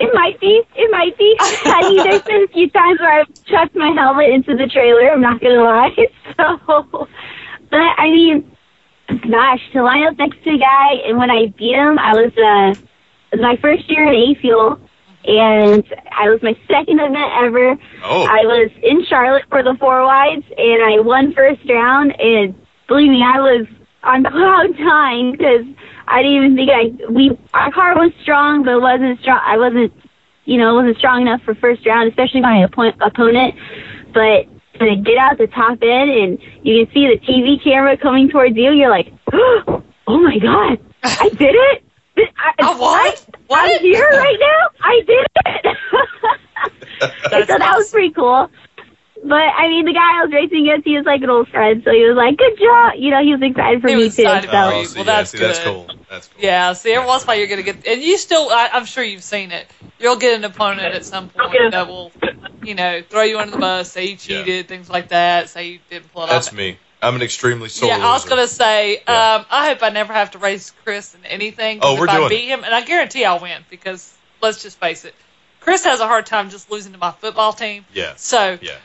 it 0.00 0.10
might 0.14 0.40
be 0.40 0.62
it 0.74 0.90
might 0.90 1.16
be. 1.16 1.36
I 1.40 1.88
mean, 1.88 2.02
there's 2.10 2.22
been 2.22 2.42
a 2.44 2.48
few 2.48 2.68
times 2.70 2.98
where 3.00 3.20
I've 3.20 3.44
chucked 3.44 3.76
my 3.76 3.92
helmet 3.92 4.30
into 4.30 4.56
the 4.56 4.66
trailer. 4.66 5.10
I'm 5.10 5.20
not 5.20 5.40
gonna 5.40 5.62
lie. 5.62 5.94
So, 6.36 7.08
but 7.72 7.80
I 7.80 8.10
mean, 8.10 8.56
gosh, 9.08 9.60
to 9.72 9.82
line 9.82 10.04
up 10.04 10.18
next 10.18 10.44
to 10.44 10.50
a 10.50 10.58
guy 10.58 10.92
and 11.06 11.18
when 11.18 11.30
I 11.30 11.46
beat 11.58 11.74
him, 11.74 11.98
I 11.98 12.12
was 12.12 12.32
uh, 12.36 12.80
it 13.32 13.36
was 13.36 13.40
my 13.40 13.56
first 13.60 13.90
year 13.90 14.06
at 14.06 14.14
A 14.14 14.34
Fuel. 14.40 14.78
And 15.24 15.84
I 16.10 16.28
was 16.30 16.42
my 16.42 16.54
second 16.66 16.98
event 16.98 17.30
ever. 17.40 17.78
Oh. 18.02 18.24
I 18.24 18.42
was 18.42 18.70
in 18.82 19.06
Charlotte 19.06 19.44
for 19.48 19.62
the 19.62 19.76
four 19.78 20.02
wides, 20.02 20.44
and 20.58 20.82
I 20.82 20.98
won 20.98 21.32
first 21.32 21.60
round. 21.68 22.12
And 22.18 22.56
believe 22.88 23.08
me, 23.08 23.22
I 23.22 23.38
was 23.38 23.66
on 24.02 24.24
cloud 24.30 24.78
nine 24.80 25.30
because 25.30 25.64
I 26.08 26.22
didn't 26.22 26.36
even 26.36 26.56
think 26.56 26.70
I 26.74 27.12
we 27.12 27.38
our 27.54 27.70
car 27.70 27.94
was 27.94 28.10
strong, 28.22 28.64
but 28.64 28.72
it 28.74 28.82
wasn't 28.82 29.20
strong. 29.20 29.40
I 29.44 29.56
wasn't, 29.58 29.92
you 30.44 30.58
know, 30.58 30.72
it 30.76 30.82
wasn't 30.82 30.98
strong 30.98 31.22
enough 31.22 31.40
for 31.42 31.54
first 31.54 31.86
round, 31.86 32.08
especially 32.08 32.40
my 32.40 32.66
oppo- 32.66 32.98
opponent. 33.00 33.54
But 34.12 34.48
to 34.90 35.02
get 35.02 35.18
out 35.18 35.38
the 35.38 35.46
top 35.46 35.78
end, 35.82 36.10
and 36.10 36.38
you 36.62 36.84
can 36.84 36.94
see 36.94 37.06
the 37.06 37.18
TV 37.26 37.62
camera 37.62 37.96
coming 37.96 38.28
towards 38.30 38.56
you, 38.56 38.72
you're 38.72 38.90
like, 38.90 39.12
oh 39.32 39.82
my 40.06 40.38
god, 40.38 40.78
I 41.02 41.28
did 41.38 41.54
it. 41.54 41.84
I, 42.16 42.52
I 42.60 42.78
what? 42.78 43.26
What? 43.46 43.58
I'm 43.64 43.80
here 43.80 44.08
right 44.08 44.38
now. 44.38 44.68
I 44.82 45.00
did 45.06 45.26
it. 45.46 45.76
That's 47.00 47.22
so 47.48 47.58
that 47.58 47.74
was 47.76 47.90
pretty 47.90 48.10
cool. 48.12 48.50
But 49.24 49.34
I 49.36 49.68
mean, 49.68 49.84
the 49.84 49.92
guy 49.92 50.18
I 50.18 50.24
was 50.24 50.32
racing 50.32 50.66
against, 50.68 50.84
he 50.86 50.96
was 50.96 51.06
like 51.06 51.22
an 51.22 51.30
old 51.30 51.48
friend, 51.48 51.80
so 51.84 51.92
he 51.92 52.02
was 52.02 52.16
like, 52.16 52.36
"Good 52.36 52.58
job," 52.58 52.94
you 52.98 53.10
know. 53.10 53.22
He 53.22 53.30
was 53.32 53.40
excited 53.40 53.80
for 53.80 53.88
He 53.88 53.94
me 53.94 54.02
was 54.04 54.16
too. 54.16 54.24
So 54.24 54.30
Oh, 54.50 54.80
you. 54.80 54.86
see, 54.86 54.98
Well, 54.98 55.06
yeah, 55.06 55.16
that's 55.18 55.30
see, 55.30 55.38
that's 55.38 55.58
good. 55.58 55.64
cool. 55.64 55.90
That's 56.10 56.26
cool. 56.28 56.42
Yeah, 56.42 56.72
see, 56.72 56.92
every 56.92 57.06
once 57.06 57.22
in 57.22 57.26
a 57.26 57.28
while 57.28 57.38
you're 57.38 57.46
gonna 57.46 57.62
get, 57.62 57.86
and 57.86 58.02
you 58.02 58.18
still, 58.18 58.50
I, 58.50 58.70
I'm 58.72 58.84
sure 58.84 59.04
you've 59.04 59.22
seen 59.22 59.52
it. 59.52 59.68
You'll 60.00 60.16
get 60.16 60.34
an 60.36 60.44
opponent 60.44 60.92
at 60.92 61.04
some 61.04 61.28
point 61.28 61.54
Okay. 61.54 61.70
that 61.70 61.86
will, 61.86 62.10
you 62.62 62.74
know, 62.74 63.02
throw 63.08 63.22
you 63.22 63.38
under 63.38 63.50
the 63.52 63.58
bus, 63.58 63.92
say 63.92 64.04
you 64.06 64.10
Yeah. 64.12 64.16
cheated, 64.16 64.68
things 64.68 64.88
like 64.88 65.08
that, 65.08 65.48
say 65.50 65.68
you 65.68 65.80
didn't 65.88 66.12
pull 66.12 66.24
it 66.24 66.28
That's 66.28 66.48
off. 66.48 66.54
me. 66.54 66.78
I'm 67.00 67.16
an 67.16 67.22
extremely 67.22 67.68
sore 67.68 67.88
yeah, 67.88 67.96
I 68.00 68.12
was 68.12 68.22
loser. 68.24 68.28
gonna 68.36 68.46
say, 68.48 69.02
Yeah. 69.08 69.34
um, 69.36 69.46
I 69.50 69.68
hope 69.68 69.82
I 69.82 69.88
never 69.90 70.12
have 70.12 70.30
to 70.32 70.38
race 70.38 70.70
Chris 70.70 71.14
in 71.14 71.24
anything. 71.24 71.80
Oh, 71.82 71.96
we're 71.98 72.04
if 72.04 72.10
I 72.10 72.16
doing 72.18 72.28
beat 72.28 72.46
him, 72.48 72.62
and 72.64 72.72
I 72.72 72.82
guarantee 72.82 73.24
I'll 73.24 73.40
win 73.40 73.64
because 73.68 74.16
let's 74.40 74.62
just 74.62 74.78
face 74.78 75.04
it, 75.04 75.16
Chris 75.60 75.84
has 75.84 75.98
a 76.00 76.06
hard 76.06 76.26
time 76.26 76.50
just 76.50 76.70
losing 76.70 76.92
to 76.92 76.98
my 76.98 77.10
football 77.10 77.52
team. 77.52 77.86
Yeah. 77.92 78.14
So 78.16 78.58
Yeah. 78.62 78.76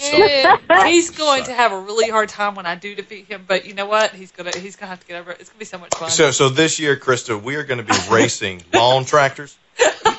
Eh, 0.00 0.86
he's 0.86 1.10
going 1.10 1.40
Suck. 1.40 1.48
to 1.48 1.54
have 1.54 1.72
a 1.72 1.78
really 1.80 2.08
hard 2.10 2.28
time 2.28 2.54
when 2.54 2.66
I 2.66 2.74
do 2.74 2.94
defeat 2.94 3.26
him. 3.26 3.44
But 3.46 3.66
you 3.66 3.74
know 3.74 3.86
what? 3.86 4.12
He's 4.12 4.30
gonna 4.32 4.52
he's 4.56 4.76
gonna 4.76 4.90
have 4.90 5.00
to 5.00 5.06
get 5.06 5.20
over 5.20 5.32
it. 5.32 5.38
It's 5.40 5.50
gonna 5.50 5.58
be 5.58 5.64
so 5.64 5.78
much 5.78 5.94
fun. 5.96 6.10
So, 6.10 6.30
so 6.30 6.48
this 6.48 6.78
year, 6.78 6.96
Krista, 6.96 7.40
we 7.40 7.56
are 7.56 7.64
going 7.64 7.78
to 7.78 7.84
be 7.84 7.98
racing 8.10 8.62
lawn 8.72 9.04
tractors, 9.04 9.56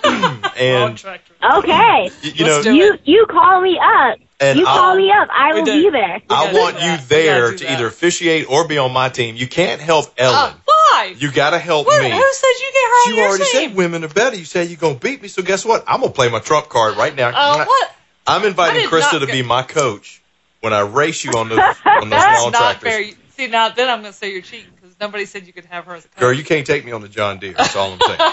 Wrong 0.05 0.43
and 0.57 0.97
tractor. 0.97 1.33
okay, 1.57 2.09
y- 2.23 2.31
you 2.35 2.45
know, 2.45 2.61
you 2.61 2.97
you 3.03 3.25
call 3.29 3.61
me 3.61 3.79
up. 3.81 4.17
and 4.39 4.59
you 4.59 4.65
call 4.65 4.93
I, 4.93 4.97
me 4.97 5.11
up. 5.11 5.29
I 5.31 5.53
will 5.53 5.65
do. 5.65 5.83
be 5.83 5.89
there. 5.89 6.21
I 6.29 6.53
want 6.53 6.75
you 6.75 6.81
that. 6.81 6.99
We 7.01 7.05
there 7.07 7.51
gotta 7.51 7.63
that. 7.63 7.71
either 7.73 7.87
officiate 7.87 8.49
or 8.49 8.67
be 8.67 8.77
on 8.77 8.91
my 8.91 9.09
team. 9.09 9.35
You 9.35 9.47
can't 9.47 9.79
help 9.81 10.05
Uh, 10.19 10.23
Ellen. 10.23 10.53
why? 10.65 11.15
You 11.17 11.31
got 11.31 11.51
to 11.51 11.59
help 11.59 11.87
What- 11.87 12.01
me. 12.01 12.09
Who 12.09 12.17
said 12.33 12.47
you 12.59 12.71
get 12.73 12.83
her 12.83 12.89
on 12.89 13.09
You 13.09 13.15
your 13.15 13.27
already 13.29 13.43
team? 13.45 13.69
said 13.69 13.75
women 13.77 14.03
are 14.03 14.07
better. 14.09 14.35
You 14.35 14.45
said 14.45 14.67
you're 14.69 14.77
going 14.77 14.95
to 14.95 14.99
beat 14.99 15.21
me. 15.21 15.27
So 15.29 15.41
guess 15.41 15.63
what? 15.65 15.83
I'm 15.87 15.99
going 16.01 16.11
to 16.11 16.15
play 16.15 16.29
my 16.29 16.39
trump 16.39 16.67
card 16.69 16.97
right 16.97 17.15
now. 17.15 17.29
Uh, 17.33 17.65
what? 17.65 17.91
I'm 18.27 18.45
inviting 18.45 18.83
I 18.83 18.85
Krista 18.85 19.19
to 19.19 19.25
get- 19.25 19.31
be 19.33 19.41
my 19.43 19.63
coach 19.63 20.21
when 20.61 20.73
I 20.73 20.81
race 20.81 21.23
you 21.23 21.31
on 21.37 21.49
those 21.49 21.59
on 21.59 22.09
those 22.09 22.19
That's 22.19 22.43
lawn 22.43 22.51
not 22.51 22.79
tractors. 22.81 23.07
fair. 23.07 23.15
See 23.31 23.47
now, 23.47 23.69
then 23.69 23.89
I'm 23.89 24.01
gonna 24.01 24.13
say 24.13 24.31
you're 24.33 24.41
cheating 24.41 24.71
because 24.75 24.95
nobody 24.99 25.25
said 25.25 25.47
you 25.47 25.53
could 25.53 25.65
have 25.65 25.85
her 25.85 25.95
as 25.95 26.05
a 26.05 26.09
coach. 26.09 26.19
Girl, 26.19 26.33
you 26.33 26.43
can't 26.43 26.67
take 26.67 26.83
me 26.85 26.91
on 26.91 27.01
the 27.01 27.07
John 27.07 27.39
Deere. 27.39 27.53
That's 27.53 27.75
all 27.75 27.93
I'm 27.93 27.99
saying. 28.01 28.19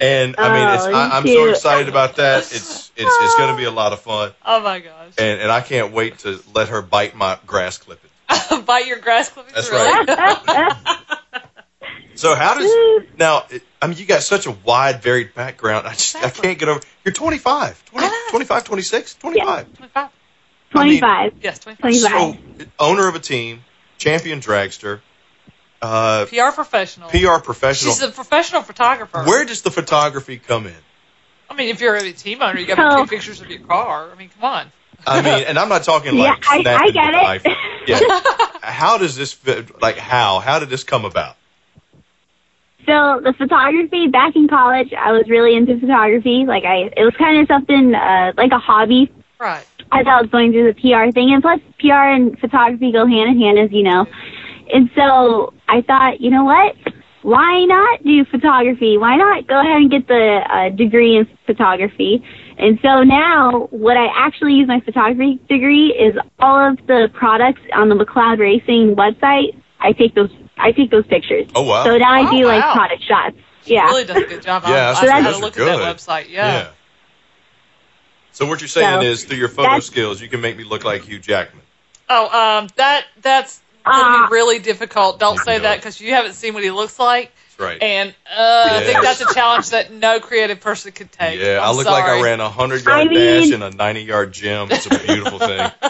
And 0.00 0.36
I 0.38 0.54
mean, 0.54 0.74
it's, 0.76 0.84
Oh, 0.84 0.92
I, 0.92 1.16
I'm 1.16 1.26
so 1.26 1.48
excited 1.48 1.88
about 1.88 2.16
that. 2.16 2.42
It's 2.44 2.92
it's 2.94 3.20
it's 3.20 3.34
going 3.36 3.50
to 3.50 3.56
be 3.56 3.64
a 3.64 3.70
lot 3.72 3.92
of 3.92 4.00
fun, 4.00 4.30
oh 4.46 4.60
my 4.60 4.78
gosh! 4.78 5.14
and 5.18 5.40
and 5.40 5.50
I 5.50 5.60
can't 5.60 5.92
wait 5.92 6.18
to 6.20 6.40
let 6.54 6.68
her 6.68 6.82
bite 6.82 7.16
my 7.16 7.36
grass 7.48 7.78
clippings. 7.78 8.12
Bite 8.64 8.86
your 8.86 9.00
grass 9.00 9.28
clippings. 9.28 9.54
That's 9.56 9.70
really? 9.72 10.06
right. 10.06 10.98
So 12.18 12.34
how 12.34 12.54
does 12.58 13.04
now? 13.16 13.44
it- 13.48 13.62
I 13.80 13.86
mean, 13.86 13.96
you 13.96 14.06
got 14.06 14.24
such 14.24 14.46
a 14.46 14.50
wide, 14.50 15.02
varied 15.02 15.34
background. 15.34 15.86
I 15.86 15.92
just 15.92 16.16
I 16.16 16.30
can't 16.30 16.58
get 16.58 16.68
over. 16.68 16.80
You're 17.04 17.14
25, 17.14 17.84
20, 17.84 18.06
I 18.06 18.08
know. 18.10 18.16
25, 18.30 18.64
26, 18.64 19.14
25. 19.14 19.72
25. 19.76 20.08
Twenty-five. 20.72 21.32
Yes, 21.40 21.60
25. 21.60 21.80
25. 21.80 22.10
So, 22.58 22.66
owner 22.80 23.06
of 23.06 23.14
a 23.14 23.20
team, 23.20 23.62
champion 23.98 24.40
dragster, 24.40 25.00
uh, 25.80 26.26
PR 26.26 26.50
professional. 26.52 27.08
PR 27.08 27.38
professional. 27.38 27.92
She's 27.94 28.02
a 28.02 28.10
professional 28.10 28.62
photographer. 28.62 29.22
Where 29.22 29.44
does 29.44 29.62
the 29.62 29.70
photography 29.70 30.38
come 30.38 30.66
in? 30.66 30.74
I 31.48 31.54
mean, 31.54 31.68
if 31.68 31.80
you're 31.80 31.94
a 31.94 32.12
team 32.12 32.42
owner, 32.42 32.58
you 32.58 32.66
got 32.66 32.74
to 32.74 32.90
So- 32.90 33.00
take 33.02 33.10
pictures 33.10 33.40
of 33.40 33.48
your 33.48 33.60
car. 33.60 34.10
I 34.12 34.16
mean, 34.18 34.30
come 34.34 34.44
on. 34.44 34.72
I 35.06 35.22
mean, 35.22 35.44
and 35.44 35.56
I'm 35.56 35.68
not 35.68 35.84
talking 35.84 36.16
Yeah, 36.16 36.30
like 36.32 36.44
I- 36.48 36.62
snapping 36.62 36.96
I 36.98 37.38
get 37.38 37.46
it. 37.46 37.56
Yeah. 37.86 38.20
how 38.68 38.98
does 38.98 39.14
this 39.14 39.32
fit? 39.32 39.80
Like, 39.80 39.96
how? 39.98 40.40
How 40.40 40.58
did 40.58 40.68
this 40.68 40.82
come 40.82 41.04
about? 41.04 41.36
So 42.88 43.20
the 43.22 43.34
photography 43.36 44.08
back 44.08 44.34
in 44.34 44.48
college, 44.48 44.88
I 44.96 45.12
was 45.12 45.28
really 45.28 45.54
into 45.54 45.78
photography. 45.78 46.44
Like 46.48 46.64
I, 46.64 46.88
it 46.96 47.04
was 47.04 47.12
kind 47.18 47.38
of 47.38 47.46
something 47.46 47.94
uh, 47.94 48.32
like 48.36 48.50
a 48.50 48.58
hobby 48.58 49.12
Right. 49.38 49.66
as 49.92 50.06
I 50.08 50.20
was 50.22 50.30
going 50.32 50.52
through 50.52 50.72
the 50.72 50.80
PR 50.80 51.12
thing, 51.12 51.32
and 51.32 51.42
plus 51.42 51.60
PR 51.78 52.16
and 52.16 52.38
photography 52.40 52.90
go 52.90 53.06
hand 53.06 53.36
in 53.36 53.38
hand, 53.38 53.58
as 53.58 53.70
you 53.70 53.82
know. 53.84 54.06
And 54.72 54.90
so 54.96 55.52
I 55.68 55.82
thought, 55.82 56.20
you 56.20 56.30
know 56.30 56.44
what? 56.44 56.74
Why 57.22 57.64
not 57.64 58.02
do 58.04 58.24
photography? 58.24 58.96
Why 58.96 59.16
not 59.16 59.46
go 59.46 59.60
ahead 59.60 59.76
and 59.76 59.90
get 59.90 60.08
the 60.08 60.40
uh, 60.48 60.74
degree 60.74 61.18
in 61.18 61.28
photography? 61.46 62.24
And 62.58 62.78
so 62.82 63.02
now, 63.02 63.68
what 63.70 63.96
I 63.96 64.06
actually 64.16 64.54
use 64.54 64.66
my 64.66 64.80
photography 64.80 65.38
degree 65.48 65.88
is 65.88 66.14
all 66.38 66.70
of 66.70 66.78
the 66.86 67.08
products 67.12 67.60
on 67.74 67.88
the 67.88 67.94
McLeod 67.94 68.38
Racing 68.38 68.96
website. 68.96 69.60
I 69.80 69.92
take 69.92 70.14
those. 70.14 70.30
I 70.58 70.72
take 70.72 70.90
those 70.90 71.06
pictures. 71.06 71.46
Oh 71.54 71.62
wow. 71.62 71.84
So 71.84 71.96
now 71.96 72.12
I 72.12 72.26
Oh, 72.26 72.30
do 72.30 72.46
like 72.46 72.62
wow. 72.64 72.72
product 72.74 73.02
shots. 73.04 73.36
Yeah. 73.64 73.86
Really 73.86 74.04
does 74.04 74.16
a 74.16 74.26
good 74.26 74.42
job. 74.42 74.62
Yeah, 74.66 74.94
I, 74.96 75.00
so 75.00 75.08
I 75.12 75.20
had 75.20 75.24
those 75.26 75.34
to 75.34 75.38
are 75.38 75.42
look 75.42 75.58
at 75.58 75.64
that 75.64 75.78
good. 75.78 75.96
website. 75.96 76.30
Yeah. 76.30 76.70
So 78.32 78.46
what 78.46 78.60
you're 78.60 78.68
saying 78.68 79.00
So, 79.00 79.06
is, 79.06 79.24
through 79.24 79.38
your 79.38 79.48
photo 79.48 79.80
skills, 79.80 80.20
you 80.20 80.28
can 80.28 80.40
make 80.40 80.56
me 80.56 80.64
look 80.64 80.84
like 80.84 81.02
Hugh 81.02 81.18
Jackman. 81.18 81.62
Oh, 82.08 82.26
um, 82.26 82.68
that 82.76 83.06
that's 83.20 83.60
going 83.90 84.04
to 84.04 84.18
Ah. 84.20 84.26
be 84.28 84.32
really 84.34 84.58
difficult. 84.58 85.18
Don't 85.18 85.38
say 85.38 85.58
that 85.58 85.76
because 85.76 86.00
you 86.00 86.12
haven't 86.14 86.34
seen 86.34 86.54
what 86.54 86.62
he 86.62 86.70
looks 86.70 86.98
like, 86.98 87.32
That's 87.56 87.60
right. 87.60 87.82
and 87.82 88.14
uh, 88.30 88.68
I 88.72 88.84
think 88.84 89.02
that's 89.02 89.20
a 89.20 89.32
challenge 89.34 89.70
that 89.70 89.92
no 89.92 90.20
creative 90.20 90.60
person 90.60 90.92
could 90.92 91.10
take. 91.12 91.40
yeah, 91.40 91.58
I 91.62 91.68
I'm 91.70 91.76
look 91.76 91.86
like 91.86 92.04
I 92.04 92.22
ran 92.22 92.40
a 92.40 92.48
hundred 92.50 92.86
I 92.86 92.98
yard 93.02 93.08
mean- 93.10 93.18
dash 93.42 93.50
in 93.52 93.62
a 93.62 93.70
ninety 93.70 94.02
yard 94.02 94.32
gym. 94.32 94.68
It's 94.70 94.86
a 94.86 94.90
beautiful 94.90 95.38
thing. 95.38 95.70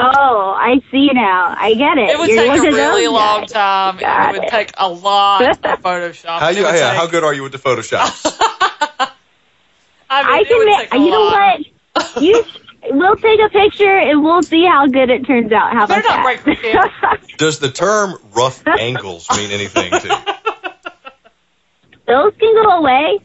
Oh, 0.00 0.54
I 0.56 0.80
see 0.92 1.10
now. 1.12 1.56
I 1.58 1.74
get 1.74 1.98
it. 1.98 2.10
It 2.10 2.18
would 2.20 2.28
You're 2.30 2.44
take 2.44 2.58
a 2.60 2.76
really 2.76 3.08
long 3.08 3.40
guys. 3.42 3.52
time. 3.52 3.96
Got 3.98 4.28
it 4.34 4.38
would 4.38 4.44
it. 4.46 4.50
take 4.50 4.70
a 4.78 4.88
lot 4.88 5.42
of 5.42 5.60
Photoshop. 5.82 6.38
How 6.38 6.48
you? 6.50 6.62
Yeah, 6.62 6.70
take- 6.72 6.82
how 6.96 7.06
good 7.08 7.24
are 7.24 7.34
you 7.34 7.42
with 7.42 7.50
the 7.50 7.58
Photoshop? 7.58 7.98
I, 10.10 10.22
mean, 10.22 10.32
I 10.34 10.44
can 10.44 10.58
would 10.58 10.66
make. 10.66 10.78
take 10.90 10.94
a 10.94 10.98
You 10.98 11.10
know 11.10 11.20
what? 11.24 12.22
You. 12.22 12.44
We'll 12.90 13.16
take 13.16 13.40
a 13.40 13.48
picture 13.48 13.96
and 13.96 14.22
we'll 14.22 14.42
see 14.42 14.64
how 14.64 14.86
good 14.86 15.10
it 15.10 15.26
turns 15.26 15.52
out. 15.52 15.72
How 15.72 15.86
They're 15.86 16.00
about 16.00 16.08
not 16.08 16.24
that? 16.24 16.42
great 16.44 16.56
for 16.58 16.62
kids. 17.20 17.32
Does 17.38 17.58
the 17.58 17.70
term 17.70 18.18
rough 18.34 18.66
angles 18.66 19.26
mean 19.36 19.50
anything 19.50 19.90
to 19.90 20.08
you? 20.08 20.14
those 22.06 22.32
can 22.38 22.54
go 22.54 22.70
away. 22.78 23.18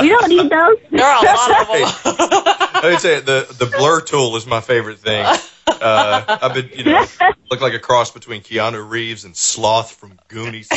We 0.00 0.08
don't 0.08 0.28
need 0.28 0.50
those. 0.50 0.76
There 0.90 1.04
are 1.06 1.22
a 1.22 1.26
lot 1.26 1.50
of 1.62 1.66
them. 1.68 2.82
Let 2.82 2.92
me 2.92 2.98
say 2.98 3.20
the 3.20 3.46
the 3.58 3.66
blur 3.66 4.00
tool 4.02 4.36
is 4.36 4.46
my 4.46 4.60
favorite 4.60 4.98
thing. 4.98 5.24
Uh, 5.66 6.38
I've 6.42 6.54
been 6.54 6.70
you 6.74 6.84
know 6.84 7.06
look 7.50 7.60
like 7.60 7.74
a 7.74 7.78
cross 7.78 8.10
between 8.10 8.42
Keanu 8.42 8.88
Reeves 8.88 9.24
and 9.24 9.36
Sloth 9.36 9.92
from 9.92 10.18
Goonies. 10.28 10.68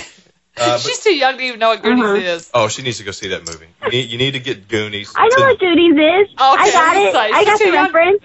Uh, 0.57 0.71
but, 0.73 0.81
She's 0.81 0.99
too 1.03 1.15
young 1.15 1.37
to 1.37 1.43
even 1.43 1.59
know 1.59 1.69
what 1.69 1.81
Goonies 1.83 2.03
Uh-huh. 2.03 2.13
is. 2.15 2.51
oh, 2.53 2.67
she 2.67 2.81
needs 2.83 2.97
to 2.99 3.03
go 3.03 3.11
see 3.11 3.29
that 3.29 3.45
movie. 3.45 3.67
You 3.83 3.89
need, 3.89 4.09
you 4.11 4.17
need 4.17 4.31
to 4.31 4.39
get 4.39 4.67
Goonies. 4.67 5.11
I 5.15 5.27
know 5.27 5.45
what 5.45 5.59
Goonies 5.59 5.93
is. 5.93 6.33
Okay, 6.33 6.39
I 6.39 6.71
got 6.71 6.95
it. 6.97 7.13
like, 7.13 7.33
I 7.33 7.43
got 7.45 7.51
she's 7.51 7.59
the 7.59 7.65
too 7.65 7.71
young. 7.71 7.91
reference. 7.93 8.23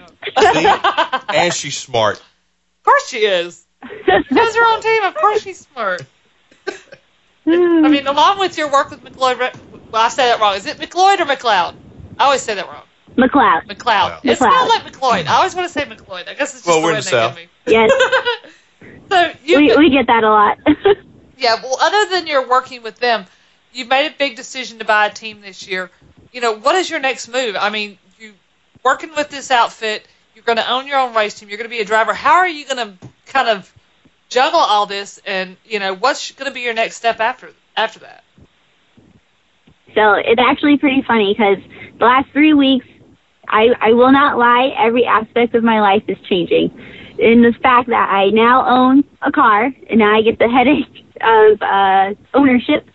See? 1.31 1.37
and 1.37 1.55
she's 1.55 1.77
smart. 1.77 2.17
Of 2.19 2.85
course 2.85 3.09
she 3.09 3.19
is. 3.19 3.65
She 3.83 4.13
Has 4.13 4.55
her 4.57 4.75
own 4.75 4.81
team. 4.83 5.03
Of 5.05 5.15
course 5.15 5.43
she's 5.43 5.61
smart. 5.73 6.03
Hmm. 7.45 7.85
I 7.85 7.89
mean, 7.89 8.07
along 8.07 8.39
with 8.41 8.59
your 8.59 8.71
work 8.71 8.91
with 8.91 9.03
McLeod. 9.03 9.39
Re- 9.39 9.53
Well, 9.91 10.03
I 10.03 10.09
say 10.09 10.27
that 10.29 10.41
wrong. 10.41 10.57
Is 10.57 10.67
it 10.67 10.77
McLeod 10.79 11.21
or 11.21 11.25
McLeod? 11.25 11.75
I 12.19 12.25
always 12.25 12.43
say 12.43 12.55
that 12.55 12.67
wrong. 12.67 12.83
McLeod. 13.17 13.65
McLeod. 13.67 14.21
McLeod. 14.21 14.21
It's 14.25 14.41
not 14.41 14.69
like 14.69 14.93
McLeod. 14.93 15.27
I 15.27 15.37
always 15.37 15.55
want 15.55 15.67
to 15.67 15.73
say 15.73 15.85
McLeod. 15.87 16.29
I 16.29 16.35
guess 16.35 16.55
it's 16.55 16.65
just 16.65 16.67
Well, 16.67 16.81
the 16.81 16.87
we're 16.87 16.93
way 16.93 16.99
in 16.99 17.05
the 17.05 17.11
they 17.11 17.11
South. 17.11 17.37
give 17.37 17.45
me. 17.45 17.51
Yes, 17.67 17.91
So 19.11 19.33
you, 19.45 19.57
we 19.59 19.77
we 19.77 19.91
get 19.91 20.07
that 20.09 20.25
a 20.25 20.29
lot. 20.31 20.59
yeah. 21.39 21.63
Well, 21.63 21.79
other 21.81 22.11
than 22.11 22.27
you're 22.27 22.49
working 22.49 22.83
with 22.83 22.99
them, 22.99 23.25
you 23.73 23.87
made 23.87 24.07
a 24.07 24.15
big 24.17 24.37
decision 24.37 24.79
to 24.81 24.85
buy 24.85 25.07
a 25.07 25.13
team 25.13 25.41
this 25.41 25.67
year. 25.67 25.91
You 26.33 26.41
know, 26.41 26.53
what 26.53 26.75
is 26.75 26.91
your 26.91 27.01
next 27.01 27.29
move? 27.29 27.57
I 27.59 27.71
mean, 27.71 27.99
you 28.19 28.35
working 28.83 29.11
with 29.17 29.31
this 29.31 29.51
outfit. 29.51 30.07
You're 30.35 30.45
going 30.45 30.59
to 30.59 30.71
own 30.71 30.87
your 30.87 30.99
own 30.99 31.15
race 31.15 31.35
team. 31.35 31.49
You're 31.49 31.59
going 31.59 31.71
to 31.71 31.75
be 31.75 31.81
a 31.81 31.85
driver. 31.85 32.13
How 32.15 32.35
are 32.35 32.49
you 32.49 32.67
going 32.67 32.77
to 32.99 33.09
kind 33.27 33.49
of 33.49 33.73
juggle 34.29 34.61
all 34.61 34.87
this? 34.87 35.21
And 35.27 35.57
you 35.65 35.79
know, 35.79 35.95
what's 35.95 36.33
going 36.33 36.51
to 36.51 36.55
be 36.55 36.61
your 36.61 36.75
next 36.75 36.97
step 36.97 37.21
after 37.21 37.51
after 37.77 38.01
that? 38.01 38.25
So 39.95 40.15
it's 40.15 40.41
actually 40.41 40.77
pretty 40.77 41.03
funny 41.07 41.35
because 41.35 41.59
the 41.99 42.05
last 42.05 42.31
three 42.33 42.55
weeks, 42.55 42.87
I, 43.49 43.69
I 43.81 43.93
will 43.95 44.13
not 44.13 44.39
lie, 44.39 44.73
every 44.79 45.07
aspect 45.07 45.55
of 45.55 45.65
my 45.65 45.81
life 45.81 46.05
is 46.09 46.19
changing. 46.29 46.71
In 47.19 47.43
the 47.43 47.53
fact 47.63 47.89
that 47.89 48.09
I 48.11 48.31
now 48.31 48.69
own 48.69 49.03
a 49.23 49.33
car 49.33 49.65
and 49.65 49.99
now 49.99 50.17
I 50.17 50.23
get 50.23 50.39
the 50.39 50.49
headache 50.57 51.05
of 51.23 51.63
uh, 51.63 52.15
ownership. 52.35 52.89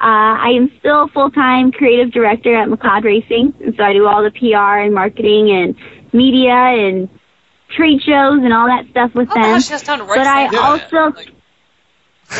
Uh, 0.00 0.38
I 0.38 0.50
am 0.56 0.70
still 0.78 1.08
full 1.08 1.30
time 1.30 1.72
creative 1.72 2.12
director 2.12 2.54
at 2.54 2.68
McLeod 2.68 3.04
Racing, 3.04 3.54
and 3.64 3.74
so 3.76 3.82
I 3.82 3.92
do 3.92 4.06
all 4.06 4.22
the 4.22 4.30
PR 4.30 4.78
and 4.84 4.94
marketing 4.94 5.50
and 5.50 5.74
media 6.12 6.52
and 6.54 7.08
trade 7.76 8.00
shows 8.02 8.38
and 8.42 8.52
all 8.52 8.66
that 8.66 8.86
stuff 8.90 9.10
with 9.14 9.28
Oh 9.30 9.34
them. 9.34 9.42
gosh, 9.42 9.66
she 9.66 9.72
has 9.72 9.82
time 9.82 9.98
But 10.06 10.20
I 10.20 10.48
that. 10.50 10.54
also- 10.92 11.16
Like, 11.16 11.32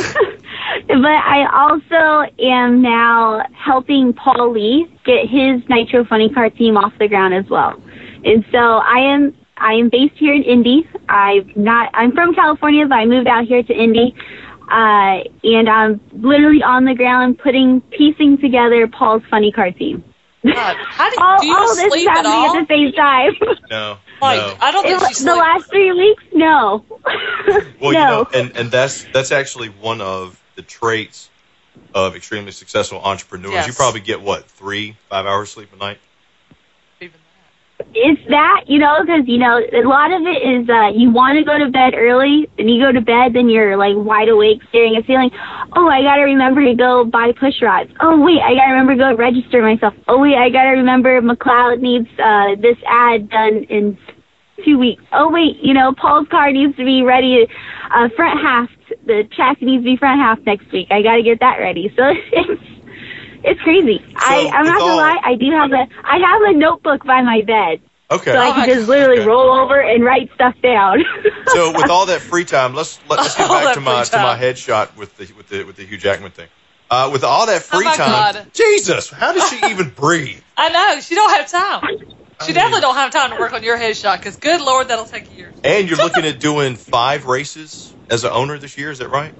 but 0.87 1.07
I 1.07 1.47
also 1.51 2.31
am 2.39 2.83
now 2.83 3.43
helping 3.55 4.13
Paul 4.13 4.53
Lee 4.53 4.87
get 5.05 5.27
his 5.29 5.63
Nitro 5.69 6.05
Funny 6.05 6.29
Car 6.29 6.51
team 6.51 6.77
off 6.77 6.93
the 6.99 7.09
ground 7.09 7.35
as 7.35 7.47
well. 7.51 7.81
And 8.25 8.45
so 8.53 8.59
I 8.59 8.99
am 9.15 9.35
I 9.57 9.73
am 9.73 9.89
based 9.89 10.15
here 10.17 10.35
in 10.35 10.43
Indy. 10.45 10.89
I'm 11.09 11.51
not 11.57 11.91
I'm 11.95 12.13
from 12.13 12.35
California, 12.35 12.87
but 12.87 12.97
I 12.97 13.07
moved 13.07 13.29
out 13.29 13.45
here 13.45 13.63
to 13.63 13.73
Indy. 13.73 14.15
Uh, 14.71 15.25
and 15.45 15.69
I'm 15.69 16.01
literally 16.13 16.63
on 16.63 16.85
the 16.85 16.95
ground 16.95 17.39
putting 17.39 17.81
piecing 17.81 18.39
together 18.39 18.87
Paul's 18.87 19.23
funny 19.31 19.51
car 19.53 19.71
team. 19.71 20.05
God, 20.45 20.77
how 20.81 21.11
do 21.11 21.17
you, 21.19 21.23
all 21.25 21.39
do 21.41 21.47
you 21.47 21.57
all 21.57 21.69
this 21.75 21.79
is 21.85 21.93
sleep 21.93 22.09
at 22.11 22.17
happening 22.17 22.33
all? 22.33 22.57
at 22.57 22.69
the 22.69 22.75
same 22.75 22.93
time. 22.93 23.33
No, 23.71 23.99
Like, 24.23 24.41
no. 24.41 24.57
I 24.61 24.73
don't 24.73 24.83
think 24.85 25.03
It- 25.03 25.25
the 25.25 25.35
last 25.35 25.71
three 25.71 25.93
weeks, 25.93 26.23
no. 26.33 26.85
Well, 27.47 27.63
no. 27.81 27.87
you 27.89 27.93
know, 27.95 28.27
and, 28.35 28.57
and 28.57 28.71
that's 28.71 29.05
that's 29.13 29.33
actually 29.33 29.69
one 29.69 30.01
of 30.01 30.41
the 30.57 30.63
traits 30.63 31.31
of 31.95 32.15
extremely 32.17 32.53
successful 32.53 33.01
entrepreneurs. 33.01 33.53
Yes. 33.53 33.67
You 33.67 33.73
probably 33.73 34.01
get 34.01 34.21
what 34.21 34.45
three, 34.51 34.97
five 35.09 35.27
hours 35.27 35.51
sleep 35.51 35.73
a 35.73 35.77
night. 35.77 35.99
Even 37.95 38.17
that. 38.29 38.65
you 38.67 38.79
know 38.79 39.01
because 39.01 39.23
you 39.27 39.39
know 39.39 39.59
a 39.59 39.83
lot 39.89 40.13
of 40.13 40.23
it 40.23 40.41
is 40.45 40.69
uh 40.69 40.89
you 40.95 41.11
want 41.11 41.39
to 41.39 41.45
go 41.45 41.59
to 41.59 41.71
bed 41.71 41.95
early 41.97 42.49
and 42.59 42.69
you 42.69 42.81
go 42.81 42.93
to 42.93 43.01
bed 43.01 43.33
then 43.35 43.49
you're 43.49 43.77
like 43.77 43.95
wide 43.97 44.29
awake 44.29 44.61
staring 44.69 44.97
at 44.97 45.07
ceiling. 45.07 45.31
Oh 45.75 45.89
i 45.89 46.03
gotta 46.03 46.23
remember 46.23 46.65
to 46.65 46.75
go 46.75 47.05
buy 47.05 47.33
push 47.39 47.61
rods. 47.63 47.91
Oh 48.01 48.21
wait 48.21 48.41
i 48.45 48.55
gotta 48.55 48.73
remember 48.73 48.95
to 48.95 48.99
go 48.99 49.17
register 49.17 49.63
myself. 49.63 49.95
Oh 50.07 50.21
wait 50.21 50.35
i 50.37 50.51
gotta 50.51 50.71
remember 50.71 51.21
mcleod 51.23 51.81
needs 51.81 52.09
uh 52.23 52.55
this 52.61 52.77
ad 52.87 53.29
done 53.31 53.65
in 53.69 53.99
two 54.65 54.79
weeks. 54.79 55.03
Oh 55.13 55.31
wait 55.33 55.57
you 55.63 55.75
know 55.75 55.93
paul's 55.95 56.29
car 56.29 56.53
needs 56.53 56.77
to 56.77 56.85
be 56.85 57.03
ready 57.03 57.47
uh 57.95 58.09
front 58.17 58.39
half 58.41 58.69
the 59.07 59.25
chassis 59.37 59.65
needs 59.65 59.83
to 59.83 59.91
be 59.91 59.97
front 59.97 60.21
half 60.21 60.39
next 60.47 60.71
week. 60.73 60.89
I 60.91 61.03
gotta 61.03 61.23
get 61.23 61.41
that 61.41 61.57
ready. 61.59 61.93
So 61.97 62.03
it's 63.45 63.61
it's 63.61 63.61
crazy. 63.63 64.05
I, 64.17 64.49
I'm 64.53 64.67
not 64.67 64.79
gonna 64.79 64.91
all- 64.93 64.97
lie. 64.99 65.19
I 65.25 65.35
do 65.35 65.51
have 65.51 65.73
a 65.73 65.87
I 66.05 66.19
have 66.19 66.55
a 66.55 66.59
notebook 66.59 67.05
by 67.05 67.23
my 67.23 67.43
bed, 67.43 67.81
Okay. 68.11 68.33
so 68.33 68.39
I 68.39 68.51
Oh 68.51 68.55
can 68.55 68.69
just 68.69 68.89
literally 68.89 69.19
Okay. 69.19 69.27
roll 69.27 69.51
over 69.59 69.81
and 69.81 70.05
write 70.05 70.31
stuff 70.35 70.55
down. 70.63 70.99
so 71.49 71.73
with 71.77 71.91
all 71.91 72.07
that 72.07 72.21
free 72.21 72.45
time, 72.45 72.75
let's 72.75 73.01
let, 73.09 73.19
let's 73.21 73.37
get 73.37 73.49
back 73.51 73.75
to 73.75 73.81
my 73.81 74.05
free 74.05 74.11
to 74.11 74.17
my 74.19 74.37
headshot 74.39 74.97
with 74.97 75.17
the 75.17 75.33
with 75.35 75.49
the 75.49 75.65
with 75.65 75.77
the 75.77 75.85
Hugh 75.85 75.99
Jackman 75.99 76.33
thing. 76.33 76.49
Uh, 76.91 77.11
with 77.13 77.23
all 77.23 77.47
that 77.47 77.63
free 77.63 77.87
Oh 77.87 77.97
time, 77.97 78.35
God. 78.35 78.51
Jesus, 78.55 79.11
how 79.11 79.33
does 79.35 79.47
she 79.49 79.57
even 79.71 79.91
breathe? 79.91 80.43
I 80.57 80.71
know 80.71 81.01
she 81.01 81.15
don't 81.15 81.31
have 81.31 81.51
time. 81.51 81.83
She 81.91 81.97
I 82.41 82.47
mean- 82.47 82.55
definitely 82.55 82.81
don't 82.81 82.95
have 82.95 83.11
time 83.13 83.31
to 83.31 83.37
work 83.39 83.53
on 83.53 83.63
your 83.63 83.77
headshot 83.77 84.19
because 84.19 84.37
good 84.37 84.61
lord, 84.61 84.89
that'll 84.89 85.05
take 85.05 85.37
years. 85.37 85.55
And 85.65 85.89
you're 85.89 85.99
looking 85.99 86.25
at 86.25 86.41
doing 86.41 86.77
five 86.77 87.27
races 87.27 87.95
as 88.09 88.25
an 88.25 88.31
owner 88.33 88.57
this 88.59 88.79
year. 88.79 88.91
Is 88.91 88.99
that 89.01 89.11
right? 89.11 89.35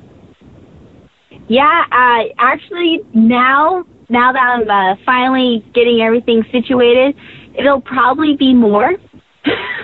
Yeah, 1.47 1.85
uh, 1.91 2.25
actually 2.39 3.01
now 3.13 3.85
now 4.09 4.33
that 4.33 4.41
I'm 4.41 4.69
uh, 4.69 4.97
finally 5.05 5.65
getting 5.75 6.01
everything 6.01 6.43
situated, 6.51 7.15
it'll 7.55 7.81
probably 7.81 8.37
be 8.37 8.55
more. 8.55 8.93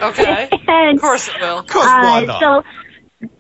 Okay. 0.01 0.49
and 0.67 0.99
Of 0.99 1.01
course 1.01 1.29
it 1.29 1.38
will. 1.38 1.62
Because 1.62 1.95
why 1.97 2.21
uh, 2.21 2.25
not? 2.25 2.40
so 2.40 2.62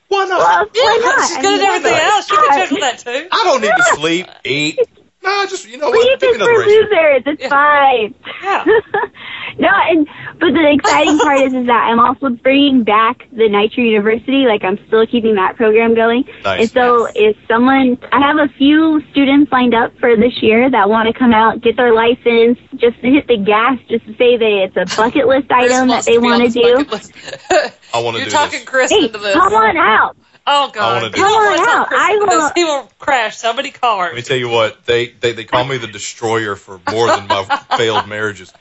Why 0.08 0.24
not? 0.24 0.38
Well, 0.38 0.66
why 0.78 0.98
Yeah, 1.00 1.12
not? 1.16 1.20
she's 1.22 1.38
I 1.38 1.42
good 1.42 1.60
mean, 1.60 1.60
at 1.60 1.66
everything 1.68 1.98
else. 1.98 2.28
She 2.28 2.36
can 2.36 2.50
check 2.52 2.78
that 2.78 2.98
too. 2.98 3.26
I 3.30 3.44
don't 3.44 3.60
need 3.60 3.76
to 3.76 3.82
sleep, 3.84 4.30
eat. 4.44 4.80
Nah, 5.24 5.46
just 5.46 5.66
you 5.68 5.78
know 5.78 5.90
Sleep 5.90 6.04
what? 6.04 6.20
Give 6.20 6.30
me 6.32 6.36
is 6.36 6.42
for 6.42 6.58
race. 6.60 6.68
losers. 6.68 7.22
It's 7.26 7.42
Yeah. 7.42 7.48
fine. 7.48 8.14
Yeah. 8.42 8.64
no, 9.58 9.68
and 9.88 10.06
but 10.38 10.52
the 10.52 10.72
exciting 10.76 11.18
part 11.18 11.38
is 11.40 11.54
is 11.54 11.66
that 11.66 11.88
I'm 11.90 11.98
also 11.98 12.28
bringing 12.28 12.84
back 12.84 13.24
the 13.32 13.48
Nitro 13.48 13.82
University. 13.82 14.44
Like 14.46 14.64
I'm 14.64 14.78
still 14.86 15.06
keeping 15.06 15.36
that 15.36 15.56
program 15.56 15.94
going. 15.94 16.24
Nice. 16.44 16.60
And 16.60 16.70
so 16.72 17.08
if 17.14 17.36
someone, 17.48 17.96
I 18.12 18.20
have 18.20 18.36
a 18.36 18.52
few 18.58 19.00
students 19.12 19.50
lined 19.50 19.74
up 19.74 19.96
for 19.98 20.14
this 20.16 20.42
year 20.42 20.70
that 20.70 20.88
want 20.90 21.08
to 21.12 21.18
come 21.18 21.32
out, 21.32 21.62
get 21.62 21.76
their 21.76 21.94
license, 21.94 22.58
just 22.76 23.00
to 23.00 23.08
hit 23.10 23.26
the 23.26 23.38
gas, 23.38 23.78
just 23.88 24.04
to 24.06 24.12
say 24.16 24.36
that 24.36 24.68
it's 24.68 24.76
a 24.76 24.84
bucket 24.96 25.26
list 25.26 25.50
item 25.50 25.88
that 25.88 26.04
they 26.04 26.18
want 26.18 26.42
to 26.44 26.50
do. 26.50 26.84
I 27.94 28.00
want 28.00 28.16
to 28.16 28.22
You're 28.22 28.30
talking 28.30 28.60
this. 28.60 28.68
Chris 28.68 28.90
Hey, 28.90 29.06
into 29.06 29.18
this. 29.18 29.32
come 29.34 29.54
on 29.54 29.76
out. 29.78 30.16
Oh 30.46 30.70
God! 30.72 31.02
wanna 31.02 31.10
do 31.10 31.16
He 31.16 31.22
this. 31.22 31.32
won't 31.32 31.56
Come 31.56 31.64
on 31.64 31.68
out. 31.80 31.88
Chris 31.88 32.00
I 32.00 32.12
into 32.12 32.26
this. 32.26 32.38
will- 32.38 32.50
He 32.54 32.64
will 32.64 32.90
crash 32.98 33.36
so 33.38 33.52
many 33.54 33.70
cars. 33.70 34.08
Let 34.12 34.16
me 34.16 34.22
tell 34.22 34.36
you 34.36 34.48
what 34.48 34.84
they, 34.84 35.06
they 35.08 35.32
they 35.32 35.44
call 35.44 35.64
me 35.64 35.78
the 35.78 35.86
destroyer 35.86 36.56
for 36.56 36.80
more 36.86 37.06
than 37.10 37.26
my 37.28 37.44
failed 37.76 38.08
marriages. 38.08 38.52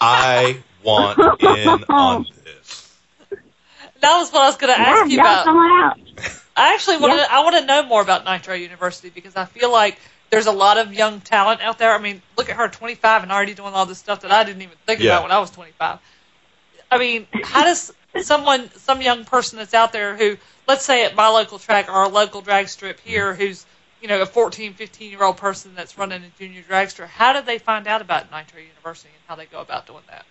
I 0.00 0.62
want 0.82 1.18
in 1.40 1.84
on 1.90 2.26
this. 2.44 2.96
that 4.00 4.16
was 4.18 4.30
what 4.32 4.42
I 4.42 4.46
was 4.46 4.56
going 4.56 4.74
to 4.74 4.80
Yeah, 4.80 4.86
ask 4.86 5.10
you 5.10 5.16
no, 5.18 5.22
about. 5.22 5.44
come 5.44 5.56
on 5.56 5.84
out. 5.84 5.98
I 6.56 6.74
actually 6.74 6.98
want 6.98 7.18
to. 7.18 7.32
I 7.32 7.40
want 7.42 7.56
to 7.56 7.64
know 7.66 7.82
more 7.84 8.00
about 8.02 8.24
Nitro 8.24 8.54
University 8.54 9.10
because 9.10 9.34
I 9.34 9.44
feel 9.44 9.72
like 9.72 9.98
there's 10.30 10.46
a 10.46 10.52
lot 10.52 10.78
of 10.78 10.92
young 10.94 11.20
talent 11.20 11.60
out 11.62 11.78
there. 11.78 11.92
I 11.92 11.98
mean, 11.98 12.22
look 12.36 12.48
at 12.48 12.56
her, 12.56 12.68
25, 12.68 13.24
and 13.24 13.32
already 13.32 13.54
doing 13.54 13.74
all 13.74 13.86
this 13.86 13.98
stuff 13.98 14.20
that 14.20 14.30
I 14.30 14.44
didn't 14.44 14.62
even 14.62 14.76
think 14.86 15.00
Yeah. 15.00 15.12
about 15.14 15.22
when 15.24 15.32
I 15.32 15.38
was 15.40 15.50
25. 15.50 15.98
I 16.90 16.98
mean, 16.98 17.26
how 17.42 17.64
does 17.64 17.92
someone, 18.22 18.70
some 18.76 19.00
young 19.00 19.24
person 19.24 19.58
that's 19.58 19.74
out 19.74 19.92
there 19.92 20.16
who, 20.16 20.36
let's 20.66 20.84
say 20.84 21.04
at 21.04 21.14
my 21.14 21.28
local 21.28 21.58
track 21.58 21.88
or 21.88 22.04
a 22.04 22.08
local 22.08 22.40
drag 22.40 22.68
strip 22.68 23.00
here, 23.00 23.34
who's 23.34 23.66
you 24.00 24.08
know 24.08 24.20
a 24.22 24.26
14, 24.26 24.74
15 24.74 25.10
year 25.10 25.22
old 25.22 25.36
person 25.36 25.74
that's 25.74 25.96
running 25.98 26.22
a 26.22 26.28
junior 26.38 26.62
dragster, 26.62 27.06
how 27.06 27.32
do 27.32 27.42
they 27.44 27.58
find 27.58 27.86
out 27.86 28.02
about 28.02 28.30
Nitro 28.30 28.60
University 28.60 29.10
and 29.14 29.22
how 29.26 29.34
they 29.34 29.46
go 29.46 29.60
about 29.60 29.86
doing 29.86 30.04
that? 30.08 30.24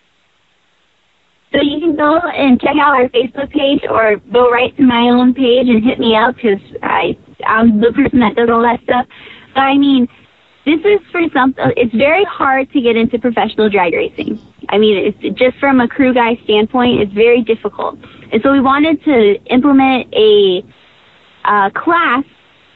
So 1.52 1.60
you 1.62 1.78
can 1.78 1.94
go 1.94 2.18
and 2.18 2.60
check 2.60 2.76
out 2.80 2.96
our 2.96 3.08
Facebook 3.10 3.50
page 3.50 3.82
or 3.88 4.16
go 4.16 4.50
right 4.50 4.76
to 4.76 4.82
my 4.82 5.08
own 5.08 5.34
page 5.34 5.68
and 5.68 5.84
hit 5.84 6.00
me 6.00 6.16
up 6.16 6.34
because 6.34 6.60
I 6.82 7.16
I'm 7.46 7.80
the 7.80 7.92
person 7.92 8.20
that 8.20 8.34
does 8.34 8.48
all 8.50 8.62
that 8.62 8.82
stuff. 8.82 9.06
But 9.54 9.60
I 9.60 9.78
mean, 9.78 10.08
this 10.64 10.80
is 10.80 11.00
for 11.12 11.20
something. 11.32 11.72
It's 11.76 11.94
very 11.94 12.24
hard 12.24 12.72
to 12.72 12.80
get 12.80 12.96
into 12.96 13.18
professional 13.18 13.68
drag 13.68 13.92
racing. 13.92 14.40
I 14.74 14.78
mean, 14.78 15.14
it's 15.22 15.38
just 15.38 15.56
from 15.58 15.80
a 15.80 15.86
crew 15.86 16.12
guy 16.12 16.34
standpoint, 16.42 17.00
it's 17.00 17.12
very 17.12 17.42
difficult. 17.42 17.96
And 18.32 18.42
so 18.42 18.50
we 18.50 18.60
wanted 18.60 19.02
to 19.04 19.36
implement 19.46 20.12
a 20.12 20.64
uh, 21.44 21.70
class 21.70 22.24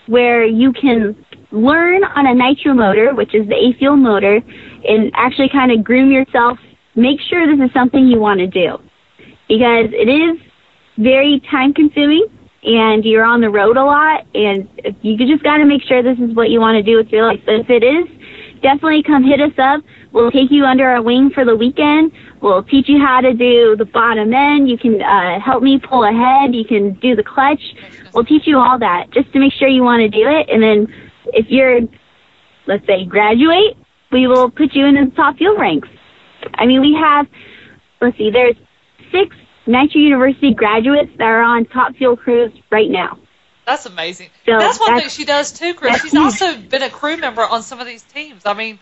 where 0.06 0.46
you 0.46 0.72
can 0.72 1.16
learn 1.50 2.04
on 2.04 2.26
a 2.26 2.34
nitro 2.34 2.72
motor, 2.72 3.16
which 3.16 3.34
is 3.34 3.48
the 3.48 3.56
A 3.56 3.76
fuel 3.78 3.96
motor, 3.96 4.40
and 4.84 5.10
actually 5.14 5.48
kind 5.48 5.72
of 5.72 5.82
groom 5.82 6.12
yourself. 6.12 6.58
Make 6.94 7.20
sure 7.20 7.48
this 7.48 7.64
is 7.66 7.72
something 7.74 8.06
you 8.06 8.20
want 8.20 8.38
to 8.38 8.46
do 8.46 8.78
because 9.48 9.90
it 9.90 10.08
is 10.08 10.38
very 10.98 11.42
time 11.50 11.74
consuming 11.74 12.26
and 12.62 13.04
you're 13.04 13.24
on 13.24 13.40
the 13.40 13.50
road 13.50 13.76
a 13.76 13.84
lot 13.84 14.24
and 14.34 14.68
you 15.02 15.16
just 15.16 15.42
got 15.42 15.58
to 15.58 15.64
make 15.64 15.82
sure 15.82 16.02
this 16.02 16.18
is 16.18 16.34
what 16.36 16.50
you 16.50 16.60
want 16.60 16.76
to 16.76 16.82
do 16.82 16.96
with 16.96 17.08
your 17.08 17.26
life. 17.26 17.40
So 17.44 17.52
if 17.54 17.70
it 17.70 17.82
is, 17.82 18.06
definitely 18.62 19.02
come 19.02 19.24
hit 19.24 19.40
us 19.40 19.56
up. 19.58 19.80
We'll 20.12 20.30
take 20.30 20.50
you 20.50 20.64
under 20.64 20.88
our 20.88 21.02
wing 21.02 21.30
for 21.30 21.44
the 21.44 21.54
weekend. 21.54 22.12
We'll 22.40 22.62
teach 22.62 22.88
you 22.88 22.98
how 22.98 23.20
to 23.20 23.34
do 23.34 23.76
the 23.76 23.84
bottom 23.84 24.32
end. 24.32 24.68
You 24.68 24.78
can 24.78 25.02
uh, 25.02 25.38
help 25.40 25.62
me 25.62 25.78
pull 25.78 26.04
ahead. 26.04 26.54
You 26.54 26.64
can 26.64 26.94
do 26.94 27.14
the 27.14 27.22
clutch. 27.22 27.60
We'll 28.14 28.24
teach 28.24 28.46
you 28.46 28.58
all 28.58 28.78
that 28.78 29.10
just 29.12 29.32
to 29.32 29.38
make 29.38 29.52
sure 29.52 29.68
you 29.68 29.82
want 29.82 30.00
to 30.00 30.08
do 30.08 30.26
it. 30.28 30.48
And 30.48 30.62
then 30.62 31.10
if 31.26 31.46
you're, 31.50 31.80
let's 32.66 32.86
say, 32.86 33.04
graduate, 33.04 33.76
we 34.10 34.26
will 34.26 34.50
put 34.50 34.74
you 34.74 34.86
in 34.86 34.94
the 34.94 35.12
top 35.14 35.36
field 35.36 35.58
ranks. 35.58 35.88
I 36.54 36.64
mean, 36.66 36.80
we 36.80 36.94
have, 36.94 37.26
let's 38.00 38.16
see, 38.16 38.30
there's 38.30 38.56
six 39.12 39.36
Nitro 39.66 40.00
University 40.00 40.54
graduates 40.54 41.10
that 41.18 41.24
are 41.24 41.42
on 41.42 41.66
top 41.66 41.94
field 41.96 42.20
crews 42.20 42.52
right 42.70 42.90
now. 42.90 43.18
That's 43.66 43.84
amazing. 43.84 44.30
So 44.46 44.58
that's 44.58 44.80
one 44.80 44.94
that's- 44.94 45.14
thing 45.14 45.24
she 45.24 45.26
does 45.26 45.52
too, 45.52 45.74
Chris. 45.74 46.00
She's 46.00 46.14
also 46.14 46.56
been 46.56 46.82
a 46.82 46.88
crew 46.88 47.18
member 47.18 47.42
on 47.42 47.62
some 47.62 47.78
of 47.80 47.86
these 47.86 48.02
teams. 48.02 48.46
I 48.46 48.54
mean, 48.54 48.78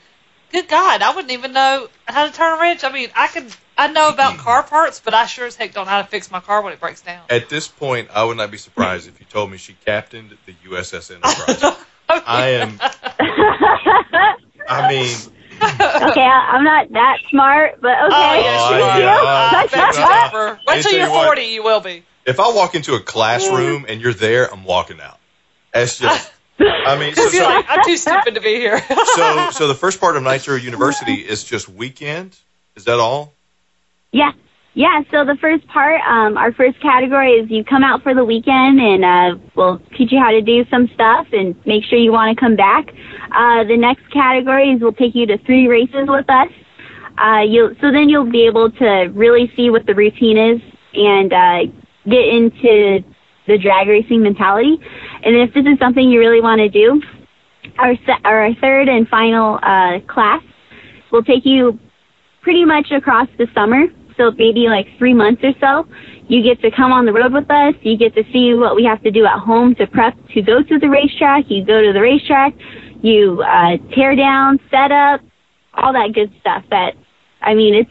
good 0.51 0.69
God, 0.69 1.03
I 1.03 1.15
wouldn't 1.15 1.33
even 1.33 1.53
know 1.53 1.89
how 2.07 2.27
to 2.27 2.33
turn 2.33 2.59
a 2.59 2.61
wrench. 2.61 2.85
I 2.85 2.93
mean, 2.93 3.09
I 3.15 3.29
can, 3.29 3.49
I 3.77 3.89
know 3.89 4.11
about 4.11 4.39
car 4.39 4.63
parts, 4.63 5.01
but 5.05 5.15
I 5.15 5.27
sure 5.27 5.47
as 5.47 5.57
heck 5.57 5.73
don't 5.75 5.85
know 5.87 5.91
how 5.91 6.03
to 6.03 6.09
fix 6.09 6.31
my 6.31 6.41
car 6.41 6.63
when 6.63 6.73
it 6.73 6.81
breaks 6.81 7.03
down. 7.03 7.25
At 7.29 7.49
this 7.49 7.69
point, 7.69 8.09
I 8.13 8.25
would 8.25 8.37
not 8.37 8.51
be 8.51 8.59
surprised 8.59 9.09
if 9.09 9.21
you 9.21 9.27
told 9.27 9.51
me 9.51 9.57
she 9.59 9.75
captained 9.75 10.37
the 10.47 10.53
USS 10.71 11.11
Enterprise. 11.15 11.83
Oh, 12.09 12.23
I 12.25 12.51
am. 12.51 12.79
I 14.69 14.89
mean, 14.89 15.09
Okay, 15.61 16.21
I- 16.21 16.51
I'm 16.53 16.63
not 16.63 16.89
that 16.93 17.19
smart, 17.31 17.81
but 17.81 17.91
okay. 17.91 18.15
Oh, 18.15 18.35
yes, 18.35 18.61
Oh, 18.61 18.75
you 18.75 18.81
I 18.81 19.03
are. 19.03 19.03
know. 19.03 19.27
I 19.27 19.67
I 19.73 20.51
you're 20.53 20.59
Wait 20.69 20.83
till 20.83 20.93
you're 20.93 21.07
you 21.09 21.13
what. 21.13 21.27
40, 21.27 21.43
you 21.43 21.63
will 21.65 21.81
be. 21.81 22.05
if 22.25 22.39
I 22.39 22.53
walk 22.55 22.77
into 22.77 22.95
a 22.95 23.01
classroom 23.01 23.87
and 23.89 24.01
you're 24.01 24.15
there, 24.15 24.53
I'm 24.53 24.63
walking 24.63 25.01
out. 25.01 25.19
That's 25.73 25.99
just. 25.99 26.31
I 26.59 26.99
mean, 26.99 27.15
so, 27.15 27.29
so, 27.29 27.43
like, 27.45 27.67
I'm 27.69 27.85
too 27.85 27.97
stupid 27.97 28.35
to 28.35 28.41
be 28.41 28.57
here. 28.57 28.81
so, 29.15 29.51
so 29.53 29.69
the 29.69 29.75
first 29.75 30.01
part 30.01 30.17
of 30.17 30.23
Nitro 30.23 30.57
University 30.57 31.15
is 31.15 31.45
just 31.45 31.69
weekend. 31.69 32.39
Is 32.77 32.85
that 32.85 32.99
all? 32.99 33.33
Yeah. 34.13 34.33
Yeah, 34.75 35.01
so 35.11 35.25
the 35.25 35.37
first 35.41 35.67
part, 35.69 36.03
um, 36.03 36.37
our 36.37 36.53
first 36.53 36.79
category 36.81 37.33
is 37.33 37.51
you 37.51 37.65
come 37.65 37.83
out 37.83 38.03
for 38.03 38.15
the 38.15 38.27
weekend 38.27 38.79
and 38.79 39.05
uh, 39.07 39.43
we'll 39.55 39.81
teach 39.97 40.13
you 40.13 40.21
how 40.21 40.31
to 40.31 40.43
do 40.43 40.67
some 40.69 40.89
stuff 40.93 41.29
and 41.33 41.57
make 41.65 41.83
sure 41.85 41.99
you 41.99 42.13
want 42.13 42.37
to 42.37 42.39
come 42.39 42.57
back. 42.57 42.91
Uh, 43.33 43.65
the 43.65 43.77
next 43.79 44.03
category 44.13 44.73
is 44.73 44.83
we'll 44.83 44.93
take 44.93 45.15
you 45.15 45.25
to 45.29 45.39
three 45.39 45.67
races 45.67 46.07
with 46.09 46.29
us. 46.29 46.49
Uh, 47.17 47.41
you'll, 47.41 47.75
so 47.81 47.91
then 47.91 48.11
you'll 48.11 48.31
be 48.31 48.47
able 48.47 48.71
to 48.71 49.09
really 49.15 49.51
see 49.57 49.71
what 49.71 49.87
the 49.87 49.95
routine 49.95 50.37
is 50.37 50.61
and 50.93 51.33
uh, 51.33 51.61
get 52.05 52.29
into 52.29 53.03
the 53.47 53.57
drag 53.57 53.89
racing 53.89 54.23
mentality. 54.23 54.79
And 55.27 55.35
if 55.35 55.53
this 55.55 55.67
is 55.67 55.77
something 55.81 56.09
you 56.09 56.21
really 56.21 56.41
want 56.41 56.61
to 56.61 56.69
do, 56.69 57.03
our, 57.79 57.97
se- 58.07 58.23
our 58.25 58.55
third 58.61 58.89
and 58.89 59.09
final 59.09 59.59
uh, 59.61 59.99
class 60.07 60.41
will 61.11 61.25
take 61.25 61.45
you 61.45 61.81
pretty 62.43 62.65
much 62.65 62.93
across 62.93 63.27
the 63.37 63.49
summer. 63.53 63.87
So 64.17 64.31
maybe 64.39 64.69
like 64.69 64.87
three 64.99 65.13
months 65.13 65.43
or 65.43 65.51
so. 65.61 65.91
You 66.29 66.45
get 66.45 66.63
to 66.63 66.71
come 66.71 66.93
on 66.93 67.07
the 67.07 67.13
road 67.13 67.33
with 67.33 67.51
us. 67.51 67.75
You 67.83 67.99
get 67.99 68.15
to 68.15 68.23
see 68.33 68.55
what 68.55 68.77
we 68.77 68.85
have 68.85 69.03
to 69.03 69.11
do 69.11 69.27
at 69.27 69.41
home 69.41 69.75
to 69.75 69.87
prep 69.89 70.15
to 70.33 70.43
go 70.43 70.63
to 70.63 70.79
the 70.79 70.89
racetrack. 70.89 71.47
You 71.49 71.67
go 71.67 71.83
to 71.83 71.93
the 71.93 72.01
racetrack. 72.01 72.55
You 73.03 73.43
uh, 73.43 73.79
tear 73.97 74.15
down, 74.15 74.61
set 74.71 74.93
up, 74.93 75.23
all 75.75 75.93
that 75.93 76.15
good 76.15 76.33
stuff. 76.41 76.63
That 76.71 76.95
I 77.43 77.55
mean, 77.55 77.75
it's 77.75 77.91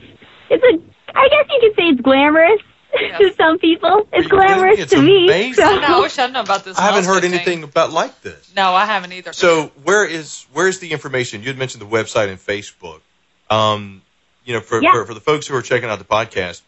it's 0.49 0.63
a. 0.63 1.17
I 1.17 1.27
guess 1.27 1.45
you 1.49 1.59
could 1.61 1.75
say 1.75 1.87
it's 1.89 2.01
glamorous 2.01 2.61
to 3.19 3.33
some 3.37 3.59
people. 3.59 4.07
It's 4.13 4.13
Are 4.13 4.21
you 4.21 4.29
kidding 4.29 4.39
me? 4.39 4.47
glamorous 4.47 4.79
It's 4.79 4.91
to 4.91 5.01
me. 5.01 5.53
so- 5.53 5.63
I 5.63 5.79
know, 5.87 5.97
I 5.97 5.99
wish 6.01 6.17
I'd 6.19 6.33
known 6.33 6.45
about 6.45 6.63
this. 6.63 6.77
I 6.77 6.83
haven't 6.83 7.05
heard 7.05 7.21
15. 7.21 7.33
anything 7.33 7.63
about 7.63 7.91
like 7.91 8.21
this. 8.21 8.53
No, 8.55 8.73
I 8.73 8.85
haven't 8.85 9.11
either. 9.13 9.33
So 9.33 9.71
where 9.83 10.05
is 10.05 10.45
where's 10.53 10.79
the 10.79 10.91
information? 10.91 11.41
You 11.41 11.47
had 11.47 11.57
mentioned 11.57 11.81
the 11.81 11.87
website 11.87 12.29
and 12.29 12.39
Facebook. 12.39 13.01
Um, 13.49 14.01
you 14.45 14.53
know, 14.53 14.61
for, 14.61 14.81
Yeah. 14.81 14.91
for 14.91 15.05
for 15.07 15.13
the 15.13 15.19
folks 15.19 15.47
who 15.47 15.55
are 15.55 15.61
checking 15.61 15.89
out 15.89 15.99
the 15.99 16.05
podcast, 16.05 16.61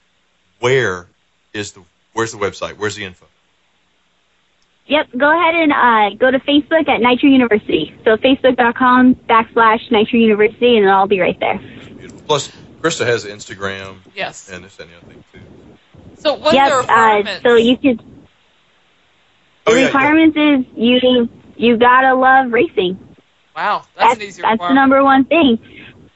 where 0.60 1.08
is 1.54 1.72
the 1.74 1.82
where's 2.14 2.32
the 2.32 2.38
website? 2.38 2.78
Where's 2.78 2.96
the 2.96 3.04
info? 3.06 3.26
Yep, 4.88 5.08
go 5.18 5.30
ahead 5.30 5.54
and 5.56 5.74
uh, 5.74 6.16
go 6.18 6.32
to 6.32 6.40
Facebook 6.40 6.88
at 6.88 7.02
Nitro 7.02 7.28
University. 7.30 7.94
So 8.06 8.16
facebook.com 8.16 9.16
backslash 9.16 9.92
Nitro 9.92 10.18
University, 10.18 10.78
and 10.78 10.86
it'll 10.86 11.00
all 11.00 11.08
be 11.08 11.20
right 11.20 11.38
there. 11.42 11.58
Beautiful. 11.98 12.22
Plus, 12.26 12.52
Krista 12.80 13.06
has 13.06 13.26
Instagram 13.26 13.98
yes. 14.16 14.50
and 14.50 14.64
this 14.64 14.80
and 14.80 14.90
the 14.90 14.96
other 14.96 15.06
thing 15.08 15.24
too. 15.34 15.40
So 16.18 16.36
what 16.36 16.54
yep, 16.54 16.72
are 16.72 17.24
the 17.24 17.32
uh, 17.32 17.40
so 17.42 17.56
you 17.56 17.78
could. 17.78 18.02
Oh, 19.66 19.74
The 19.74 19.74
yeah, 19.74 19.80
yeah. 19.80 19.86
requirements 19.86 20.38
is 20.38 20.78
you 20.78 21.30
you 21.56 21.78
gotta 21.78 22.16
love 22.16 22.52
racing. 22.52 22.98
wow, 23.56 23.84
that's, 23.96 24.10
That's 24.10 24.16
an 24.16 24.28
easy 24.28 24.42
that's 24.42 24.60
the 24.60 24.74
number 24.74 25.04
one 25.04 25.26
thing. 25.26 25.58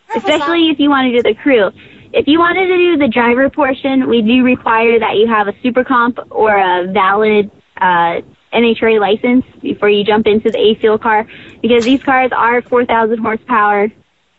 Where 0.08 0.18
Especially 0.18 0.70
if 0.70 0.80
you 0.80 0.90
want 0.90 1.12
to 1.12 1.22
do 1.22 1.24
the 1.24 1.36
crew. 1.36 1.72
If 2.14 2.28
you 2.28 2.40
wanted 2.40 2.68
to 2.68 2.78
do 2.78 2.98
the 2.98 3.08
driver 3.08 3.50
portion, 3.50 4.10
we 4.10 4.22
do 4.22 4.44
require 4.44 5.00
that 5.00 5.16
you 5.16 5.28
have 5.28 5.48
a 5.48 5.54
super 5.64 5.86
comp 5.86 6.20
or 6.30 6.58
a 6.58 6.92
valid 6.92 7.50
uh, 7.78 8.20
NHRA 8.54 9.00
license 9.00 9.46
before 9.62 9.90
you 9.90 10.04
jump 10.04 10.28
into 10.28 10.52
the 10.52 10.58
A 10.60 10.76
fuel 10.76 10.98
car 10.98 11.26
because 11.62 11.86
these 11.86 12.04
cars 12.04 12.32
are 12.36 12.62
4,000 12.62 13.18
horsepower, 13.20 13.88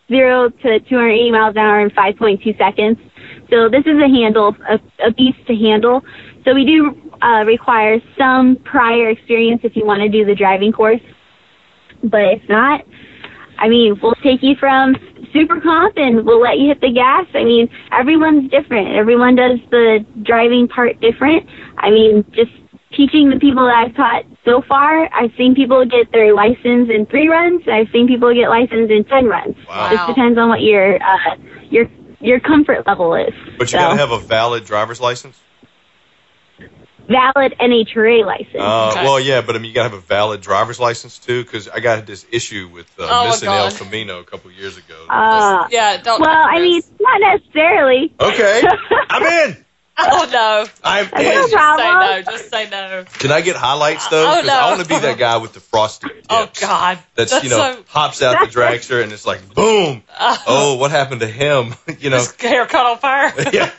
0 0.09 0.51
to 0.51 0.81
280 0.81 1.31
miles 1.31 1.57
an 1.57 1.59
hour 1.63 1.81
in 1.81 1.91
5.2 1.91 2.59
seconds. 2.59 2.99
So 3.53 3.69
this 3.69 3.85
is 3.85 4.01
a 4.01 4.09
handle, 4.09 4.57
a, 4.67 4.81
a 5.07 5.13
beast 5.13 5.47
to 5.47 5.55
handle. 5.55 6.01
So 6.45 6.55
we 6.55 6.65
do 6.65 6.97
uh, 7.21 7.45
require 7.45 7.99
some 8.17 8.57
prior 8.65 9.11
experience 9.11 9.61
if 9.63 9.77
you 9.77 9.85
want 9.85 10.01
to 10.01 10.09
do 10.09 10.25
the 10.25 10.35
driving 10.35 10.73
course. 10.73 11.03
But 12.03 12.41
if 12.41 12.49
not, 12.49 12.81
I 13.59 13.69
mean, 13.69 14.01
we'll 14.03 14.15
take 14.25 14.43
you 14.43 14.57
from 14.59 14.97
super 15.35 15.61
comp 15.61 15.99
and 15.99 16.25
we'll 16.25 16.41
let 16.41 16.59
you 16.59 16.69
hit 16.69 16.81
the 16.81 16.93
gas. 16.93 17.27
I 17.35 17.45
mean, 17.45 17.69
everyone's 17.93 18.51
different. 18.51 18.97
Everyone 18.97 19.37
does 19.37 19.59
the 19.71 20.05
driving 20.23 20.67
part 20.67 20.99
different. 21.01 21.47
I 21.77 21.91
mean, 21.91 22.25
just 22.33 22.53
teaching 22.97 23.29
the 23.29 23.39
people 23.39 23.67
that 23.67 23.77
I've 23.77 23.95
taught 23.95 24.25
so 24.45 24.63
far, 24.67 25.13
I've 25.15 25.31
seen 25.37 25.55
people 25.55 25.85
get 25.85 26.11
their 26.11 26.35
license 26.35 26.89
in 26.89 27.07
three 27.11 27.29
runs. 27.29 27.63
I've 27.71 27.89
seen 27.93 28.09
people 28.09 28.35
get 28.35 28.49
licensed 28.49 28.91
in 28.91 29.05
ten 29.05 29.27
runs. 29.27 29.57
Wow. 29.69 29.91
Just 29.91 30.09
depends 30.09 30.39
on 30.39 30.49
what 30.49 30.63
your 30.63 30.97
uh, 30.97 31.37
your 31.71 31.87
your 32.23 32.41
comfort 32.41 32.87
level 32.87 33.15
is. 33.15 33.33
But 33.59 33.73
you 33.73 33.79
So, 33.79 33.79
got 33.79 33.91
to 33.91 33.97
have 33.97 34.11
a 34.11 34.19
valid 34.19 34.65
driver's 34.65 35.01
license. 35.01 35.39
valid 37.09 37.55
NHRA 37.61 38.25
license. 38.25 38.55
Uh, 38.59 38.91
Okay. 38.93 39.05
Well, 39.05 39.21
yeah, 39.21 39.41
but 39.43 39.57
I 39.57 39.59
mean, 39.59 39.69
you 39.69 39.75
got 39.75 39.83
to 39.85 39.91
have 39.91 39.99
a 39.99 40.03
valid 40.07 40.41
driver's 40.41 40.79
license 40.81 41.19
too, 41.19 41.43
because 41.43 41.69
I 41.69 41.81
got 41.81 42.07
this 42.07 42.25
issue 42.31 42.71
with 42.73 42.87
uh, 42.99 43.07
Oh, 43.11 43.27
missing 43.29 43.49
El 43.49 43.71
Camino 43.73 44.21
a 44.21 44.25
couple 44.25 44.51
years 44.53 44.77
ago. 44.79 44.95
uh, 45.11 45.67
Yeah, 45.71 46.01
don't. 46.01 46.21
well, 46.21 46.31
I 46.31 46.61
mean, 46.61 46.83
not 47.01 47.21
necessarily. 47.21 48.15
okay, 48.21 48.63
I'm 49.11 49.51
in. 49.51 49.62
Oh 49.99 50.29
no. 50.33 50.67
I'm 50.85 51.09
no 51.15 51.21
in. 51.21 51.33
Just 51.33 51.51
say 51.51 51.57
problem. 51.57 52.01
no. 52.01 52.23
Just 52.23 52.51
say 52.51 52.71
no. 52.71 53.05
Can 53.19 53.33
I 53.33 53.41
get 53.41 53.57
highlights 53.57 54.09
though? 54.09 54.27
Oh, 54.27 54.37
Because 54.37 54.47
no. 54.47 54.55
I 54.55 54.71
want 54.71 54.83
to 54.83 54.89
be 54.89 54.99
that 54.99 55.19
guy 55.19 55.37
with 55.39 55.53
the 55.53 55.61
frosted 55.61 56.11
tips. 56.11 56.27
Oh 56.31 56.49
God. 56.61 56.99
That's, 57.15 57.43
you 57.45 57.51
know 57.51 57.75
so. 57.75 57.85
hops 57.89 58.23
out 58.23 58.41
the 58.41 58.47
dragster 58.53 59.03
and 59.03 59.13
it's 59.13 59.27
like 59.27 59.55
boom. 59.55 60.03
Oh, 60.19 60.77
what 60.79 60.91
happened 60.91 61.21
to 61.21 61.27
him? 61.27 61.75
you 61.99 62.11
know. 62.11 62.19
His 62.19 62.35
hair 62.41 62.67
caught 62.67 62.87
on 62.87 62.99
fire. 62.99 63.33
yeah. 63.53 63.71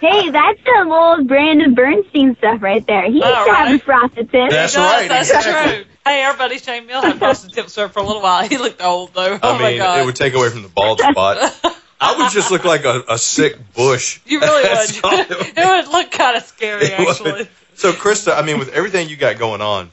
Hey, 0.00 0.30
that's 0.30 0.60
some 0.64 0.92
old 0.92 1.26
Brandon 1.26 1.74
Bernstein 1.74 2.36
stuff 2.36 2.62
right 2.62 2.86
there. 2.86 3.06
He 3.06 3.14
used 3.16 3.24
All 3.24 3.46
to 3.46 3.52
have 3.52 3.74
a 3.74 3.78
frosted 3.82 4.30
tip. 4.30 4.50
That's 4.50 4.74
He 4.74 4.78
does, 4.80 5.00
right, 5.00 5.08
That's 5.08 5.30
exactly. 5.30 5.74
true. 5.74 5.84
Hey, 6.06 6.22
everybody, 6.22 6.58
Shane 6.58 6.86
Mill 6.86 7.02
had 7.02 7.18
frosted 7.18 7.52
tips 7.52 7.74
for 7.74 7.88
for 7.88 7.98
a 8.00 8.02
little 8.02 8.22
while. 8.22 8.48
He 8.48 8.56
looked 8.58 8.80
old 8.82 9.12
though. 9.14 9.34
I 9.34 9.38
oh 9.42 9.58
my 9.58 9.70
mean, 9.70 9.78
God. 9.78 10.00
it 10.00 10.06
would 10.06 10.16
take 10.16 10.34
away 10.34 10.50
from 10.50 10.62
the 10.62 10.68
bald 10.68 11.00
spot. 11.00 11.76
I 12.00 12.16
would 12.16 12.30
just 12.30 12.50
look 12.50 12.64
like 12.64 12.84
a, 12.84 13.02
a 13.08 13.18
sick 13.18 13.56
bush. 13.74 14.20
you 14.26 14.40
really 14.40 14.62
would. 14.68 14.90
it 14.90 15.28
would 15.28 15.58
it 15.58 15.66
would 15.66 15.88
look 15.92 16.10
kind 16.12 16.36
of 16.36 16.44
scary, 16.44 16.86
It 16.86 16.98
would. 16.98 17.08
actually. 17.08 17.48
So, 17.74 17.92
Krista, 17.92 18.36
I 18.36 18.42
mean, 18.42 18.58
with 18.58 18.70
everything 18.70 19.08
you 19.08 19.16
got 19.16 19.38
going 19.38 19.60
on, 19.60 19.90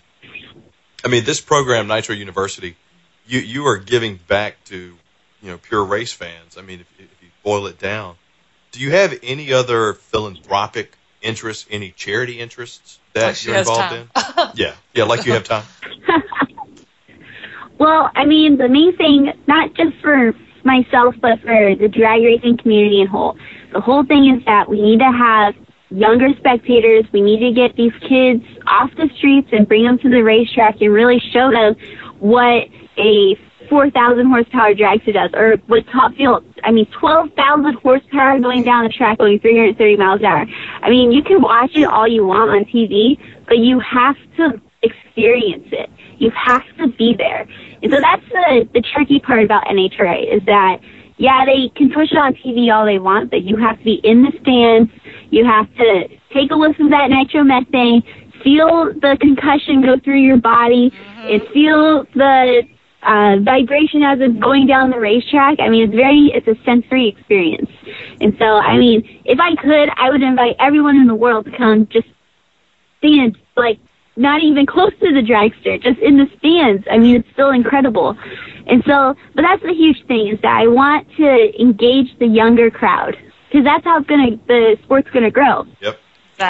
I 1.04 1.08
mean, 1.08 1.24
this 1.24 1.40
program, 1.42 1.88
Nitro 1.88 2.16
University, 2.16 2.76
you 3.28 3.40
you 3.40 3.66
are 3.68 3.78
giving 3.78 4.20
back 4.28 4.64
to 4.66 4.76
you 5.42 5.52
know 5.52 5.58
pure 5.58 5.84
race 5.84 6.14
fans. 6.14 6.58
I 6.58 6.62
mean, 6.62 6.82
if, 6.82 6.88
if 7.00 7.24
you 7.24 7.30
boil 7.44 7.68
it 7.68 7.80
down, 7.80 8.16
do 8.72 8.80
you 8.82 8.92
have 8.92 9.18
any 9.24 9.54
other 9.54 9.94
philanthropic 9.94 10.96
interests, 11.22 11.66
any 11.72 11.92
charity 11.92 12.40
interests 12.40 13.00
that 13.14 13.24
oh, 13.24 13.28
Like 13.28 13.46
you're 13.46 13.56
involved 13.56 13.80
time. 13.82 14.10
in? 14.38 14.50
Yeah, 14.56 14.74
yeah, 14.94 15.04
like 15.06 15.26
you 15.26 15.34
have 15.34 15.44
time. 15.44 15.64
Well, 17.78 18.10
I 18.16 18.24
mean, 18.26 18.58
the 18.58 18.70
main 18.70 18.96
thing, 18.96 19.34
not 19.48 19.74
just 19.74 19.98
for 20.02 20.32
myself, 20.66 21.16
but 21.22 21.40
for 21.42 21.76
the 21.76 21.88
drag 21.88 22.24
racing 22.24 22.58
community 22.58 23.02
in 23.02 23.08
whole, 23.08 23.38
the 23.74 23.80
whole 23.80 24.04
thing 24.04 24.36
is 24.36 24.44
that 24.46 24.68
we 24.70 24.82
need 24.82 25.00
to 25.00 25.12
have 25.12 25.54
younger 25.90 26.30
spectators. 26.38 27.06
We 27.14 27.22
need 27.22 27.40
to 27.40 27.54
get 27.54 27.76
these 27.76 27.94
kids 28.02 28.44
off 28.68 28.90
the 28.98 29.10
streets 29.18 29.50
and 29.52 29.68
bring 29.68 29.86
them 29.86 30.00
to 30.00 30.10
the 30.10 30.24
racetrack 30.24 30.82
and 30.82 30.92
really 30.92 31.20
show 31.32 31.52
them 31.52 31.76
what 32.20 32.68
a 32.98 33.36
4,000 33.70 34.28
horsepower 34.28 34.74
dragster 34.74 35.14
does, 35.14 35.32
or 35.34 35.58
what 35.68 35.86
top 35.92 36.14
fuel. 36.16 36.42
I 36.64 36.72
mean, 36.72 36.88
12,000 37.00 37.74
horsepower 37.76 38.40
going 38.40 38.64
down 38.64 38.84
the 38.84 38.90
track, 38.90 39.18
going 39.18 39.40
330 39.40 39.98
miles 39.98 40.20
an 40.20 40.26
hour. 40.26 40.46
I 40.82 40.90
mean, 40.90 41.12
you 41.12 41.24
can 41.24 41.42
watch 41.42 41.72
it 41.76 41.86
all 41.86 42.08
you 42.08 42.26
want 42.26 42.52
on 42.52 42.66
TV, 42.66 43.18
but 43.48 43.58
you 43.58 43.80
have 43.80 44.16
to 44.38 44.62
experience 44.84 45.68
it. 45.72 45.90
You 46.18 46.32
have 46.32 46.64
to 46.80 46.88
be 46.98 47.16
there. 47.18 47.48
And 47.82 47.92
so 47.92 48.00
that's 48.02 48.26
the, 48.30 48.70
the 48.74 48.82
tricky 48.94 49.20
part 49.20 49.44
about 49.44 49.66
NHRA 49.66 50.36
is 50.36 50.42
that, 50.46 50.80
yeah, 51.18 51.46
they 51.46 51.70
can 51.76 51.92
push 51.92 52.12
it 52.12 52.18
on 52.18 52.34
TV 52.36 52.74
all 52.74 52.86
they 52.86 53.00
want, 53.00 53.30
but 53.32 53.44
you 53.44 53.58
have 53.58 53.78
to 53.78 53.84
be 53.84 54.02
in 54.04 54.24
the 54.24 54.32
stands. 54.42 54.92
You 55.30 55.46
have 55.46 55.74
to 55.76 56.08
take 56.34 56.52
a 56.52 56.56
listen 56.56 56.86
to 56.86 56.90
that 56.92 57.10
nitromethane, 57.10 58.04
feel 58.44 58.94
the 58.94 59.18
concussion 59.20 59.82
go 59.82 59.98
through 60.04 60.22
your 60.22 60.38
body, 60.38 60.92
and 60.94 61.42
feel 61.54 62.06
the 62.16 62.64
uh, 63.06 63.38
vibration 63.44 64.04
as 64.04 64.20
it's 64.20 64.38
going 64.42 64.68
down 64.68 64.90
the 64.90 65.00
racetrack. 65.00 65.60
I 65.60 65.70
mean, 65.70 65.84
it's 65.84 65.96
very, 65.96 66.32
it's 66.34 66.48
a 66.48 66.56
sensory 66.66 67.08
experience. 67.08 67.70
And 68.20 68.36
so, 68.40 68.46
I 68.46 68.78
mean, 68.78 69.22
if 69.26 69.40
I 69.40 69.56
could, 69.56 69.90
I 69.96 70.10
would 70.10 70.24
invite 70.24 70.56
everyone 70.60 70.98
in 70.98 71.08
the 71.08 71.16
world 71.16 71.46
to 71.46 71.58
come 71.58 71.88
just 71.92 72.08
stand, 73.00 73.38
like, 73.56 73.80
not 74.16 74.42
even 74.44 74.66
close 74.66 74.92
to 75.02 75.14
the 75.14 75.22
dragster, 75.22 75.82
just 75.82 76.00
in 76.00 76.18
the 76.18 76.28
stands. 76.38 76.86
I 76.90 76.98
mean, 76.98 77.18
it's 77.18 77.30
still 77.34 77.52
incredible. 77.52 78.18
And 78.68 78.84
so, 78.86 79.16
but 79.34 79.42
that's 79.42 79.62
the 79.62 79.74
huge 79.74 80.06
thing 80.08 80.30
is 80.30 80.40
that 80.42 80.56
I 80.56 80.68
want 80.68 81.08
to 81.18 81.62
engage 81.62 82.18
the 82.20 82.28
younger 82.28 82.72
crowd 82.72 83.18
because 83.50 83.66
that's 83.66 83.84
how 83.84 84.00
it's 84.00 84.08
gonna, 84.08 84.38
the 84.48 84.78
sport's 84.84 85.10
gonna 85.12 85.32
grow. 85.32 85.66
Yep. 85.82 86.00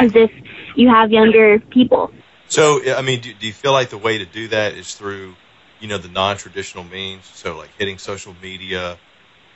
Is 0.02 0.16
if 0.16 0.32
you 0.76 0.90
have 0.90 1.12
younger 1.12 1.60
people. 1.60 2.12
So, 2.48 2.82
I 2.96 3.02
mean, 3.04 3.22
do, 3.22 3.34
do 3.34 3.46
you 3.46 3.54
feel 3.54 3.72
like 3.72 3.90
the 3.90 3.98
way 3.98 4.18
to 4.18 4.26
do 4.26 4.48
that 4.48 4.74
is 4.74 4.96
through, 4.96 5.36
you 5.80 5.88
know, 5.88 6.00
the 6.00 6.08
non-traditional 6.08 6.84
means? 6.84 7.26
So, 7.26 7.58
like 7.58 7.70
hitting 7.78 8.00
social 8.00 8.36
media, 8.42 8.98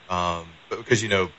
um, 0.10 0.48
but 0.70 0.78
because 0.78 1.02
you 1.02 1.10
know, 1.10 1.30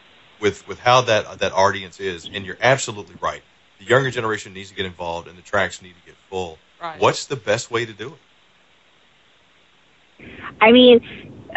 with 0.40 0.66
with 0.66 0.80
how 0.80 1.02
that 1.02 1.38
that 1.38 1.52
audience 1.52 2.00
is, 2.00 2.28
and 2.32 2.44
you're 2.44 2.58
absolutely 2.60 3.14
right. 3.20 3.42
The 3.78 3.84
younger 3.84 4.10
generation 4.10 4.52
needs 4.52 4.70
to 4.70 4.74
get 4.74 4.86
involved, 4.86 5.28
and 5.28 5.38
the 5.38 5.42
tracks 5.42 5.80
need 5.82 5.94
to 5.94 6.06
get 6.06 6.16
full. 6.30 6.58
Right. 6.80 6.98
What's 7.00 7.26
the 7.26 7.36
best 7.36 7.70
way 7.70 7.84
to 7.84 7.92
do 7.92 8.14
it? 10.18 10.26
I 10.60 10.72
mean, 10.72 11.00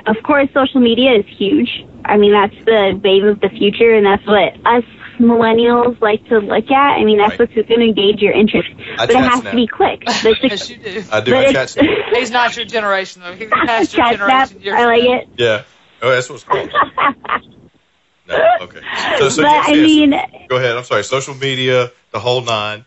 of 0.06 0.18
course, 0.24 0.50
social 0.54 0.82
media 0.82 1.14
is 1.14 1.26
huge. 1.38 1.70
I 2.06 2.18
mean, 2.18 2.32
that's 2.34 2.56
the 2.66 3.00
wave 3.02 3.24
of 3.24 3.40
the 3.40 3.50
future, 3.50 3.94
and 3.94 4.06
that's 4.06 4.26
what 4.28 4.54
us 4.66 4.84
millennials 5.20 6.02
like 6.02 6.28
to 6.30 6.40
look 6.40 6.70
at. 6.72 6.98
I 6.98 7.04
mean, 7.06 7.18
that's 7.20 7.32
Right. 7.40 7.40
what's 7.40 7.54
going 7.54 7.80
to 7.80 7.86
engage 7.86 8.20
your 8.22 8.34
interest. 8.34 8.70
I 8.98 9.06
but 9.06 9.12
it 9.12 9.18
has 9.18 9.40
snap. 9.42 9.52
to 9.52 9.56
be 9.56 9.68
quick. 9.68 10.04
The 10.24 10.36
Yes, 10.44 10.70
you 10.70 10.78
do. 10.78 11.04
I 11.12 11.22
do. 11.22 11.32
but 11.32 11.38
I 11.38 11.50
it's- 11.50 11.54
chat. 11.54 11.70
snap. 11.70 11.86
He's 12.14 12.32
not 12.32 12.56
your 12.58 12.66
generation 12.66 13.22
though. 13.22 13.34
He's 13.36 13.50
past 13.66 13.94
your 13.96 14.06
Chat 14.06 14.16
snap, 14.18 14.50
generation. 14.50 14.62
You're 14.62 14.78
I 14.78 14.86
like 14.86 15.04
it. 15.04 15.30
Yeah. 15.38 15.64
Oh, 16.02 16.10
that's 16.10 16.30
what's 16.30 16.44
it's 16.44 16.50
called. 16.52 16.70
no. 18.28 18.48
Okay. 18.62 18.82
So, 19.20 19.30
so 19.30 19.44
but 19.44 19.50
yes, 19.50 19.66
I 19.70 19.72
yes. 19.74 19.84
mean, 19.86 20.48
go 20.50 20.58
ahead. 20.58 20.76
I'm 20.78 20.84
sorry. 20.84 21.04
Social 21.04 21.36
media, 21.36 21.92
the 22.12 22.20
whole 22.20 22.42
nine. 22.42 22.86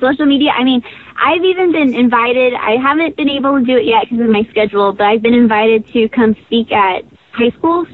Social 0.00 0.26
media. 0.26 0.50
I 0.50 0.64
mean, 0.64 0.82
I've 1.16 1.44
even 1.44 1.72
been 1.72 1.94
invited. 1.94 2.54
I 2.54 2.76
haven't 2.82 3.16
been 3.16 3.28
able 3.28 3.58
to 3.58 3.64
do 3.64 3.76
it 3.76 3.84
yet 3.86 4.04
because 4.10 4.24
of 4.24 4.30
my 4.30 4.42
schedule, 4.50 4.92
but 4.92 5.04
I've 5.06 5.22
been 5.22 5.34
invited 5.34 5.86
to 5.92 6.08
come 6.08 6.34
speak 6.46 6.72
at 6.72 7.02
high 7.32 7.50
schools 7.58 7.88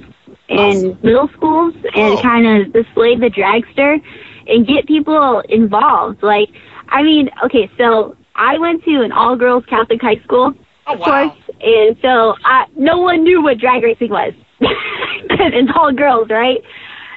and 0.48 1.00
middle 1.02 1.28
schools 1.36 1.74
and 1.94 2.18
Oh. 2.18 2.22
kind 2.22 2.46
of 2.46 2.72
display 2.72 3.16
the 3.16 3.30
dragster 3.30 3.96
and 4.46 4.66
get 4.66 4.86
people 4.86 5.42
involved. 5.48 6.22
Like, 6.22 6.48
I 6.88 7.02
mean, 7.02 7.30
okay, 7.44 7.70
so 7.78 8.16
I 8.34 8.58
went 8.58 8.84
to 8.84 9.02
an 9.02 9.12
all 9.12 9.36
girls 9.36 9.64
Catholic 9.68 10.00
high 10.00 10.20
school, 10.24 10.52
Oh, 10.86 10.94
of 10.94 11.00
wow. 11.00 11.04
course, 11.04 11.56
and 11.60 11.96
so 12.02 12.34
I, 12.44 12.66
no 12.76 12.98
one 12.98 13.22
knew 13.24 13.42
what 13.42 13.58
drag 13.58 13.82
racing 13.82 14.10
was. 14.10 14.32
it's 14.60 15.70
all 15.76 15.92
girls, 15.92 16.28
right? 16.30 16.58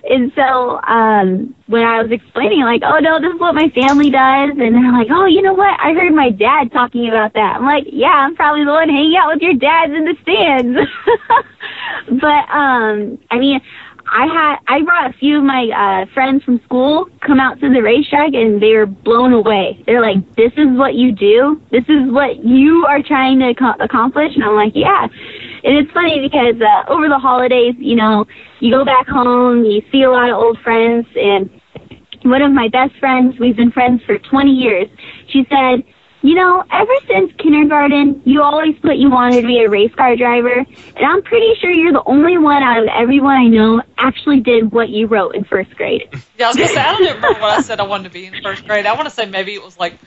And 0.04 0.32
so 0.36 0.82
um, 0.84 1.56
when 1.68 1.84
I 1.84 2.02
was 2.02 2.12
explaining, 2.12 2.62
like, 2.62 2.82
oh 2.84 3.00
no, 3.00 3.22
this 3.22 3.34
is 3.34 3.40
what 3.40 3.56
my 3.56 3.70
family 3.70 4.10
does, 4.12 4.52
and 4.52 4.76
they're 4.76 4.92
like, 4.92 5.08
oh, 5.10 5.26
you 5.26 5.42
know 5.42 5.54
what? 5.54 5.80
I 5.80 5.94
heard 5.94 6.14
my 6.14 6.30
dad 6.30 6.72
talking 6.74 7.08
about 7.08 7.34
that. 7.34 7.56
I'm 7.58 7.66
like, 7.66 7.86
yeah, 7.88 8.28
I'm 8.28 8.36
probably 8.36 8.66
the 8.66 8.72
one 8.72 8.90
hanging 8.90 9.16
out 9.16 9.32
with 9.34 9.42
your 9.42 9.54
dads 9.54 9.94
in 9.94 10.04
the 10.04 10.16
stands. 10.22 10.76
but 12.20 12.44
um, 12.52 13.18
I 13.32 13.40
mean, 13.40 13.62
I 14.06 14.28
had 14.28 14.58
I 14.68 14.84
brought 14.84 15.10
a 15.10 15.18
few 15.18 15.38
of 15.38 15.44
my 15.46 15.70
uh, 15.72 16.14
friends 16.14 16.44
from 16.44 16.60
school 16.66 17.08
come 17.26 17.40
out 17.40 17.60
to 17.62 17.70
the 17.70 17.82
racetrack, 17.82 18.34
and 18.34 18.62
they 18.62 18.74
were 18.76 18.86
blown 18.86 19.32
away. 19.32 19.82
They're 19.86 20.02
like, 20.02 20.36
this 20.36 20.52
is 20.58 20.68
what 20.78 20.96
you 20.96 21.14
do. 21.14 21.62
This 21.72 21.86
is 21.88 22.12
what 22.12 22.44
you 22.44 22.86
are 22.88 23.02
trying 23.02 23.40
to 23.40 23.50
ac- 23.50 23.80
accomplish, 23.80 24.36
and 24.36 24.44
I'm 24.44 24.56
like, 24.56 24.74
yeah. 24.76 25.08
And 25.64 25.78
it's 25.78 25.92
funny 25.92 26.20
because 26.20 26.62
uh, 26.62 26.92
over 26.92 27.08
the 27.08 27.20
holidays, 27.20 27.76
you 27.78 27.96
know, 27.96 28.26
you 28.60 28.72
go 28.72 28.84
back 28.84 29.08
home, 29.08 29.64
you 29.64 29.82
see 29.92 30.04
a 30.04 30.12
lot 30.12 30.30
of 30.30 30.38
old 30.38 30.60
friends, 30.60 31.08
and 31.16 31.50
one 32.24 32.42
of 32.42 32.52
my 32.52 32.68
best 32.70 32.96
friends, 33.00 33.40
we've 33.40 33.56
been 33.56 33.72
friends 33.72 34.02
for 34.06 34.18
20 34.18 34.52
years, 34.52 34.88
she 35.28 35.46
said, 35.50 35.84
you 36.22 36.36
know, 36.36 36.64
ever 36.72 36.94
since 37.08 37.32
kindergarten, 37.38 38.22
you 38.26 38.42
always 38.42 38.76
put 38.82 38.96
you 38.96 39.10
wanted 39.10 39.42
to 39.42 39.48
be 39.48 39.60
a 39.60 39.70
race 39.70 39.94
car 39.96 40.16
driver, 40.16 40.54
and 40.54 41.06
I'm 41.06 41.22
pretty 41.22 41.54
sure 41.60 41.72
you're 41.72 41.92
the 41.92 42.04
only 42.06 42.38
one 42.38 42.64
out 42.64 42.82
of 42.82 42.90
everyone 42.96 43.36
I 43.36 43.46
know 43.46 43.82
actually 43.98 44.40
did 44.40 44.72
what 44.72 44.90
you 44.90 45.08
wrote 45.08 45.36
in 45.36 45.44
first 45.46 45.76
grade. 45.76 46.04
Yeah, 46.36 46.46
I 46.46 46.50
was 46.50 46.58
gonna 46.58 46.70
say 46.70 46.82
I 46.82 46.92
don't 46.92 47.04
remember 47.04 47.40
what 47.40 47.52
I 47.52 47.60
said 47.60 47.80
I 47.80 47.84
wanted 47.84 48.06
to 48.06 48.10
be 48.10 48.26
in 48.26 48.38
first 48.42 48.66
grade. 48.66 48.88
I 48.88 48.94
want 48.94 49.06
to 49.08 49.14
say 49.14 49.28
maybe 49.28 49.54
it 49.54 49.62
was 49.64 49.78
like 49.78 50.00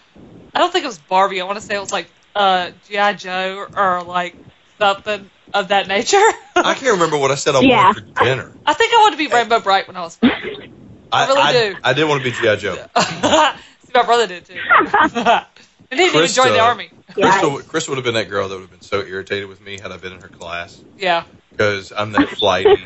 I 0.54 0.58
don't 0.58 0.72
think 0.72 0.84
it 0.84 0.88
was 0.88 0.98
Barbie. 0.98 1.40
I 1.40 1.44
want 1.44 1.56
to 1.56 1.60
say 1.64 1.76
it 1.76 1.80
was 1.80 1.92
like 1.92 2.10
uh, 2.34 2.72
GI 2.82 3.14
Joe 3.14 3.68
or 3.72 4.02
like 4.02 4.36
something 4.80 5.30
of 5.54 5.68
that 5.68 5.88
nature. 5.88 6.16
I 6.56 6.74
can't 6.74 6.92
remember 6.92 7.16
what 7.18 7.30
I 7.30 7.34
said 7.36 7.54
I 7.54 7.60
Yeah. 7.60 7.86
wanted 7.86 8.04
for 8.14 8.24
dinner. 8.24 8.52
I 8.64 8.74
think 8.74 8.92
I 8.92 8.96
wanted 8.96 9.16
to 9.16 9.28
be 9.28 9.34
Rainbow 9.34 9.60
Brite 9.60 9.86
when 9.88 9.96
I 9.96 10.00
was 10.02 10.16
five. 10.16 10.32
I 11.12 11.26
really 11.26 11.40
I, 11.40 11.52
do. 11.52 11.76
I 11.84 11.92
did 11.92 12.04
want 12.08 12.22
to 12.22 12.30
be 12.30 12.36
GI 12.36 12.56
Joe. 12.56 12.74
See, 13.00 13.92
my 13.94 14.02
brother 14.04 14.26
did 14.26 14.44
too. 14.44 14.54
and 14.54 14.90
he 15.90 15.96
didn't 15.96 16.14
even 16.16 16.28
join 16.28 16.52
the 16.52 16.60
army. 16.60 16.90
Yeah. 17.16 17.30
Crystal, 17.30 17.58
Crystal 17.62 17.92
would 17.92 17.98
have 17.98 18.04
been 18.04 18.14
that 18.14 18.28
girl 18.28 18.48
that 18.48 18.54
would 18.56 18.62
have 18.62 18.70
been 18.70 18.80
so 18.80 19.00
irritated 19.02 19.48
with 19.48 19.60
me 19.60 19.78
had 19.80 19.92
I 19.92 19.96
been 19.96 20.12
in 20.12 20.20
her 20.20 20.28
class 20.28 20.82
Yeah. 20.98 21.24
because 21.52 21.92
I'm 21.96 22.12
that 22.12 22.28
flighty. 22.30 22.76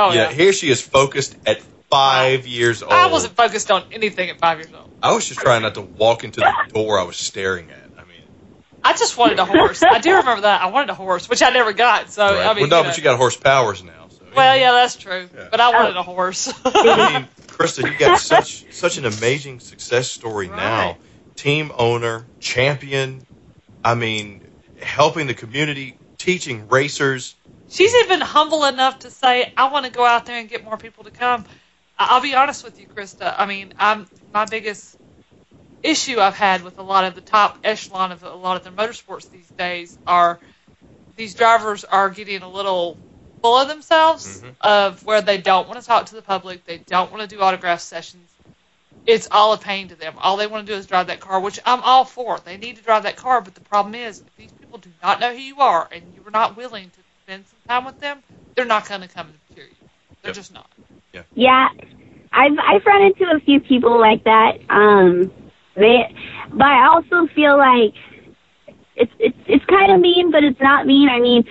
Oh 0.00 0.12
yeah, 0.12 0.28
yeah. 0.28 0.32
here 0.32 0.52
she 0.52 0.70
is 0.70 0.80
focused 0.80 1.36
at 1.44 1.60
five 1.90 2.46
years 2.46 2.82
old. 2.82 2.92
I 2.92 3.08
wasn't 3.08 3.34
focused 3.36 3.70
on 3.70 3.82
anything 3.92 4.30
at 4.30 4.38
five 4.38 4.58
years 4.58 4.72
old. 4.72 4.88
I 5.02 5.12
was 5.12 5.26
just 5.28 5.40
trying 5.40 5.62
not 5.62 5.74
to 5.74 5.80
walk 5.82 6.22
into 6.24 6.40
the 6.40 6.54
door 6.72 6.98
I 7.00 7.02
was 7.04 7.16
staring 7.16 7.70
at. 7.70 7.87
I 8.82 8.92
just 8.92 9.16
wanted 9.16 9.38
a 9.38 9.44
horse. 9.44 9.82
I 9.82 9.98
do 9.98 10.16
remember 10.16 10.42
that. 10.42 10.62
I 10.62 10.66
wanted 10.66 10.90
a 10.90 10.94
horse, 10.94 11.28
which 11.28 11.42
I 11.42 11.50
never 11.50 11.72
got. 11.72 12.10
So 12.10 12.22
right. 12.22 12.46
I 12.46 12.54
mean, 12.54 12.62
well, 12.62 12.68
no, 12.68 12.76
you 12.78 12.82
know. 12.82 12.88
but 12.90 12.98
you 12.98 13.04
got 13.04 13.16
horse 13.16 13.36
powers 13.36 13.82
now. 13.82 14.08
So, 14.08 14.24
Well, 14.34 14.56
yeah, 14.56 14.72
that's 14.72 14.96
true. 14.96 15.28
Yeah. 15.34 15.48
But 15.50 15.60
I 15.60 15.70
wanted 15.70 15.96
a 15.96 16.02
horse. 16.02 16.52
I 16.64 17.12
mean, 17.12 17.28
Krista, 17.46 17.90
you 17.90 17.98
got 17.98 18.20
such 18.20 18.72
such 18.72 18.98
an 18.98 19.06
amazing 19.06 19.60
success 19.60 20.08
story 20.08 20.48
now. 20.48 20.96
Team 21.36 21.70
owner, 21.76 22.26
champion. 22.40 23.24
I 23.84 23.94
mean, 23.94 24.42
helping 24.80 25.26
the 25.26 25.34
community, 25.34 25.96
teaching 26.18 26.68
racers. 26.68 27.36
She's 27.68 27.94
even 28.04 28.20
humble 28.20 28.64
enough 28.64 29.00
to 29.00 29.10
say, 29.10 29.52
"I 29.56 29.70
want 29.70 29.86
to 29.86 29.92
go 29.92 30.04
out 30.04 30.26
there 30.26 30.38
and 30.38 30.48
get 30.48 30.64
more 30.64 30.76
people 30.76 31.04
to 31.04 31.10
come." 31.10 31.44
I'll 31.98 32.20
be 32.20 32.34
honest 32.34 32.62
with 32.62 32.78
you, 32.78 32.86
Krista. 32.86 33.34
I 33.36 33.46
mean, 33.46 33.74
I'm 33.76 34.06
my 34.32 34.44
biggest 34.44 34.96
issue 35.82 36.20
I've 36.20 36.36
had 36.36 36.62
with 36.64 36.78
a 36.78 36.82
lot 36.82 37.04
of 37.04 37.14
the 37.14 37.20
top 37.22 37.58
echelon 37.64 38.12
of 38.12 38.22
a 38.22 38.34
lot 38.34 38.56
of 38.56 38.64
the 38.64 38.70
motorsports 38.70 39.30
these 39.30 39.50
days 39.52 39.98
are 40.06 40.40
these 41.16 41.34
drivers 41.34 41.84
are 41.84 42.10
getting 42.10 42.42
a 42.42 42.50
little 42.50 43.00
full 43.42 43.56
of 43.58 43.68
themselves 43.68 44.42
Mhm. 44.44 44.56
of 44.60 45.04
where 45.04 45.22
they 45.22 45.38
don't 45.38 45.68
want 45.68 45.80
to 45.80 45.86
talk 45.86 46.06
to 46.06 46.14
the 46.16 46.22
public, 46.22 46.64
they 46.64 46.78
don't 46.78 47.12
want 47.12 47.22
to 47.28 47.36
do 47.36 47.42
autograph 47.42 47.80
sessions. 47.80 48.34
It's 49.06 49.28
all 49.30 49.54
a 49.54 49.58
pain 49.58 49.88
to 49.88 49.96
them. 49.96 50.14
All 50.18 50.36
they 50.36 50.46
want 50.46 50.66
to 50.66 50.72
do 50.72 50.78
is 50.78 50.86
drive 50.86 51.08
that 51.08 51.20
car, 51.20 51.40
which 51.40 51.60
I'm 51.66 51.82
all 51.82 52.04
for. 52.04 52.38
They 52.40 52.58
need 52.58 52.76
to 52.76 52.82
drive 52.82 53.04
that 53.04 53.16
car, 53.16 53.40
but 53.40 53.54
the 53.54 53.60
problem 53.62 53.94
is 53.94 54.22
if 54.26 54.36
these 54.36 54.52
people 54.52 54.78
do 54.78 54.92
not 55.02 55.20
know 55.20 55.32
who 55.34 55.40
you 55.40 55.60
are 55.60 55.88
and 55.92 56.14
you 56.14 56.26
are 56.26 56.30
not 56.32 56.56
willing 56.56 56.90
to 56.90 57.00
spend 57.24 57.46
some 57.48 57.60
time 57.68 57.84
with 57.86 57.98
them, 58.00 58.22
they're 58.54 58.66
not 58.66 58.88
going 58.88 59.02
to 59.02 59.08
come 59.08 59.28
and 59.28 59.38
cheer 59.54 59.66
you. 59.66 59.76
They're 60.22 60.30
Yep. 60.30 60.36
just 60.36 60.52
not. 60.52 60.70
Yeah, 61.34 61.68
I've 62.32 62.58
I've 62.58 62.86
run 62.86 63.02
into 63.02 63.24
a 63.34 63.40
few 63.40 63.60
people 63.60 63.98
like 64.00 64.24
that. 64.24 64.58
Um, 64.70 65.32
they, 65.78 66.14
but 66.52 66.66
I 66.66 66.86
also 66.88 67.26
feel 67.34 67.56
like 67.56 67.94
it's 68.96 69.12
it's 69.18 69.36
it's 69.46 69.64
kind 69.66 69.92
of 69.92 70.00
mean, 70.00 70.30
but 70.30 70.44
it's 70.44 70.60
not 70.60 70.86
mean. 70.86 71.08
I 71.08 71.20
mean, 71.20 71.44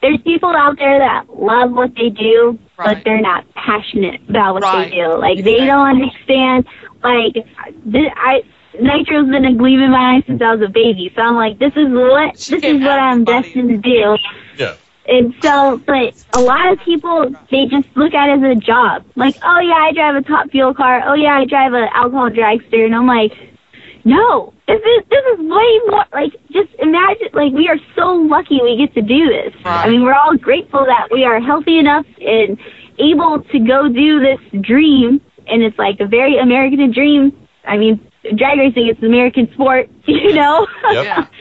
there's 0.00 0.20
people 0.22 0.50
out 0.54 0.78
there 0.78 0.98
that 0.98 1.26
love 1.36 1.72
what 1.72 1.94
they 1.96 2.10
do, 2.10 2.58
Right. 2.78 2.96
but 2.96 3.04
they're 3.04 3.20
not 3.20 3.44
passionate 3.54 4.20
about 4.28 4.54
what 4.54 4.62
Right. 4.62 4.90
they 4.90 4.96
do. 4.96 5.16
Like 5.18 5.44
they 5.44 5.64
don't 5.66 5.86
understand. 5.88 6.66
Like 7.02 7.34
th- 7.34 8.12
I. 8.16 8.42
Nitro's 8.80 9.28
been 9.28 9.44
a 9.44 9.54
gleam 9.54 9.80
in 9.82 9.90
my 9.90 10.16
eye 10.16 10.22
since 10.26 10.40
I 10.40 10.54
was 10.54 10.66
a 10.66 10.70
baby, 10.72 11.12
so 11.14 11.20
I'm 11.20 11.34
like, 11.36 11.58
this 11.58 11.74
is 11.76 11.88
what 11.90 12.38
She 12.38 12.54
this 12.54 12.64
is 12.64 12.80
what 12.80 12.98
I'm 12.98 13.22
the 13.22 13.32
destined 13.42 13.68
to 13.68 13.76
do. 13.76 14.16
Yeah. 14.56 14.76
And 15.06 15.34
so, 15.42 15.76
but 15.86 16.14
a 16.32 16.40
lot 16.40 16.72
of 16.72 16.78
people, 16.80 17.34
they 17.50 17.66
just 17.66 17.86
look 17.96 18.14
at 18.14 18.30
it 18.30 18.42
as 18.42 18.56
a 18.56 18.58
job. 18.58 19.04
Like, 19.14 19.36
oh 19.44 19.58
yeah, 19.60 19.74
I 19.74 19.92
drive 19.92 20.16
a 20.16 20.22
top 20.22 20.50
fuel 20.50 20.72
car. 20.72 21.02
Oh 21.04 21.12
yeah, 21.12 21.36
I 21.36 21.44
drive 21.44 21.74
an 21.74 21.86
alcohol 21.92 22.30
dragster. 22.30 22.82
And 22.86 22.94
I'm 22.94 23.06
like, 23.06 23.32
no, 24.04 24.52
this 24.66 24.80
is, 24.80 25.04
this 25.10 25.24
is 25.32 25.38
way 25.40 25.80
more, 25.88 26.04
like, 26.12 26.32
just 26.50 26.70
imagine, 26.78 27.28
like, 27.32 27.52
we 27.52 27.68
are 27.68 27.78
so 27.96 28.14
lucky 28.14 28.60
we 28.62 28.76
get 28.76 28.94
to 28.94 29.02
do 29.02 29.28
this. 29.28 29.54
Right. 29.64 29.86
I 29.86 29.90
mean, 29.90 30.02
we're 30.02 30.14
all 30.14 30.36
grateful 30.36 30.84
that 30.84 31.08
we 31.10 31.24
are 31.24 31.40
healthy 31.40 31.78
enough 31.78 32.06
and 32.20 32.58
able 32.98 33.42
to 33.42 33.58
go 33.60 33.88
do 33.88 34.20
this 34.20 34.40
dream. 34.62 35.20
And 35.46 35.62
it's 35.62 35.78
like 35.78 36.00
a 36.00 36.06
very 36.06 36.38
American 36.38 36.92
dream. 36.92 37.32
I 37.64 37.76
mean, 37.76 38.00
drag 38.36 38.58
racing, 38.58 38.88
it's 38.88 39.00
an 39.00 39.06
American 39.06 39.52
sport, 39.54 39.88
you 40.06 40.34
know? 40.34 40.66
Yep. 40.90 41.28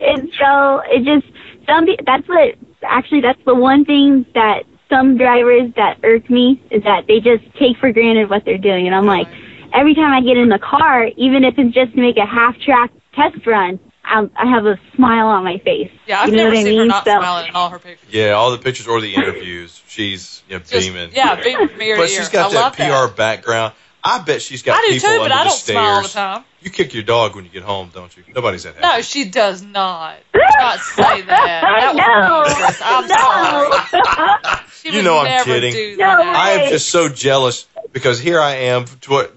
And 0.00 0.28
so 0.38 0.82
it 0.86 1.04
just 1.04 1.24
some 1.68 1.86
pe- 1.86 1.96
that's 2.04 2.28
what 2.28 2.56
actually 2.82 3.20
that's 3.20 3.42
the 3.46 3.54
one 3.54 3.84
thing 3.84 4.26
that 4.34 4.64
some 4.90 5.16
drivers 5.16 5.72
that 5.76 5.98
irk 6.02 6.28
me 6.28 6.62
is 6.70 6.82
that 6.82 7.06
they 7.06 7.20
just 7.20 7.44
take 7.58 7.78
for 7.78 7.92
granted 7.92 8.28
what 8.28 8.44
they're 8.44 8.58
doing 8.58 8.86
and 8.86 8.94
i'm 8.94 9.06
like 9.06 9.28
every 9.74 9.94
time 9.94 10.12
i 10.12 10.20
get 10.20 10.36
in 10.36 10.48
the 10.48 10.58
car 10.58 11.06
even 11.16 11.44
if 11.44 11.54
it's 11.58 11.74
just 11.74 11.92
to 11.94 12.00
make 12.00 12.16
a 12.16 12.26
half 12.26 12.58
track 12.60 12.90
test 13.14 13.46
run 13.46 13.78
I'm, 14.04 14.30
i 14.36 14.46
have 14.46 14.66
a 14.66 14.78
smile 14.94 15.26
on 15.28 15.44
my 15.44 15.58
face 15.58 15.90
Yeah, 16.06 16.20
I've 16.20 16.28
you 16.28 16.36
know 16.36 16.44
never 16.44 16.54
what 16.56 16.58
i 16.58 16.62
seen 16.64 16.78
her 16.78 16.86
not 16.86 17.04
so 17.04 17.18
smiling 17.18 17.48
in 17.48 17.54
all 17.56 17.70
her 17.70 17.78
pictures. 17.78 18.08
Yeah, 18.12 18.32
all 18.32 18.50
the 18.50 18.58
pictures 18.58 18.86
or 18.86 19.00
the 19.00 19.14
interviews, 19.14 19.80
she's 19.88 20.42
you 20.48 20.54
know, 20.54 20.58
Just, 20.60 20.72
beaming. 20.72 21.10
Yeah, 21.14 21.42
beaming 21.42 21.68
from 21.68 21.80
ear 21.82 21.96
But 21.96 22.06
to 22.08 22.12
ear. 22.12 22.18
she's 22.20 22.28
got 22.28 22.52
I 22.54 22.70
that 22.70 22.72
PR 22.74 22.82
that. 23.08 23.16
background. 23.16 23.72
I 24.06 24.18
bet 24.20 24.42
she's 24.42 24.62
got 24.62 24.76
I 24.76 24.86
do 24.88 24.94
people 24.94 25.08
too, 25.08 25.14
under 25.22 25.28
but 25.30 25.32
I 25.32 25.38
the 25.44 25.48
don't 25.48 25.56
stairs. 25.58 25.74
smile 25.78 25.96
all 25.96 26.02
the 26.02 26.08
time. 26.08 26.44
You 26.60 26.70
kick 26.70 26.92
your 26.92 27.02
dog 27.02 27.34
when 27.34 27.44
you 27.46 27.50
get 27.50 27.62
home, 27.62 27.90
don't 27.94 28.14
you? 28.14 28.24
Nobody's 28.34 28.64
that 28.64 28.74
happy. 28.76 28.86
No, 28.98 29.00
she 29.02 29.24
does 29.30 29.62
not. 29.62 30.16
Do 30.34 30.40
not 30.58 30.78
say 30.80 31.22
that. 31.22 31.62
That 31.64 31.94
was 31.94 32.04
no 32.04 32.44
dangerous. 32.44 32.80
I'm 32.84 33.08
no 33.08 34.50
sorry. 34.50 34.60
She 34.82 34.88
You 34.90 34.96
would 34.96 35.04
know 35.06 35.18
I'm 35.20 35.44
kidding. 35.44 35.72
do 35.72 35.96
No 35.96 36.04
that. 36.18 36.36
I 36.36 36.50
am 36.50 36.68
just 36.70 36.90
so 36.90 37.08
jealous 37.08 37.66
because 37.92 38.20
here 38.20 38.38
I 38.40 38.56
am, 38.56 38.84
tw- 38.84 39.30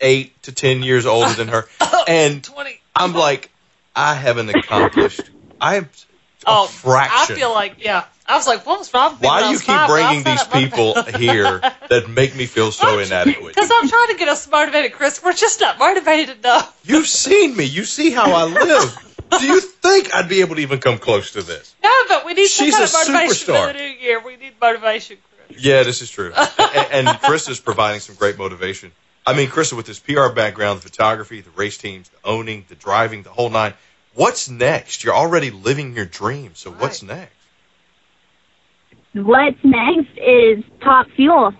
eight 0.00 0.40
to 0.44 0.52
ten 0.52 0.82
years 0.82 1.06
older 1.06 1.32
than 1.34 1.48
her, 1.48 1.66
oh, 1.80 2.04
and 2.08 2.42
Twenty. 2.42 2.80
I'm 2.94 3.12
like, 3.14 3.50
I 3.94 4.14
haven't 4.14 4.50
accomplished. 4.50 5.22
I 5.60 5.76
am 5.76 5.84
a 5.84 5.88
Oh, 6.48 6.66
fraction. 6.66 7.34
I 7.34 7.38
feel 7.38 7.52
like 7.52 7.76
yeah. 7.84 8.04
I 8.28 8.36
was 8.36 8.46
like, 8.46 8.64
what 8.66 8.78
was 8.78 8.92
wrong? 8.94 9.12
with 9.12 9.20
me 9.22 9.28
when 9.28 9.34
Why 9.42 9.48
do 9.48 9.52
you 9.52 9.58
keep 9.58 9.66
five? 9.66 9.88
bringing 9.88 10.22
these 10.22 10.44
people 10.44 11.00
here 11.18 11.60
that 11.88 12.08
make 12.08 12.34
me 12.36 12.46
feel 12.46 12.70
so 12.72 12.98
inadequate? 12.98 13.54
Because 13.54 13.70
I'm 13.72 13.88
trying 13.88 14.08
to 14.08 14.16
get 14.16 14.28
us 14.28 14.48
motivated, 14.50 14.92
Chris. 14.92 15.22
We're 15.22 15.32
just 15.32 15.60
not 15.60 15.78
motivated 15.78 16.38
enough. 16.38 16.80
You've 16.84 17.06
seen 17.08 17.56
me. 17.56 17.64
You 17.64 17.84
see 17.84 18.10
how 18.10 18.32
I 18.32 18.44
live. 18.44 19.16
Do 19.40 19.46
you 19.46 19.60
think 19.60 20.14
I'd 20.14 20.28
be 20.28 20.40
able 20.40 20.54
to 20.56 20.60
even 20.62 20.78
come 20.78 20.98
close 20.98 21.32
to 21.32 21.42
this? 21.42 21.74
No, 21.82 21.90
but 22.08 22.24
we 22.26 22.34
need 22.34 22.46
some 22.46 22.66
She's 22.66 22.74
kind 22.74 22.82
a 22.84 22.86
of 22.86 22.92
motivation 22.92 23.54
superstar. 23.54 23.66
for 23.68 23.72
the 23.72 23.78
new 23.80 23.84
year. 24.00 24.20
We 24.24 24.36
need 24.36 24.52
motivation, 24.60 25.18
Chris. 25.48 25.64
Yeah, 25.64 25.82
this 25.82 26.00
is 26.02 26.10
true. 26.10 26.32
and, 26.58 27.08
and 27.08 27.20
Chris 27.20 27.48
is 27.48 27.58
providing 27.60 28.00
some 28.00 28.14
great 28.16 28.38
motivation. 28.38 28.92
I 29.26 29.34
mean, 29.34 29.50
Crystal, 29.50 29.76
with 29.76 29.88
his 29.88 29.98
PR 29.98 30.28
background, 30.28 30.78
the 30.78 30.88
photography, 30.88 31.40
the 31.40 31.50
race 31.50 31.78
teams, 31.78 32.08
the 32.08 32.18
owning, 32.24 32.64
the 32.68 32.76
driving, 32.76 33.22
the 33.22 33.30
whole 33.30 33.50
nine. 33.50 33.74
What's 34.14 34.48
next? 34.48 35.02
You're 35.02 35.14
already 35.14 35.50
living 35.50 35.94
your 35.94 36.06
dream. 36.06 36.52
So 36.54 36.70
what's 36.70 37.02
next? 37.02 37.32
what's 39.12 39.58
next 39.62 40.16
is 40.16 40.62
top 40.80 41.08
fuel. 41.16 41.52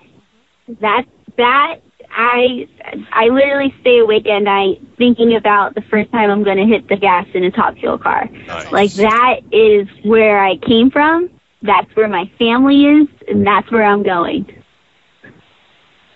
That 0.81 1.05
that 1.37 1.81
I 2.11 2.69
I 3.13 3.29
literally 3.29 3.75
stay 3.81 3.99
awake 3.99 4.27
at 4.27 4.41
night 4.41 4.81
thinking 4.97 5.35
about 5.35 5.75
the 5.75 5.83
first 5.83 6.11
time 6.13 6.31
I'm 6.31 6.45
going 6.45 6.59
to 6.59 6.67
hit 6.67 6.89
the 6.89 6.97
gas 6.97 7.27
in 7.35 7.45
a 7.45 7.51
top 7.51 7.77
fuel 7.77 7.99
car. 7.99 8.29
Nice. 8.31 8.73
Like 8.73 8.93
that 8.95 9.41
is 9.53 9.89
where 10.05 10.43
I 10.43 10.57
came 10.57 10.91
from. 10.91 11.31
That's 11.63 11.95
where 11.97 12.09
my 12.09 12.31
family 12.39 12.85
is, 12.85 13.09
and 13.29 13.47
that's 13.47 13.71
where 13.73 13.85
I'm 13.85 14.03
going. 14.03 14.63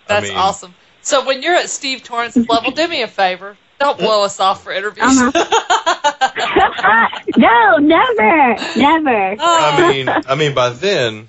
That's 0.07 0.29
mean- 0.29 0.37
awesome. 0.37 0.75
So 1.03 1.25
when 1.27 1.43
you're 1.43 1.55
at 1.55 1.69
Steve 1.71 2.03
Torrence's 2.03 2.49
level, 2.49 2.71
do 2.73 2.87
me 2.87 3.03
a 3.03 3.09
favor. 3.09 3.57
Don't 3.79 3.99
blow 3.99 4.25
us 4.25 4.39
off 4.41 4.63
for 4.65 4.73
interviews. 4.73 5.07
Uh-huh. 5.09 5.33
no, 7.37 7.77
never, 7.79 8.57
never. 8.77 9.37
I 9.41 9.89
mean, 9.91 10.09
I 10.09 10.35
mean, 10.35 10.55
by 10.55 10.69
then, 10.71 11.29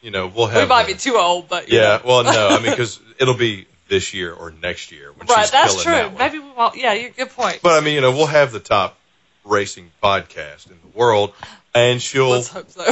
you 0.00 0.10
know, 0.10 0.26
we'll 0.26 0.48
have. 0.48 0.62
we 0.64 0.68
might 0.68 0.86
the- 0.86 0.94
be 0.94 0.98
too 0.98 1.16
old, 1.16 1.48
but 1.48 1.70
Yeah. 1.70 1.80
know. 1.80 2.00
Well, 2.04 2.24
no. 2.24 2.48
I 2.48 2.60
mean, 2.60 2.70
because 2.70 3.00
it'll 3.20 3.36
be 3.36 3.66
this 3.88 4.14
year 4.14 4.32
or 4.32 4.52
next 4.62 4.90
year 4.90 5.12
when 5.12 5.28
right. 5.28 5.42
she's 5.42 5.50
That's 5.52 5.72
killing 5.72 5.84
true. 5.84 5.92
that 5.92 6.08
one. 6.12 6.18
Maybe 6.18 6.38
we 6.40 6.50
won't. 6.50 6.76
Yeah, 6.76 6.92
you're 6.94 7.10
good 7.10 7.30
point. 7.30 7.60
But 7.62 7.80
I 7.80 7.84
mean, 7.84 7.94
you 7.94 8.00
know, 8.00 8.10
we'll 8.10 8.26
have 8.26 8.50
the 8.52 8.60
top 8.60 8.98
racing 9.44 9.90
podcast 10.02 10.66
in 10.70 10.76
the 10.82 10.98
world, 10.98 11.32
and 11.74 12.02
she'll, 12.02 12.30
Let's 12.30 12.48
hope 12.48 12.68
so. 12.70 12.84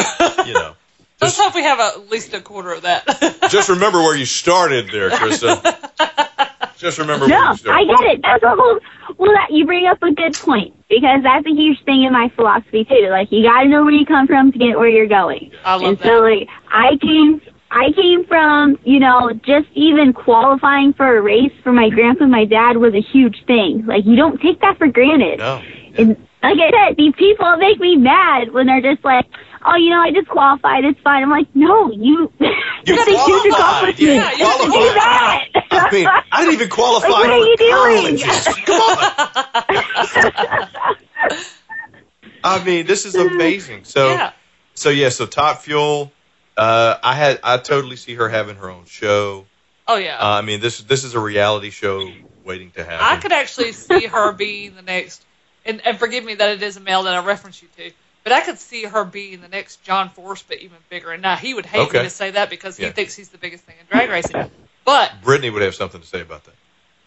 you 0.44 0.52
know, 0.52 0.74
Let's 1.20 1.36
just, 1.36 1.40
hope 1.40 1.54
we 1.54 1.62
have 1.62 1.80
at 1.80 2.08
least 2.10 2.32
a 2.34 2.40
quarter 2.40 2.72
of 2.72 2.82
that. 2.82 3.06
just 3.50 3.68
remember 3.68 3.98
where 3.98 4.16
you 4.16 4.24
started 4.24 4.88
there, 4.90 5.10
Krista. 5.10 5.60
Just 6.80 6.96
remember 6.98 7.26
where 7.26 7.50
you 7.50 7.56
started. 7.58 7.90
I 7.90 7.94
get 7.94 8.14
it. 8.14 8.22
That's 8.22 8.42
a 8.42 8.56
whole. 8.56 8.80
Well, 9.18 9.32
that 9.32 9.50
you 9.50 9.66
bring 9.66 9.86
up 9.86 10.02
a 10.02 10.12
good 10.12 10.32
point 10.32 10.74
because 10.88 11.22
that's 11.22 11.46
a 11.46 11.50
huge 11.50 11.82
thing 11.84 12.04
in 12.04 12.12
my 12.12 12.30
philosophy 12.34 12.86
too. 12.86 13.08
Like 13.10 13.30
you 13.30 13.42
got 13.42 13.64
to 13.64 13.68
know 13.68 13.84
where 13.84 13.92
you 13.92 14.06
come 14.06 14.26
from 14.26 14.50
to 14.50 14.58
get 14.58 14.78
where 14.78 14.88
you're 14.88 15.06
going. 15.06 15.52
I 15.62 15.74
love 15.74 15.82
and 15.82 15.98
that. 15.98 16.04
so, 16.04 16.20
like, 16.20 16.48
I 16.70 16.96
came, 16.96 17.42
I 17.70 17.92
came 17.92 18.24
from, 18.24 18.78
you 18.84 18.98
know, 18.98 19.30
just 19.44 19.68
even 19.74 20.14
qualifying 20.14 20.94
for 20.94 21.18
a 21.18 21.20
race 21.20 21.52
for 21.62 21.70
my 21.70 21.90
grandpa 21.90 22.24
and 22.24 22.32
my 22.32 22.46
dad 22.46 22.78
was 22.78 22.94
a 22.94 23.02
huge 23.02 23.44
thing. 23.46 23.84
Like 23.84 24.06
you 24.06 24.16
don't 24.16 24.40
take 24.40 24.62
that 24.62 24.78
for 24.78 24.88
granted. 24.88 25.40
No. 25.40 25.62
And 25.98 26.16
like 26.42 26.58
I 26.58 26.88
said, 26.88 26.96
these 26.96 27.14
people 27.18 27.56
make 27.58 27.78
me 27.78 27.96
mad 27.96 28.52
when 28.52 28.66
they're 28.66 28.80
just 28.80 29.04
like, 29.04 29.26
"Oh, 29.64 29.76
you 29.76 29.90
know, 29.90 30.00
I 30.00 30.10
just 30.12 30.28
qualified. 30.28 30.84
It's 30.84 30.98
fine." 31.00 31.22
I'm 31.22 31.30
like, 31.30 31.46
"No, 31.54 31.90
you, 31.92 32.32
You 32.40 32.96
that's 32.96 33.08
a 33.08 33.10
huge 33.10 33.14
qualified. 33.14 33.52
accomplishment. 33.52 33.98
Yeah, 34.00 34.32
you 34.32 34.38
you 34.38 34.44
have 34.46 34.60
do 34.60 34.66
qualified. 34.70 35.50
that." 35.54 35.66
I 35.72 35.90
mean, 35.92 36.06
I 36.32 36.40
didn't 36.40 36.54
even 36.54 36.68
qualify 36.68 37.08
Like, 37.08 37.18
what 37.18 37.30
are 37.30 37.40
for 37.40 37.46
you 37.46 37.56
doing? 37.56 38.18
Come 38.66 38.80
on. 38.80 39.12
I 42.44 42.62
mean, 42.64 42.86
this 42.86 43.04
is 43.04 43.14
amazing. 43.14 43.84
So, 43.84 44.12
yeah. 44.14 44.32
so 44.74 44.88
yeah. 44.90 45.08
So, 45.10 45.26
Top 45.26 45.62
Fuel. 45.62 46.12
Uh, 46.56 46.98
I 47.02 47.14
had, 47.14 47.40
I 47.42 47.56
totally 47.58 47.96
see 47.96 48.14
her 48.14 48.28
having 48.28 48.56
her 48.56 48.70
own 48.70 48.84
show. 48.84 49.46
Oh 49.88 49.96
yeah. 49.96 50.18
Uh, 50.18 50.38
I 50.38 50.42
mean, 50.42 50.60
this 50.60 50.80
this 50.82 51.04
is 51.04 51.14
a 51.14 51.20
reality 51.20 51.70
show 51.70 52.10
waiting 52.44 52.70
to 52.72 52.84
happen. 52.84 52.98
I 53.00 53.16
could 53.16 53.32
actually 53.32 53.72
see 53.72 54.06
her 54.06 54.32
being 54.32 54.74
the 54.74 54.82
next, 54.82 55.24
and, 55.64 55.80
and 55.86 55.98
forgive 55.98 56.22
me 56.24 56.34
that 56.34 56.50
it 56.50 56.62
is 56.62 56.76
a 56.76 56.80
male 56.80 57.04
that 57.04 57.14
I 57.14 57.24
reference 57.24 57.62
you 57.62 57.68
to, 57.76 57.90
but 58.24 58.32
I 58.32 58.40
could 58.40 58.58
see 58.58 58.84
her 58.84 59.04
being 59.04 59.40
the 59.40 59.48
next 59.48 59.82
John 59.82 60.10
Force, 60.10 60.42
but 60.42 60.58
even 60.58 60.76
bigger. 60.88 61.10
And 61.12 61.22
now 61.22 61.36
he 61.36 61.54
would 61.54 61.66
hate 61.66 61.80
Okay. 61.88 61.98
me 61.98 62.04
to 62.04 62.10
say 62.10 62.30
that 62.32 62.50
because 62.50 62.76
he 62.76 62.84
Yeah. 62.84 62.92
thinks 62.92 63.14
he's 63.14 63.30
the 63.30 63.38
biggest 63.38 63.64
thing 63.64 63.76
in 63.80 63.86
drag 63.86 64.10
racing. 64.10 64.50
But 64.84 65.22
Brittany 65.22 65.50
would 65.50 65.62
have 65.62 65.74
something 65.74 66.00
to 66.00 66.06
say 66.06 66.20
about 66.20 66.44
that. 66.44 66.54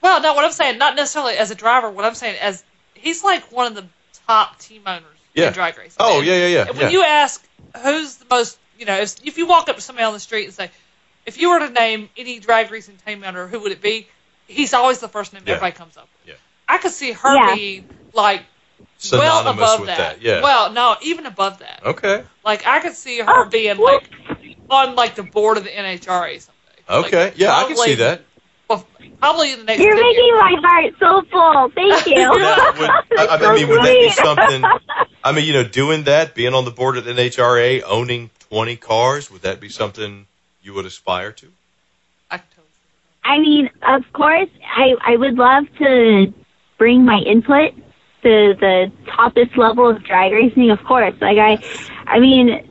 well, 0.01 0.21
no, 0.21 0.33
what 0.33 0.43
I'm 0.43 0.51
saying, 0.51 0.77
not 0.79 0.95
necessarily 0.95 1.37
as 1.37 1.49
a 1.51 1.55
driver. 1.55 1.89
What 1.89 2.03
I'm 2.05 2.15
saying 2.15 2.37
as 2.41 2.63
he's 2.93 3.23
like 3.23 3.51
one 3.51 3.67
of 3.67 3.75
the 3.75 3.85
top 4.27 4.59
team 4.59 4.81
owners 4.85 5.03
Yeah. 5.33 5.47
in 5.47 5.53
drag 5.53 5.77
racing. 5.77 5.95
Oh 5.99 6.17
And- 6.19 6.27
yeah, 6.27 6.35
yeah, 6.35 6.47
yeah. 6.47 6.61
And 6.67 6.71
when 6.77 6.87
yeah. 6.87 6.89
you 6.89 7.03
ask 7.03 7.43
who's 7.81 8.15
the 8.15 8.25
most, 8.29 8.57
you 8.77 8.85
know, 8.85 8.97
if, 8.97 9.15
if 9.25 9.37
you 9.37 9.45
walk 9.47 9.69
up 9.69 9.75
to 9.77 9.81
somebody 9.81 10.05
on 10.05 10.13
the 10.13 10.19
street 10.19 10.45
and 10.45 10.53
say, 10.53 10.69
if 11.25 11.37
you 11.39 11.49
were 11.51 11.59
to 11.59 11.69
name 11.69 12.09
any 12.17 12.39
drag 12.39 12.69
racing 12.69 12.97
team 13.05 13.23
owner, 13.23 13.47
who 13.47 13.59
would 13.61 13.71
it 13.71 13.81
be? 13.81 14.07
He's 14.47 14.73
always 14.73 14.99
the 14.99 15.07
first 15.07 15.31
name 15.33 15.43
Yeah. 15.45 15.53
everybody 15.53 15.71
comes 15.75 15.95
up 15.95 16.07
with. 16.19 16.29
Yeah. 16.29 16.35
I 16.67 16.77
could 16.79 16.91
see 16.91 17.13
her 17.13 17.35
Yeah. 17.35 17.55
being 17.55 17.89
like 18.13 18.43
well 19.11 19.47
above 19.47 19.79
with 19.81 19.87
that. 19.87 19.97
that. 19.97 20.21
Yeah. 20.21 20.41
Well, 20.41 20.71
no, 20.71 20.95
even 21.01 21.25
above 21.25 21.59
that. 21.59 21.81
okay. 21.85 22.23
Like 22.45 22.65
I 22.65 22.79
could 22.79 22.93
see 22.93 23.19
her 23.19 23.45
being 23.45 23.77
ah, 23.79 23.81
like 23.83 24.09
on 24.69 24.95
like 24.95 25.15
the 25.15 25.23
board 25.23 25.57
of 25.57 25.63
the 25.63 25.69
NHRA 25.69 26.41
someday. 26.41 26.53
Like, 26.89 27.05
Okay. 27.05 27.33
yeah, 27.35 27.55
I 27.55 27.63
can 27.65 27.77
see 27.77 27.95
that. 27.95 28.21
Well, 28.69 28.85
probably 29.19 29.51
in 29.53 29.59
the 29.59 29.65
next. 29.65 29.81
You're 29.81 29.95
10 29.95 30.03
years. 30.03 30.15
making 30.15 30.35
my 30.35 30.55
heart 30.61 30.93
so 30.99 31.21
full. 31.29 31.69
Thank 31.75 32.05
you. 32.07 32.29
Would, 32.29 32.41
I, 32.41 33.27
I 33.29 33.37
That's 33.37 33.59
mean, 33.59 33.69
would 33.69 33.79
that 33.83 33.99
be 33.99 34.09
something? 34.11 34.63
I 35.23 35.31
mean, 35.31 35.45
you 35.45 35.53
know, 35.53 35.63
doing 35.63 36.03
that, 36.03 36.35
being 36.35 36.53
on 36.53 36.65
the 36.65 36.71
board 36.71 36.97
of 36.97 37.05
the 37.05 37.11
NHRA, 37.13 37.83
owning 37.85 38.29
20 38.49 38.75
cars, 38.77 39.31
would 39.31 39.41
that 39.41 39.59
be 39.59 39.69
something 39.69 40.27
you 40.61 40.73
would 40.73 40.85
aspire 40.85 41.31
to? 41.33 41.47
I 42.31 42.37
can 42.37 42.47
totally 42.55 42.71
see 42.73 43.21
I 43.23 43.39
mean, 43.39 43.69
of 43.83 44.11
course, 44.13 44.49
I 44.75 44.95
I 45.05 45.17
would 45.17 45.35
love 45.35 45.65
to 45.79 46.33
bring 46.77 47.05
my 47.05 47.19
input 47.19 47.73
to 48.23 48.55
the 48.59 48.91
toppest 49.05 49.55
level 49.57 49.89
of 49.89 50.03
drag 50.03 50.31
racing. 50.31 50.71
Of 50.71 50.83
course, 50.85 51.13
like 51.21 51.37
I, 51.37 51.57
I 52.07 52.19
mean, 52.19 52.67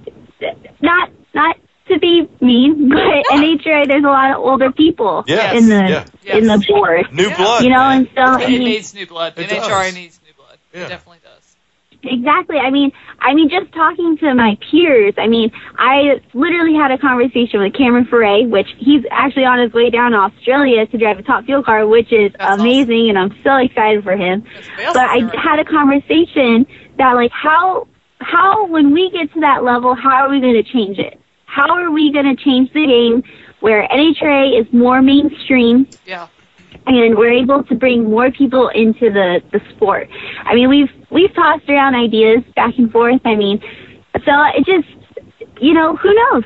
not 0.80 1.10
not 1.34 1.56
to 1.88 1.98
be 1.98 2.28
mean, 2.40 2.88
but 2.90 3.24
NHRA 3.32 3.86
there's 3.86 4.04
a 4.04 4.06
lot 4.08 4.30
of 4.32 4.38
older 4.38 4.70
people 4.72 5.24
Yes, 5.26 5.56
in 5.62 5.68
the 5.68 6.06
yeah. 6.24 6.36
in 6.36 6.46
the 6.46 6.58
Yes. 6.58 6.66
board. 6.68 7.12
New 7.12 7.34
blood. 7.36 7.64
You 7.64 7.70
know, 7.70 7.76
man. 7.78 7.98
and 7.98 8.08
so 8.14 8.22
I 8.22 8.42
It 8.44 8.48
mean, 8.48 8.64
needs 8.64 8.94
new 8.94 9.06
blood. 9.06 9.34
It 9.36 9.48
NHRA 9.50 9.68
does. 9.86 9.94
needs 9.94 10.20
new 10.26 10.32
blood. 10.34 10.58
Yeah. 10.74 10.86
It 10.86 10.88
definitely 10.88 11.18
does. 11.21 11.21
Exactly. 12.04 12.58
I 12.58 12.70
mean, 12.70 12.90
I 13.20 13.34
mean, 13.34 13.48
just 13.48 13.72
talking 13.72 14.16
to 14.18 14.34
my 14.34 14.58
peers. 14.70 15.14
I 15.18 15.28
mean, 15.28 15.52
I 15.78 16.20
literally 16.34 16.74
had 16.74 16.90
a 16.90 16.98
conversation 16.98 17.60
with 17.60 17.74
Cameron 17.74 18.06
Ferré, 18.06 18.48
which 18.48 18.68
he's 18.78 19.04
actually 19.10 19.44
on 19.44 19.60
his 19.60 19.72
way 19.72 19.88
down 19.90 20.12
to 20.12 20.18
Australia 20.18 20.86
to 20.86 20.98
drive 20.98 21.18
a 21.18 21.22
top 21.22 21.44
fuel 21.44 21.62
car, 21.62 21.86
which 21.86 22.12
is 22.12 22.32
That's 22.38 22.60
amazing, 22.60 23.08
and 23.08 23.18
I'm 23.18 23.36
so 23.44 23.56
excited 23.56 24.02
for 24.02 24.16
him. 24.16 24.44
That's 24.54 24.66
the 24.66 24.76
best 24.76 24.94
But 24.94 25.08
I 25.08 25.18
had 25.40 25.58
a 25.60 25.64
conversation 25.64 26.66
that, 26.98 27.12
like, 27.14 27.30
how 27.30 27.86
how 28.18 28.66
when 28.66 28.92
we 28.92 29.10
get 29.10 29.32
to 29.34 29.40
that 29.40 29.64
level, 29.64 29.94
how 29.94 30.26
are 30.26 30.30
we 30.30 30.40
going 30.40 30.54
to 30.54 30.62
change 30.62 30.98
it? 30.98 31.20
How 31.46 31.70
are 31.74 31.90
we 31.90 32.12
going 32.12 32.34
to 32.34 32.42
change 32.42 32.72
the 32.72 32.86
game 32.86 33.22
where 33.60 33.86
NHRA 33.88 34.60
is 34.60 34.66
more 34.72 35.02
mainstream? 35.02 35.86
yeah. 36.06 36.28
And 36.86 37.16
we're 37.16 37.32
able 37.32 37.62
to 37.64 37.74
bring 37.74 38.10
more 38.10 38.30
people 38.30 38.68
into 38.68 39.10
the 39.10 39.42
the 39.52 39.60
sport. 39.74 40.08
I 40.44 40.54
mean, 40.54 40.68
we've 40.68 40.90
we've 41.10 41.34
tossed 41.34 41.68
around 41.68 41.94
ideas 41.94 42.42
back 42.56 42.74
and 42.78 42.90
forth. 42.90 43.20
I 43.24 43.34
mean, 43.36 43.60
so 44.24 44.32
it 44.56 44.64
just 44.66 44.88
you 45.60 45.74
know 45.74 45.96
who 45.96 46.12
knows. 46.14 46.44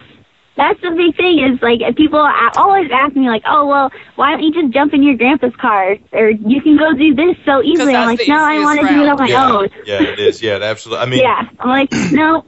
That's 0.56 0.80
the 0.80 0.90
big 0.90 1.14
thing 1.16 1.38
is 1.44 1.60
like 1.60 1.80
people 1.96 2.18
always 2.56 2.90
ask 2.90 3.14
me 3.14 3.28
like, 3.28 3.42
oh 3.46 3.66
well, 3.66 3.90
why 4.14 4.30
don't 4.30 4.42
you 4.42 4.52
just 4.54 4.72
jump 4.72 4.94
in 4.94 5.02
your 5.02 5.14
grandpa's 5.16 5.54
car 5.60 5.96
or 6.12 6.30
you 6.30 6.62
can 6.62 6.78
go 6.78 6.94
do 6.94 7.14
this 7.14 7.36
so 7.44 7.62
easily. 7.62 7.94
I'm 7.94 8.06
like, 8.06 8.26
no, 8.26 8.36
I 8.42 8.58
want 8.60 8.80
to 8.80 8.86
do 8.88 9.02
it 9.02 9.08
on 9.08 9.18
my 9.18 9.28
yeah, 9.28 9.52
own. 9.52 9.68
yeah, 9.84 10.12
it 10.12 10.18
is. 10.18 10.40
Yeah, 10.40 10.56
it 10.56 10.62
absolutely. 10.62 11.02
I 11.02 11.06
mean, 11.10 11.20
Yeah, 11.20 11.42
I'm 11.60 11.68
like, 11.68 11.90
no. 11.92 12.44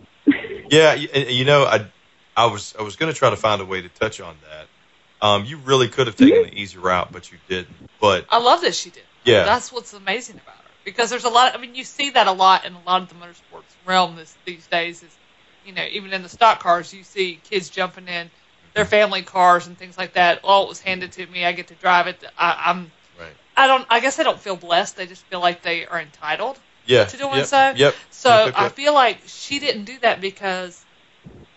Yeah, 0.70 0.95
y- 0.95 1.09
and, 1.12 1.30
you 1.30 1.45
know, 1.45 1.64
I 1.64 1.84
I 2.34 2.47
was 2.47 2.74
I 2.78 2.82
was 2.82 2.97
going 2.97 3.12
to 3.12 3.18
try 3.18 3.28
to 3.30 3.36
find 3.36 3.61
a 3.61 3.64
way 3.66 3.82
to 3.82 3.89
touch 3.91 4.20
on 4.22 4.36
that. 4.49 4.68
Um, 5.21 5.45
you 5.45 5.57
really 5.59 5.89
could 5.89 6.07
have 6.07 6.16
taken 6.16 6.43
the 6.43 6.55
easy 6.55 6.79
route, 6.79 7.12
but 7.12 7.31
you 7.31 7.39
didn't. 7.49 7.75
But 8.01 8.27
I 8.29 8.39
love 8.39 8.61
that 8.62 8.75
she 8.75 8.91
did. 8.91 9.05
Yeah. 9.25 9.45
That's 9.45 9.73
what's 9.73 9.93
amazing 9.93 10.37
about 10.37 10.62
her. 10.62 10.71
Because 10.85 11.11
there's 11.11 11.25
a 11.25 11.29
lot, 11.29 11.55
I 11.55 11.59
mean, 11.59 11.75
you 11.75 11.85
see 11.85 12.11
that 12.11 12.27
a 12.29 12.33
lot 12.33 12.64
in 12.64 12.73
a 12.73 12.81
lot 12.81 13.03
of 13.03 13.09
the 13.09 13.14
motorsports 13.14 13.77
realm 13.85 14.16
this, 14.16 14.37
these 14.47 14.66
days. 14.69 15.03
Is, 15.03 15.19
you 15.64 15.73
know, 15.73 15.85
even 15.91 16.12
in 16.12 16.23
the 16.23 16.29
stock 16.29 16.61
cars, 16.61 16.93
you 16.95 17.03
see 17.03 17.43
kids 17.43 17.69
jumping 17.69 18.09
in 18.09 18.31
their 18.75 18.85
family 18.85 19.23
cars 19.23 19.66
and 19.66 19.77
things 19.77 19.99
like 19.99 20.14
that. 20.14 20.41
Oh, 20.45 20.64
it 20.64 20.69
was 20.69 20.81
handed 20.81 21.12
to 21.12 21.27
me. 21.27 21.45
I 21.45 21.53
get 21.53 21.69
to 21.69 21.75
drive 21.75 22.07
it. 22.07 22.23
I, 22.37 22.64
I'm, 22.66 22.93
right, 23.19 23.35
I 23.57 23.66
don't, 23.66 23.87
I 23.91 24.01
guess 24.01 24.19
I 24.19 24.23
don't 24.23 24.39
feel 24.39 24.57
blessed. 24.57 24.97
They 24.97 25.07
just 25.07 25.29
feel 25.29 25.41
like 25.41 25.62
they 25.62 25.85
are 25.85 26.01
entitled 26.01 26.61
yeah, 26.87 27.05
to 27.05 27.16
doing 27.16 27.39
yep, 27.39 27.47
so. 27.47 27.73
Yep. 27.77 27.95
So 28.11 28.31
Yep, 28.31 28.47
yep, 28.47 28.55
I 28.57 28.69
feel 28.69 28.95
like 28.95 29.19
she 29.27 29.59
didn't 29.59 29.85
do 29.85 29.99
that 30.01 30.21
because 30.21 30.87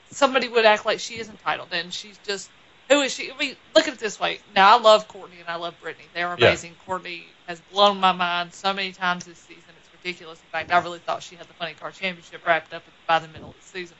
somebody 0.05 0.47
would 0.49 0.65
act 0.65 0.85
like 0.85 0.99
she 0.99 1.19
is 1.19 1.29
entitled, 1.29 1.69
and 1.71 1.93
she's 1.93 2.17
just 2.19 2.51
who 2.91 3.01
is 3.01 3.13
she? 3.13 3.31
I 3.31 3.37
mean, 3.37 3.55
look 3.73 3.87
at 3.87 3.93
it 3.93 3.99
this 3.99 4.19
way. 4.19 4.41
Now 4.53 4.77
I 4.77 4.81
love 4.81 5.07
Courtney 5.07 5.39
and 5.39 5.49
I 5.49 5.55
love 5.55 5.79
Brittany. 5.79 6.09
They're 6.13 6.35
Yeah. 6.37 6.47
amazing. 6.47 6.75
Courtney 6.75 7.35
has 7.47 7.61
blown 7.61 7.99
my 7.99 8.11
mind 8.11 8.53
so 8.53 8.73
many 8.73 8.91
times 8.91 9.25
this 9.25 9.39
season. 9.39 9.73
It's 9.77 9.91
ridiculous. 9.93 10.41
In 10.41 10.49
fact, 10.49 10.71
I 10.71 10.79
really 10.79 10.99
thought 10.99 11.23
she 11.23 11.35
had 11.35 11.47
the 11.47 11.53
funny 11.53 11.73
car 11.73 11.91
championship 11.91 12.45
wrapped 12.45 12.73
up 12.73 12.83
by 13.07 13.19
the 13.19 13.27
middle 13.29 13.49
of 13.49 13.55
the 13.55 13.61
season. 13.61 13.97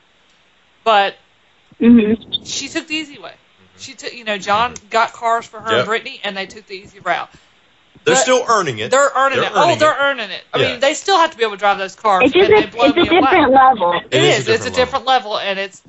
But 0.84 1.18
hmm 1.80 2.14
she 2.44 2.68
took 2.68 2.88
the 2.88 2.96
easy 2.96 3.18
way. 3.18 3.34
She 3.78 3.94
took, 3.96 4.14
you 4.14 4.26
know, 4.26 4.38
John 4.38 4.76
got 4.90 5.14
cars 5.14 5.46
for 5.46 5.60
her 5.62 5.70
Yep. 5.70 5.78
and 5.78 5.86
Brittany, 5.86 6.20
and 6.24 6.36
they 6.36 6.46
took 6.46 6.66
the 6.68 6.74
easy 6.76 7.00
route. 7.00 7.30
They're 8.04 8.16
but- 8.16 8.22
still 8.22 8.44
earning 8.50 8.80
it. 8.80 8.92
They're 8.92 9.12
earning 9.16 9.40
They're 9.40 9.48
it. 9.50 9.54
Oh, 9.56 9.76
they're 9.76 9.92
it. 9.92 9.98
earning 10.00 10.32
it. 10.32 10.44
I 10.54 10.60
Yeah. 10.60 10.72
mean, 10.72 10.80
they 10.80 10.94
still 10.96 11.18
have 11.18 11.32
to 11.32 11.38
be 11.38 11.44
able 11.44 11.54
to 11.54 11.60
drive 11.60 11.78
those 11.78 11.96
cars. 11.96 12.24
It's 12.26 12.34
just 12.34 12.50
and 12.50 12.58
a, 12.58 12.68
they 12.68 12.72
blow 12.72 12.88
it's 12.88 12.98
a 12.98 13.02
me 13.02 13.08
away. 13.08 13.20
different 13.22 13.54
level. 13.54 14.02
It 14.12 14.14
It 14.16 14.24
is 14.24 14.40
is. 14.40 14.48
a 14.48 14.54
It's 14.54 14.66
a 14.66 14.70
different 14.70 14.76
different 14.76 15.06
level, 15.06 15.40
and 15.40 15.60
it's. 15.60 15.82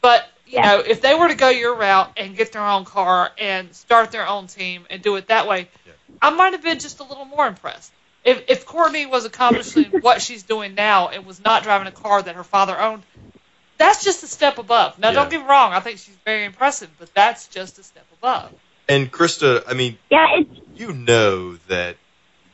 But 0.00 0.24
you 0.46 0.60
know, 0.60 0.78
if 0.80 1.00
they 1.00 1.14
were 1.14 1.28
to 1.28 1.34
go 1.34 1.48
your 1.48 1.74
route 1.74 2.12
and 2.16 2.36
get 2.36 2.52
their 2.52 2.66
own 2.66 2.84
car 2.84 3.30
and 3.38 3.74
start 3.74 4.12
their 4.12 4.26
own 4.26 4.46
team 4.46 4.86
and 4.90 5.02
do 5.02 5.16
it 5.16 5.28
that 5.28 5.46
way, 5.48 5.68
Yeah. 5.86 5.92
I 6.22 6.30
might 6.30 6.52
have 6.52 6.62
been 6.62 6.78
just 6.78 7.00
a 7.00 7.04
little 7.04 7.24
more 7.24 7.46
impressed. 7.46 7.92
If 8.24 8.44
if 8.48 8.66
Courtney 8.66 9.06
was 9.06 9.24
accomplishing 9.24 9.84
what 10.00 10.22
she's 10.22 10.42
doing 10.44 10.74
now 10.74 11.08
and 11.08 11.26
was 11.26 11.40
not 11.40 11.62
driving 11.62 11.88
a 11.88 11.92
car 11.92 12.22
that 12.22 12.34
her 12.36 12.44
father 12.44 12.78
owned, 12.78 13.02
that's 13.78 14.04
just 14.04 14.22
a 14.22 14.26
step 14.26 14.58
above. 14.58 14.98
Now, 14.98 15.08
Yeah. 15.08 15.14
don't 15.14 15.30
get 15.30 15.40
me 15.42 15.46
wrong. 15.46 15.72
I 15.72 15.80
think 15.80 15.98
she's 15.98 16.16
very 16.24 16.44
impressive, 16.44 16.88
but 16.98 17.12
that's 17.14 17.48
just 17.48 17.78
a 17.78 17.82
step 17.82 18.06
above. 18.20 18.50
And 18.88 19.10
Krista, 19.12 19.62
I 19.68 19.74
mean, 19.74 19.98
Yeah, 20.10 20.26
it's 20.38 20.50
you 20.76 20.92
know 20.92 21.56
that, 21.68 21.96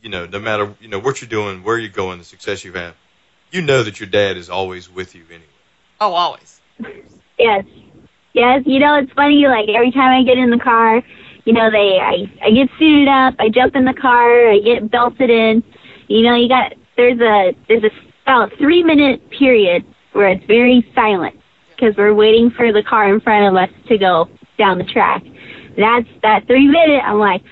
you 0.03 0.09
know, 0.09 0.27
no 0.27 0.39
matter 0.39 0.75
you 0.81 0.89
know 0.89 0.99
what 0.99 1.21
you're 1.21 1.29
doing, 1.29 1.63
where 1.63 1.79
you're 1.79 1.91
going, 1.91 2.19
the 2.19 2.25
success 2.25 2.65
you 2.65 2.73
have, 2.73 2.83
had, 2.83 2.95
you 3.51 3.61
know 3.63 3.83
that 3.83 4.01
your 4.01 4.09
dad 4.09 4.37
is 4.37 4.49
always 4.49 4.89
with 4.91 5.15
you 5.15 5.23
anyway. 5.29 5.45
Oh, 6.01 6.15
always. 6.15 6.61
Yes. 7.39 7.65
Yes, 8.35 8.63
you 8.65 8.79
know, 8.79 8.95
it's 8.97 9.13
funny, 9.13 9.47
like 9.47 9.69
every 9.69 9.91
time 9.93 10.11
I 10.19 10.25
get 10.25 10.39
in 10.39 10.51
the 10.51 10.59
car, 10.59 11.03
you 11.45 11.53
know, 11.53 11.71
they 11.71 11.99
I, 12.01 12.31
I 12.45 12.51
get 12.51 12.69
suited 12.79 13.09
up, 13.09 13.35
I 13.39 13.49
jump 13.49 13.77
in 13.77 13.85
the 13.85 13.93
car, 13.95 14.51
I 14.51 14.59
get 14.59 14.91
belted 14.91 15.31
in. 15.31 15.63
You 16.09 16.23
know, 16.23 16.35
you 16.35 16.49
got 16.49 16.73
there's 16.97 17.21
a 17.21 17.55
there's 17.69 17.85
a 17.85 17.91
about 18.25 18.53
three 18.59 18.83
minute 18.83 19.29
period 19.31 19.85
where 20.13 20.29
it's 20.29 20.45
very 20.47 20.87
silent 20.95 21.39
because 21.71 21.97
we're 21.97 22.15
waiting 22.15 22.51
for 22.51 22.73
the 22.73 22.83
car 22.83 23.13
in 23.13 23.21
front 23.21 23.47
of 23.47 23.61
us 23.61 23.71
to 23.89 23.99
go 23.99 24.29
down 24.59 24.79
the 24.79 24.85
track. 24.85 25.23
That's 25.77 26.09
that 26.23 26.47
three 26.47 26.69
minute. 26.69 27.03
I'm 27.05 27.19
like, 27.19 27.43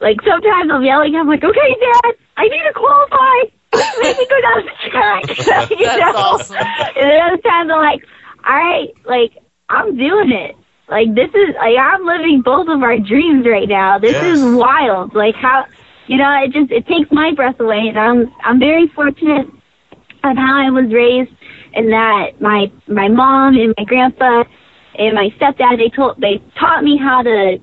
like 0.00 0.16
sometimes 0.26 0.70
I'm 0.72 0.82
yelling. 0.82 1.14
I'm 1.14 1.28
like, 1.28 1.44
okay, 1.44 1.76
Dad, 1.80 2.14
I 2.36 2.48
need 2.48 2.62
to 2.66 2.72
qualify. 2.74 3.50
Make 4.02 4.18
me 4.18 4.26
go 4.28 4.40
down 4.40 4.64
the 4.66 4.90
track. 4.90 5.70
You 5.70 5.86
That's 5.86 6.00
know? 6.00 6.12
awesome. 6.14 6.56
And 6.56 7.10
then 7.10 7.20
other 7.22 7.42
times 7.42 7.70
I'm 7.72 7.80
like, 7.80 8.04
all 8.46 8.56
right, 8.56 8.88
like 9.04 9.32
I'm 9.74 9.96
doing 9.96 10.30
it. 10.32 10.56
Like 10.88 11.14
this 11.14 11.30
is 11.34 11.54
like 11.56 11.76
I'm 11.78 12.04
living 12.06 12.42
both 12.44 12.68
of 12.68 12.82
our 12.82 12.98
dreams 12.98 13.46
right 13.46 13.68
now. 13.68 13.98
This 13.98 14.14
Yes. 14.14 14.36
is 14.36 14.40
wild. 14.40 15.14
Like 15.14 15.34
how 15.36 15.64
you 16.06 16.18
know, 16.18 16.30
it 16.44 16.52
just 16.52 16.70
it 16.70 16.86
takes 16.86 17.10
my 17.10 17.32
breath 17.34 17.58
away 17.60 17.88
and 17.88 17.98
I'm 17.98 18.32
I'm 18.44 18.58
very 18.58 18.86
fortunate 18.94 19.46
of 20.24 20.36
how 20.36 20.54
I 20.66 20.70
was 20.70 20.92
raised 20.92 21.32
and 21.74 21.90
that 21.92 22.40
my 22.40 22.70
my 22.86 23.08
mom 23.08 23.56
and 23.56 23.74
my 23.76 23.84
grandpa 23.84 24.44
and 24.98 25.14
my 25.14 25.28
stepdad 25.40 25.78
they 25.78 25.88
told 25.88 26.20
they 26.20 26.40
taught 26.58 26.84
me 26.84 26.96
how 26.96 27.22
to 27.22 27.58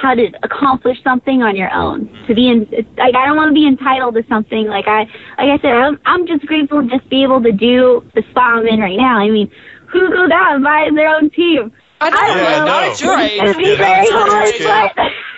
how 0.00 0.14
to 0.14 0.30
accomplish 0.42 0.96
something 1.04 1.42
on 1.42 1.56
your 1.56 1.70
own. 1.72 2.08
To 2.28 2.34
be 2.34 2.48
in 2.48 2.66
like 2.96 3.14
I 3.14 3.26
don't 3.26 3.36
want 3.36 3.50
to 3.50 3.54
be 3.54 3.66
entitled 3.66 4.14
to 4.14 4.24
something. 4.28 4.66
Like 4.66 4.86
I 4.88 5.00
like 5.38 5.50
I 5.50 5.58
said, 5.60 5.72
I'm 5.74 5.98
I'm 6.06 6.26
just 6.26 6.46
grateful 6.46 6.82
to 6.82 6.88
just 6.88 7.08
be 7.10 7.22
able 7.22 7.42
to 7.42 7.52
do 7.52 8.02
the 8.14 8.22
spot 8.30 8.58
I'm 8.58 8.66
in 8.66 8.80
right 8.80 8.96
now. 8.96 9.18
I 9.18 9.28
mean, 9.30 9.50
who 9.92 10.10
goes 10.10 10.30
out 10.32 10.54
and 10.54 10.64
buys 10.64 10.90
their 10.94 11.08
own 11.14 11.30
team? 11.30 11.72
I 12.00 12.10
know. 12.10 12.16
I 12.18 12.26
don't 12.26 12.36
Yeah, 12.38 12.44
I 12.44 12.58
know. 12.58 12.64
Not 12.66 12.82
at 12.84 13.00
your 13.00 13.16
age. 13.18 13.42
It'd 13.42 13.56
be 13.56 13.68
Yeah, 13.70 13.76
very 13.76 14.06
hard, 14.10 14.54
Yeah. 14.60 14.88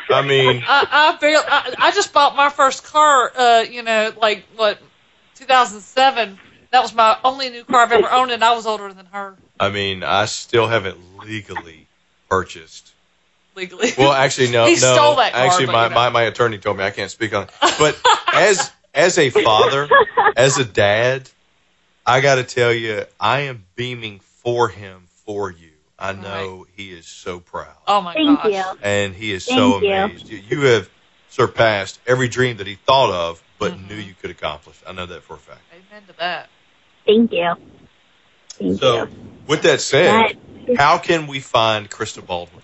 but 0.08 0.14
I 0.16 0.22
mean, 0.22 0.62
I, 0.68 1.12
I 1.14 1.16
barely. 1.20 1.44
I, 1.48 1.74
I 1.78 1.90
just 1.92 2.12
bought 2.12 2.36
my 2.36 2.48
first 2.50 2.84
car. 2.84 3.32
Uh, 3.36 3.64
you 3.68 3.82
know, 3.82 4.12
like 4.20 4.44
what, 4.56 4.78
2007. 5.34 6.38
That 6.72 6.80
was 6.82 6.94
my 6.94 7.16
only 7.24 7.50
new 7.50 7.64
car 7.64 7.82
I've 7.82 7.92
ever 7.92 8.10
owned, 8.10 8.32
and 8.32 8.42
I 8.42 8.54
was 8.54 8.66
older 8.66 8.92
than 8.92 9.06
her 9.06 9.36
I 9.60 9.70
mean, 9.70 10.02
I 10.02 10.24
still 10.26 10.66
haven't 10.66 10.98
legally 11.22 11.88
purchased. 12.28 12.92
legally. 13.54 13.90
Well, 13.96 14.12
actually, 14.12 14.50
no, 14.50 14.66
He 14.68 14.74
no. 14.74 14.94
stole 14.94 15.16
that 15.16 15.32
car, 15.32 15.46
actually, 15.46 15.66
but, 15.66 15.72
my, 15.72 15.82
you 15.84 15.88
know. 15.90 15.94
my 15.94 16.08
my 16.10 16.22
attorney 16.22 16.58
told 16.58 16.76
me 16.78 16.84
I 16.84 16.90
can't 16.90 17.10
speak 17.10 17.32
on 17.34 17.44
it. 17.44 17.50
But 17.78 18.00
as 18.32 18.72
as 18.94 19.18
a 19.18 19.30
father, 19.30 19.88
as 20.36 20.58
a 20.58 20.64
dad, 20.64 21.30
I 22.06 22.20
got 22.20 22.36
to 22.36 22.44
tell 22.44 22.72
you, 22.72 23.04
I 23.20 23.40
am 23.42 23.64
beaming 23.76 24.20
for 24.44 24.68
him 24.68 25.08
for 25.26 25.50
you. 25.50 25.70
I 25.98 26.12
know 26.12 26.66
he 26.76 26.90
is 26.90 27.06
so 27.06 27.40
proud. 27.40 27.74
Oh 27.88 28.00
my 28.00 28.14
Thank 28.14 28.42
gosh. 28.42 28.52
you. 28.52 28.64
and 28.82 29.14
he 29.14 29.32
is 29.32 29.46
Thank 29.46 29.58
so 29.58 29.74
amazed. 29.78 30.28
You. 30.28 30.38
you 30.38 30.60
have 30.66 30.88
surpassed 31.28 31.98
every 32.06 32.28
dream 32.28 32.58
that 32.58 32.66
he 32.66 32.74
thought 32.74 33.10
of, 33.10 33.42
but 33.58 33.72
Mhm. 33.72 33.88
knew 33.88 33.96
you 33.96 34.14
could 34.20 34.30
accomplish. 34.30 34.76
I 34.86 34.92
know 34.92 35.06
that 35.06 35.22
for 35.22 35.34
a 35.34 35.38
fact. 35.38 35.60
Amen 35.72 36.02
to 36.08 36.12
that. 36.18 36.48
Thank 37.06 37.32
you. 37.32 37.54
Thank 38.50 38.80
So, 38.80 39.04
you. 39.04 39.08
with 39.46 39.62
that 39.62 39.80
said, 39.80 40.36
But- 40.66 40.76
how 40.76 40.98
can 40.98 41.26
we 41.26 41.40
find 41.40 41.88
Krista 41.90 42.24
Baldwin? 42.24 42.62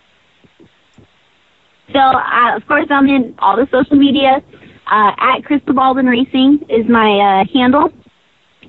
So, 1.92 1.98
uh, 1.98 2.56
of 2.56 2.66
course, 2.68 2.86
I'm 2.90 3.08
in 3.08 3.34
all 3.38 3.56
the 3.56 3.66
social 3.70 3.96
media. 3.96 4.42
Uh, 4.86 5.12
at 5.18 5.40
Krista 5.42 5.74
Baldwin 5.74 6.06
Racing 6.06 6.66
is 6.68 6.86
my 6.88 7.40
uh, 7.42 7.44
handle. 7.52 7.92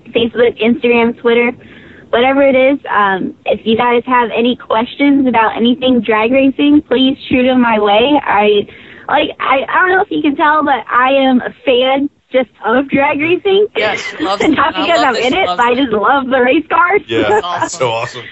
Facebook, 0.10 0.60
Instagram, 0.62 1.20
Twitter, 1.20 1.52
whatever 2.12 2.42
it 2.44 2.56
is. 2.56 2.80
Um, 2.90 3.36
if 3.46 3.66
you 3.66 3.76
guys 3.78 4.04
have 4.06 4.30
any 4.36 4.56
questions 4.56 5.28
about 5.28 5.56
anything 5.58 6.02
drag 6.02 6.32
racing, 6.32 6.84
please 6.84 7.18
shoot 7.30 7.44
them 7.44 7.62
my 7.62 7.80
way. 7.80 8.20
I 8.22 8.68
like. 9.08 9.30
I, 9.40 9.66
I 9.68 9.82
don't 9.82 9.92
know 9.92 10.02
if 10.04 10.12
you 10.12 10.22
can 10.22 10.36
tell, 10.36 10.64
but 10.64 10.86
I 10.88 11.14
am 11.14 11.42
a 11.42 11.52
fan 11.66 12.10
just 12.32 12.50
of 12.66 12.90
drag 12.90 13.20
racing. 13.20 13.68
Yes, 13.76 14.02
she 14.02 14.18
loves 14.24 14.44
it. 14.44 14.50
Not 14.52 14.76
I 14.76 14.82
because 14.86 15.00
love 15.00 15.08
I'm 15.08 15.14
that 15.16 15.24
in 15.26 15.34
it, 15.34 15.46
loves 15.46 15.58
but 15.58 15.66
I 15.66 15.76
just 15.76 15.92
love 15.92 16.28
the 16.28 16.42
race 16.42 16.68
cars. 16.70 17.02
Yeah, 17.08 17.40
Awesome. 17.44 17.70
so 17.80 17.90
awesome. 17.90 18.26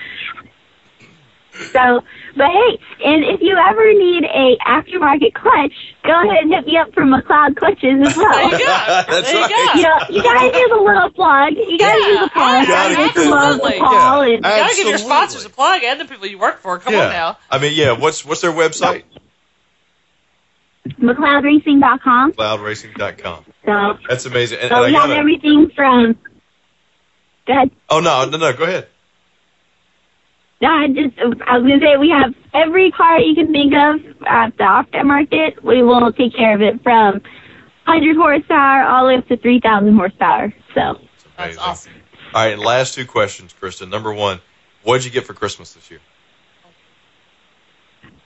So, 1.73 2.01
but 2.35 2.47
hey, 2.49 2.79
and 3.05 3.23
if 3.23 3.41
you 3.41 3.55
ever 3.57 3.93
need 3.93 4.23
a 4.23 4.57
aftermarket 4.65 5.33
clutch, 5.33 5.73
go 6.03 6.11
ahead 6.21 6.43
and 6.43 6.53
hit 6.53 6.65
me 6.65 6.77
up 6.77 6.93
for 6.93 7.03
McLeod 7.03 7.55
clutches 7.57 8.07
as 8.07 8.15
There 8.15 8.23
well. 8.29 8.43
you 8.51 8.57
go. 8.57 8.65
That's 8.65 9.31
there 9.31 9.35
you 9.35 9.41
right. 9.41 9.75
you 9.75 9.83
go. 9.83 9.89
know, 9.89 10.05
you 10.09 10.23
gotta 10.23 10.51
give 10.51 10.69
the 10.69 10.75
little 10.83 11.09
plug. 11.11 11.53
You 11.53 11.77
gotta 11.77 11.99
do 11.99 12.07
Yeah, 12.13 12.21
the 12.23 12.29
plug. 12.29 12.63
Oh, 12.63 12.67
gotta 12.67 12.93
I 12.93 12.95
get 12.95 13.13
just 13.13 13.15
the- 13.15 13.29
love 13.31 13.57
the 13.57 13.63
absolutely. 13.65 13.79
call 13.79 14.27
Yeah. 14.27 14.33
and 14.35 14.45
You 14.45 14.49
gotta 14.51 14.75
give 14.75 14.87
your 14.87 14.97
sponsors 14.97 15.45
a 15.45 15.49
plug 15.49 15.83
and 15.83 15.99
the 15.99 16.05
people 16.05 16.27
you 16.27 16.37
work 16.39 16.59
for. 16.59 16.79
Come 16.79 16.93
yeah. 16.93 17.05
on 17.05 17.11
now. 17.11 17.37
I 17.49 17.59
mean, 17.59 17.73
yeah. 17.75 17.91
What's 17.93 18.25
what's 18.25 18.41
their 18.41 18.51
website? 18.51 19.03
McLeodRacing.com. 20.87 22.33
Cloudracing.com. 22.33 23.45
So, 23.65 23.97
That's 24.07 24.25
amazing. 24.25 24.59
And, 24.59 24.69
so 24.69 24.83
and 24.83 24.91
we 24.93 24.97
I 24.97 25.01
have 25.01 25.09
gotta, 25.09 25.19
everything 25.19 25.69
from. 25.75 26.17
Go 27.45 27.53
ahead. 27.53 27.71
oh 27.89 27.99
no, 27.99 28.25
no, 28.29 28.37
no. 28.37 28.53
Go 28.53 28.63
ahead. 28.63 28.87
No, 30.61 30.69
I 30.69 30.87
just 30.87 31.17
I 31.19 31.57
was 31.57 31.63
gonna 31.63 31.79
say 31.79 31.95
we 31.97 32.09
have 32.09 32.33
every 32.53 32.91
car 32.91 33.19
you 33.19 33.33
can 33.35 33.51
think 33.53 33.73
of 33.73 34.01
at 34.27 34.57
the 34.57 34.63
aftermarket. 34.63 35.63
We 35.63 35.83
will 35.83 36.11
take 36.11 36.35
care 36.35 36.53
of 36.53 36.61
it 36.61 36.83
from 36.83 37.21
100 37.85 38.17
horsepower 38.17 38.83
all 38.83 39.03
the 39.05 39.13
way 39.13 39.17
up 39.17 39.27
to 39.29 39.37
3,000 39.37 39.95
horsepower. 39.95 40.53
So. 40.75 40.99
That's 41.37 41.55
Amazing. 41.55 41.59
awesome. 41.61 41.93
All 42.33 42.43
right, 42.43 42.53
and 42.53 42.61
last 42.61 42.93
two 42.93 43.05
questions, 43.05 43.55
Krista. 43.59 43.89
Number 43.89 44.13
one, 44.13 44.41
what 44.83 44.97
did 44.97 45.05
you 45.05 45.11
get 45.11 45.25
for 45.25 45.33
Christmas 45.33 45.73
this 45.73 45.89
year? 45.89 46.01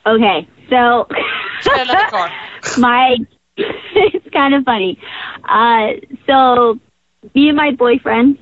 Okay, 0.05 0.47
so 0.69 1.07
Get 1.63 1.87
another 1.89 2.07
car. 2.09 2.31
my 2.77 3.17
it's 3.57 4.29
kind 4.33 4.53
of 4.53 4.63
funny. 4.65 4.99
Uh, 5.47 5.91
so 6.27 6.79
me 7.33 7.47
and 7.47 7.55
my 7.55 7.71
boyfriend, 7.71 8.37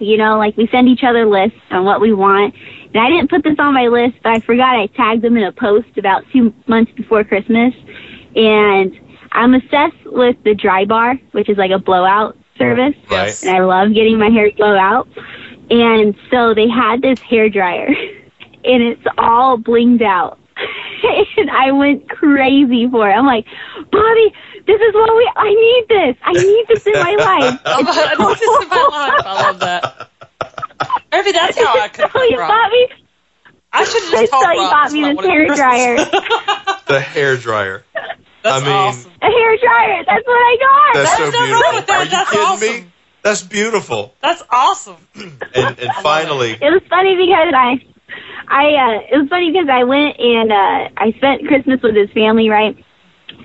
you 0.00 0.18
know, 0.18 0.36
like 0.36 0.56
we 0.56 0.68
send 0.70 0.88
each 0.88 1.02
other 1.04 1.24
lists 1.24 1.56
on 1.70 1.84
what 1.84 2.00
we 2.00 2.12
want. 2.12 2.54
And 2.96 3.04
I 3.04 3.10
didn't 3.10 3.28
put 3.28 3.44
this 3.44 3.56
on 3.58 3.74
my 3.74 3.88
list, 3.88 4.14
but 4.22 4.32
I 4.32 4.40
forgot 4.40 4.74
I 4.74 4.86
tagged 4.86 5.20
them 5.20 5.36
in 5.36 5.42
a 5.44 5.52
post 5.52 5.98
about 5.98 6.24
two 6.32 6.54
months 6.66 6.90
before 6.92 7.24
Christmas. 7.24 7.74
And 8.34 8.98
I'm 9.32 9.52
obsessed 9.52 10.02
with 10.06 10.36
the 10.44 10.54
Drybar, 10.54 11.20
which 11.32 11.50
is 11.50 11.58
like 11.58 11.72
a 11.72 11.78
blowout 11.78 12.38
service. 12.56 12.94
Yes. 13.10 13.42
And 13.42 13.54
I 13.54 13.60
love 13.60 13.92
getting 13.92 14.18
my 14.18 14.30
hair 14.30 14.50
blow 14.56 14.78
out. 14.78 15.08
And 15.68 16.16
so 16.30 16.54
they 16.54 16.70
had 16.70 17.02
this 17.02 17.20
hair 17.20 17.50
dryer 17.50 17.86
and 18.64 18.82
it's 18.82 19.02
all 19.18 19.58
blinged 19.58 20.00
out. 20.00 20.38
and 21.36 21.50
I 21.50 21.72
went 21.72 22.08
crazy 22.08 22.88
for 22.88 23.10
it. 23.10 23.12
I'm 23.12 23.26
like, 23.26 23.44
Bobby, 23.92 24.32
this 24.66 24.80
is 24.80 24.94
what 24.94 25.14
we, 25.14 25.30
I 25.36 25.52
need 25.52 25.84
this. 25.90 26.16
I 26.22 26.32
need 26.32 26.64
this 26.68 26.86
in 26.86 26.94
my 26.94 27.14
life. 27.14 27.60
Oh, 27.66 27.82
my- 27.82 28.34
this 28.34 28.40
is 28.40 28.70
my 28.70 28.88
life. 28.90 29.26
I 29.26 29.42
love 29.42 29.60
that. 29.60 30.10
Maybe 31.12 31.32
that's 31.32 31.56
how 31.56 31.78
I 31.78 31.88
could 31.88 32.10
So 32.12 32.22
you 32.30 32.38
Rob. 32.38 32.48
bought 32.48 32.70
me, 32.70 32.88
I 33.72 33.84
should 33.84 34.02
have 34.02 34.12
I 34.12 34.20
just 34.20 34.32
told 34.32 34.42
saw 34.42 34.50
you 34.52 34.58
Rob 34.60 34.70
bought 34.70 34.92
me 34.92 35.02
what 35.04 35.24
I 35.24 35.28
this 35.28 35.30
hair 35.30 35.48
dryer. 35.54 35.96
The 36.86 37.00
hair 37.00 37.36
dryer. 37.36 37.84
That's 38.42 38.62
I 38.62 38.64
mean, 38.64 38.70
awesome. 38.70 39.12
a 39.22 39.26
hair 39.26 39.56
dryer. 39.58 40.04
That's 40.06 40.26
what 40.26 40.34
I 40.38 40.56
got. 40.60 40.94
That's 40.94 41.10
so 41.16 41.24
There's 41.24 41.34
wrong 41.34 41.46
beautiful. 41.46 41.72
with 41.74 41.86
that. 41.86 41.96
Are 41.98 42.04
you 42.04 42.10
That's 42.10 42.30
kidding 42.30 42.46
awesome. 42.46 42.84
me? 42.84 42.90
That's 43.22 43.42
beautiful. 43.42 44.14
That's 44.22 44.42
awesome. 44.50 44.96
And 45.54 45.78
and 45.80 45.92
finally, 45.94 46.52
It 46.52 46.70
was 46.70 46.82
funny 46.88 47.16
because 47.16 47.52
I, 47.54 47.80
I, 48.48 48.64
uh, 48.74 49.00
it 49.10 49.18
was 49.18 49.28
funny 49.28 49.50
because 49.50 49.68
I 49.68 49.82
went 49.84 50.18
and 50.20 50.52
uh, 50.52 50.88
I 50.96 51.12
spent 51.16 51.46
Christmas 51.48 51.80
with 51.82 51.96
his 51.96 52.10
family, 52.12 52.48
right? 52.48 52.76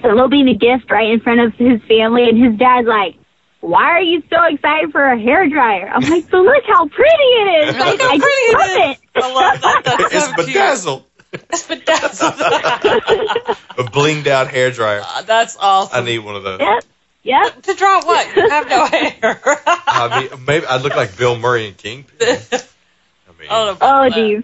So 0.02 0.10
opening 0.20 0.46
the 0.46 0.56
gift 0.56 0.92
right 0.92 1.10
in 1.10 1.20
front 1.22 1.40
of 1.42 1.54
his 1.56 1.82
family, 1.88 2.30
and 2.30 2.38
his 2.38 2.58
dad's 2.60 2.88
like, 2.88 3.16
"Why 3.62 3.84
are 3.92 4.02
you 4.02 4.22
so 4.30 4.38
excited 4.50 4.92
for 4.92 5.04
a 5.04 5.20
hair 5.20 5.48
dryer?" 5.50 5.88
I'm 5.94 6.02
like, 6.10 6.30
"So 6.30 6.38
look 6.38 6.64
how 6.68 6.88
pretty 6.88 7.10
it 7.12 7.70
is! 7.70 7.76
Look 7.78 8.02
how 8.02 8.08
I, 8.10 8.14
I 8.14 8.20
pretty 8.20 8.52
just 8.52 8.54
it 8.54 8.58
love 8.58 8.90
is. 8.92 8.98
it." 8.98 9.00
I 9.16 9.34
love 9.34 9.62
that. 9.62 9.82
That's 9.86 10.14
it's 10.16 10.26
so 10.26 10.34
cute. 10.34 10.48
bedazzled. 10.48 11.04
It's 11.34 11.68
bedazzled. 11.68 12.34
A 13.78 13.84
blinged 13.90 14.28
out 14.28 14.50
hair 14.50 14.70
dryer. 14.72 15.02
Uh, 15.06 15.22
That's 15.22 15.56
awesome. 15.58 16.02
I 16.04 16.06
need 16.06 16.20
one 16.20 16.36
of 16.36 16.44
those. 16.44 16.60
Yep, 16.60 16.84
yep. 17.24 17.62
to 17.64 17.74
draw 17.74 18.04
what? 18.04 18.36
You 18.36 18.50
have 18.50 18.68
no 18.70 18.86
hair. 18.86 19.40
I 19.66 20.28
mean, 20.30 20.46
maybe 20.46 20.66
I 20.66 20.78
look 20.78 20.96
like 20.96 21.16
Bill 21.18 21.38
Murray 21.38 21.68
and 21.68 21.78
Kingpin. 21.78 22.18
I 22.52 23.40
mean, 23.40 23.50
I 23.50 23.50
Oh, 23.50 23.72
about 23.72 24.12
that. 24.12 24.16
geez. 24.16 24.44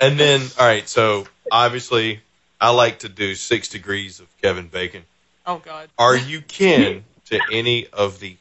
and 0.00 0.18
then 0.18 0.40
all 0.58 0.66
right. 0.66 0.88
So 0.88 1.26
obviously, 1.52 2.20
I 2.60 2.70
like 2.70 3.00
to 3.00 3.08
do 3.08 3.34
six 3.34 3.68
degrees 3.68 4.18
of 4.20 4.26
Kevin 4.42 4.66
Bacon. 4.68 5.04
Oh 5.46 5.58
God. 5.58 5.88
Are 5.98 6.16
you 6.16 6.40
kin 6.42 7.04
to 7.30 7.50
any 7.50 7.86
of 7.88 8.20
the 8.20 8.36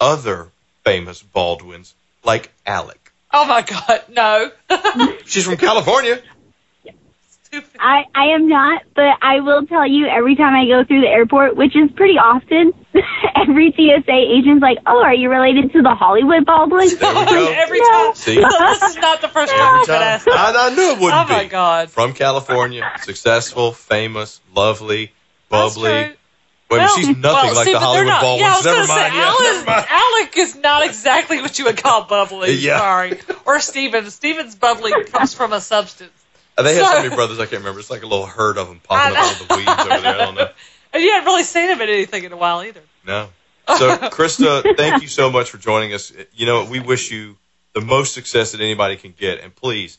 other 0.00 0.48
famous 0.84 1.22
Baldwins, 1.22 1.94
like 2.24 2.50
Alec? 2.66 3.12
Oh 3.32 3.46
my 3.46 3.62
God. 3.62 4.02
No. 4.10 4.50
She's 5.26 5.44
from 5.44 5.56
California. 5.56 6.22
Stupid. 7.46 7.70
I, 7.80 8.04
I 8.14 8.26
am 8.34 8.48
not, 8.48 8.82
but 8.94 9.16
I 9.22 9.40
will 9.40 9.66
tell 9.66 9.86
you 9.86 10.06
every 10.06 10.34
time 10.36 10.54
I 10.54 10.66
go 10.66 10.84
through 10.84 11.00
the 11.02 11.08
airport, 11.08 11.56
which 11.56 11.74
is 11.76 11.90
pretty 11.92 12.14
often, 12.18 12.72
every 13.36 13.72
TSA 13.72 14.12
agent's 14.12 14.60
like, 14.62 14.78
"Oh, 14.86 15.02
are 15.02 15.14
you 15.14 15.30
related 15.30 15.72
to 15.72 15.82
the 15.82 15.94
Hollywood 15.94 16.44
Baldwins?" 16.46 16.96
There 16.98 17.14
we 17.14 17.24
go. 17.24 17.52
Every 17.56 17.78
No. 17.80 17.90
time. 17.90 18.14
See? 18.14 18.40
So 18.40 18.48
this 18.66 18.82
is 18.82 18.96
not 18.98 19.20
the 19.20 19.28
first 19.28 19.52
time 19.52 19.60
Every 19.68 19.80
I've 19.80 19.86
been 19.86 19.94
time. 19.94 20.02
asked. 20.02 20.24
that. 20.26 20.56
I, 20.56 20.66
I 20.70 20.74
knew 20.74 20.90
it 20.92 20.98
wouldn't 21.00 21.24
Oh 21.26 21.28
my 21.28 21.44
be. 21.44 21.48
God. 21.48 21.90
From 21.90 22.12
California, 22.12 22.90
successful, 22.96 23.72
famous, 23.72 24.40
lovely, 24.54 25.12
That's 25.50 25.74
bubbly. 25.74 26.12
Wait, 26.70 26.78
Well, 26.78 26.96
she's 26.96 27.08
nothing 27.08 27.22
well, 27.22 27.54
like 27.54 27.64
see, 27.66 27.72
the 27.72 27.78
Hollywood 27.78 28.06
not- 28.08 28.22
Baldwins. 28.22 28.40
Yeah, 28.40 28.52
I 28.52 28.56
was 28.56 28.64
never 28.64 28.78
mind. 28.78 28.88
say, 28.88 29.18
yeah, 29.18 29.52
never 29.52 29.64
mind. 29.66 29.86
Alec 29.90 30.36
is 30.36 30.56
not 30.56 30.84
exactly 30.86 31.40
what 31.42 31.58
you 31.58 31.64
would 31.66 31.76
call 31.76 32.04
bubbly. 32.04 32.52
Yeah. 32.58 32.78
Sorry. 32.78 33.20
Or 33.44 33.60
Steven. 33.60 34.10
Steven's 34.10 34.54
bubbly 34.54 35.04
comes 35.04 35.34
from 35.34 35.52
a 35.52 35.60
substance. 35.60 36.10
Uh, 36.56 36.62
They 36.62 36.74
have 36.76 36.86
so 36.86 36.92
So- 36.92 37.02
many 37.02 37.14
brothers, 37.14 37.38
I 37.38 37.42
can't 37.46 37.58
remember. 37.60 37.80
It's 37.80 37.90
like 37.90 38.02
a 38.02 38.06
little 38.06 38.26
herd 38.26 38.56
of 38.58 38.68
them 38.68 38.80
popping 38.82 39.16
up 39.16 39.24
out 39.24 39.40
of 39.40 39.48
the 39.48 39.54
weeds 39.56 39.68
over 39.68 39.88
there. 40.00 40.14
I 40.14 40.24
don't 40.24 40.34
know. 40.34 40.48
And 40.94 41.02
you 41.02 41.10
haven't 41.10 41.26
really 41.26 41.42
seen 41.42 41.68
him 41.70 41.80
in 41.80 41.88
anything 41.88 42.22
in 42.22 42.32
a 42.32 42.36
while 42.36 42.62
either. 42.62 42.80
No. 43.04 43.28
So, 43.66 43.96
Krista, 44.10 44.76
thank 44.76 45.02
you 45.02 45.08
so 45.08 45.28
much 45.28 45.50
for 45.50 45.58
joining 45.58 45.92
us. 45.92 46.12
You 46.34 46.46
know, 46.46 46.64
we 46.66 46.78
wish 46.78 47.10
you 47.10 47.36
the 47.72 47.80
most 47.80 48.14
success 48.14 48.52
that 48.52 48.60
anybody 48.60 48.94
can 48.96 49.12
get. 49.18 49.40
And 49.40 49.52
please 49.52 49.98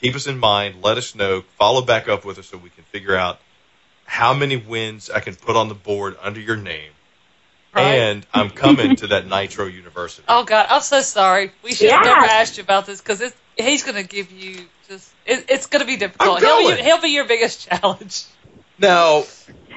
keep 0.00 0.14
us 0.14 0.28
in 0.28 0.38
mind. 0.38 0.82
Let 0.84 0.98
us 0.98 1.16
know. 1.16 1.40
Follow 1.58 1.82
back 1.82 2.08
up 2.08 2.24
with 2.24 2.38
us 2.38 2.46
so 2.46 2.58
we 2.58 2.70
can 2.70 2.84
figure 2.84 3.16
out 3.16 3.40
how 4.06 4.32
many 4.32 4.56
wins 4.56 5.10
I 5.10 5.20
can 5.20 5.34
put 5.34 5.56
on 5.56 5.68
the 5.68 5.74
board 5.74 6.16
under 6.22 6.40
your 6.40 6.56
name. 6.56 6.92
Right. 7.74 7.82
And 7.82 8.26
I'm 8.32 8.48
coming 8.48 8.96
to 8.96 9.08
that 9.08 9.26
Nitro 9.26 9.66
University. 9.66 10.24
Oh 10.28 10.44
God, 10.44 10.66
I'm 10.70 10.80
so 10.80 11.02
sorry. 11.02 11.52
We 11.62 11.74
should 11.74 11.90
have 11.90 12.04
never 12.04 12.24
asked 12.24 12.56
you 12.56 12.62
about 12.62 12.86
this 12.86 13.02
because 13.02 13.22
he's 13.56 13.82
going 13.82 13.96
to 13.96 14.08
give 14.08 14.32
you 14.32 14.64
just. 14.88 15.12
It, 15.26 15.44
it's 15.50 15.66
going 15.66 15.80
to 15.80 15.86
be 15.86 15.96
difficult. 15.96 16.42
I'm 16.42 16.62
He'll, 16.62 16.76
be, 16.76 16.82
he'll 16.82 17.00
be 17.02 17.08
your 17.08 17.26
biggest 17.26 17.68
challenge. 17.68 18.24
Now, 18.78 19.24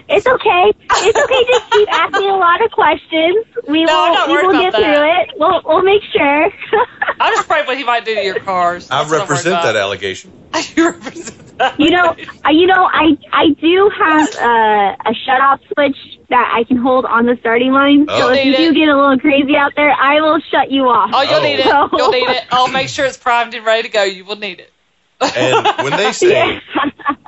It's 0.10 0.26
okay. 0.28 0.74
It's 1.06 1.18
okay. 1.18 1.46
Just 1.52 1.72
keep 1.72 1.88
asking 1.94 2.30
a 2.30 2.36
lot 2.38 2.64
of 2.66 2.72
questions. 2.72 3.46
We 3.68 3.86
No, 3.86 4.26
will. 4.28 4.28
We 4.36 4.42
will 4.44 4.50
about 4.50 4.62
get 4.62 4.72
that. 4.74 4.82
through 4.82 5.22
it. 5.22 5.40
We'll. 5.40 5.62
We'll 5.66 5.84
make 5.84 6.02
sure. 6.12 6.50
I'm 7.20 7.34
just 7.34 7.46
afraid 7.46 7.68
what 7.68 7.78
he 7.78 7.84
might 7.84 8.06
do 8.06 8.16
to 8.16 8.24
your 8.24 8.40
cars. 8.40 8.90
I 8.90 9.00
That's 9.04 9.12
what 9.12 9.22
I'm 9.22 9.28
worried 9.28 9.30
represent 9.30 9.62
that 9.64 9.76
allegation. 9.76 10.32
you 10.76 10.90
represent 10.92 11.58
that. 11.60 11.80
you 11.80 11.92
know. 11.92 12.16
uh, 12.46 12.50
You 12.52 12.68
know. 12.68 12.90
I. 12.92 13.18
I 13.32 13.50
do 13.62 13.92
have 13.98 14.30
uh, 14.36 15.10
a 15.10 15.14
shut 15.26 15.42
off 15.42 15.60
switch 15.74 15.98
that 16.30 16.52
I 16.56 16.64
can 16.64 16.78
hold 16.78 17.06
on 17.06 17.26
the 17.26 17.38
starting 17.40 17.72
line. 17.72 18.06
Oh. 18.10 18.20
So 18.20 18.30
if 18.34 18.46
you 18.46 18.56
do 18.58 18.64
it. 18.70 18.74
get 18.76 18.90
a 18.90 18.96
little 18.96 19.20
crazy 19.20 19.56
out 19.56 19.74
there, 19.76 19.92
I 19.92 20.22
will 20.22 20.40
shut 20.52 20.72
you 20.72 20.84
off. 20.90 21.12
Oh, 21.14 21.22
you'll 21.22 21.34
Oh. 21.36 21.44
need 21.44 21.60
it. 21.60 21.66
You'll 21.98 22.12
need 22.12 22.30
it. 22.36 22.44
I'll 22.52 22.68
make 22.72 22.90
sure 22.90 23.06
it's 23.06 23.18
primed 23.18 23.54
and 23.54 23.66
ready 23.66 23.84
to 23.84 23.90
go. 23.90 24.04
You 24.04 24.26
will 24.26 24.36
need 24.38 24.60
it. 24.60 24.72
And 25.22 25.68
when 25.84 25.98
they 25.98 26.12
say 26.14 26.32
Yeah. 26.32 26.60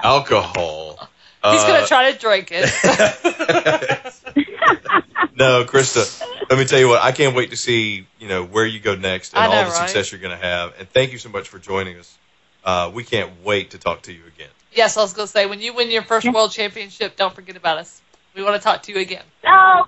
alcohol, 0.03 1.00
He's 1.43 1.61
uh, 1.61 1.67
going 1.67 1.81
to 1.81 1.87
try 1.87 2.11
to 2.11 2.17
drink 2.19 2.49
it. 2.51 2.65
no, 5.35 5.63
Krista. 5.65 6.21
Let 6.49 6.59
me 6.59 6.65
tell 6.65 6.79
you 6.79 6.87
what. 6.87 7.01
I 7.01 7.11
can't 7.11 7.35
wait 7.35 7.49
to 7.49 7.57
see 7.57 8.05
you 8.19 8.27
know 8.27 8.45
where 8.45 8.65
you 8.65 8.79
go 8.79 8.95
next 8.95 9.33
and 9.33 9.43
I 9.43 9.47
all 9.47 9.65
the 9.65 9.71
right? 9.71 9.89
success 9.89 10.11
you're 10.11 10.21
going 10.21 10.37
to 10.37 10.43
have. 10.45 10.73
And 10.77 10.87
thank 10.89 11.13
you 11.13 11.17
so 11.17 11.29
much 11.29 11.49
for 11.49 11.57
joining 11.57 11.97
us. 11.97 12.15
uh, 12.63 12.91
we 12.93 13.03
can't 13.03 13.43
wait 13.43 13.71
to 13.71 13.79
talk 13.79 14.03
to 14.03 14.13
you 14.13 14.21
again. 14.35 14.49
Yes, 14.73 14.95
I 14.97 15.01
was 15.01 15.13
going 15.13 15.25
to 15.25 15.31
say, 15.31 15.47
when 15.47 15.59
you 15.59 15.73
win 15.73 15.89
your 15.91 16.03
first 16.03 16.31
world 16.31 16.51
championship, 16.51 17.15
don't 17.17 17.33
forget 17.33 17.57
about 17.57 17.79
us. 17.79 18.01
We 18.35 18.43
want 18.43 18.55
to 18.55 18.61
talk 18.61 18.83
to 18.83 18.93
you 18.93 18.99
again. 18.99 19.23
Oh, 19.45 19.85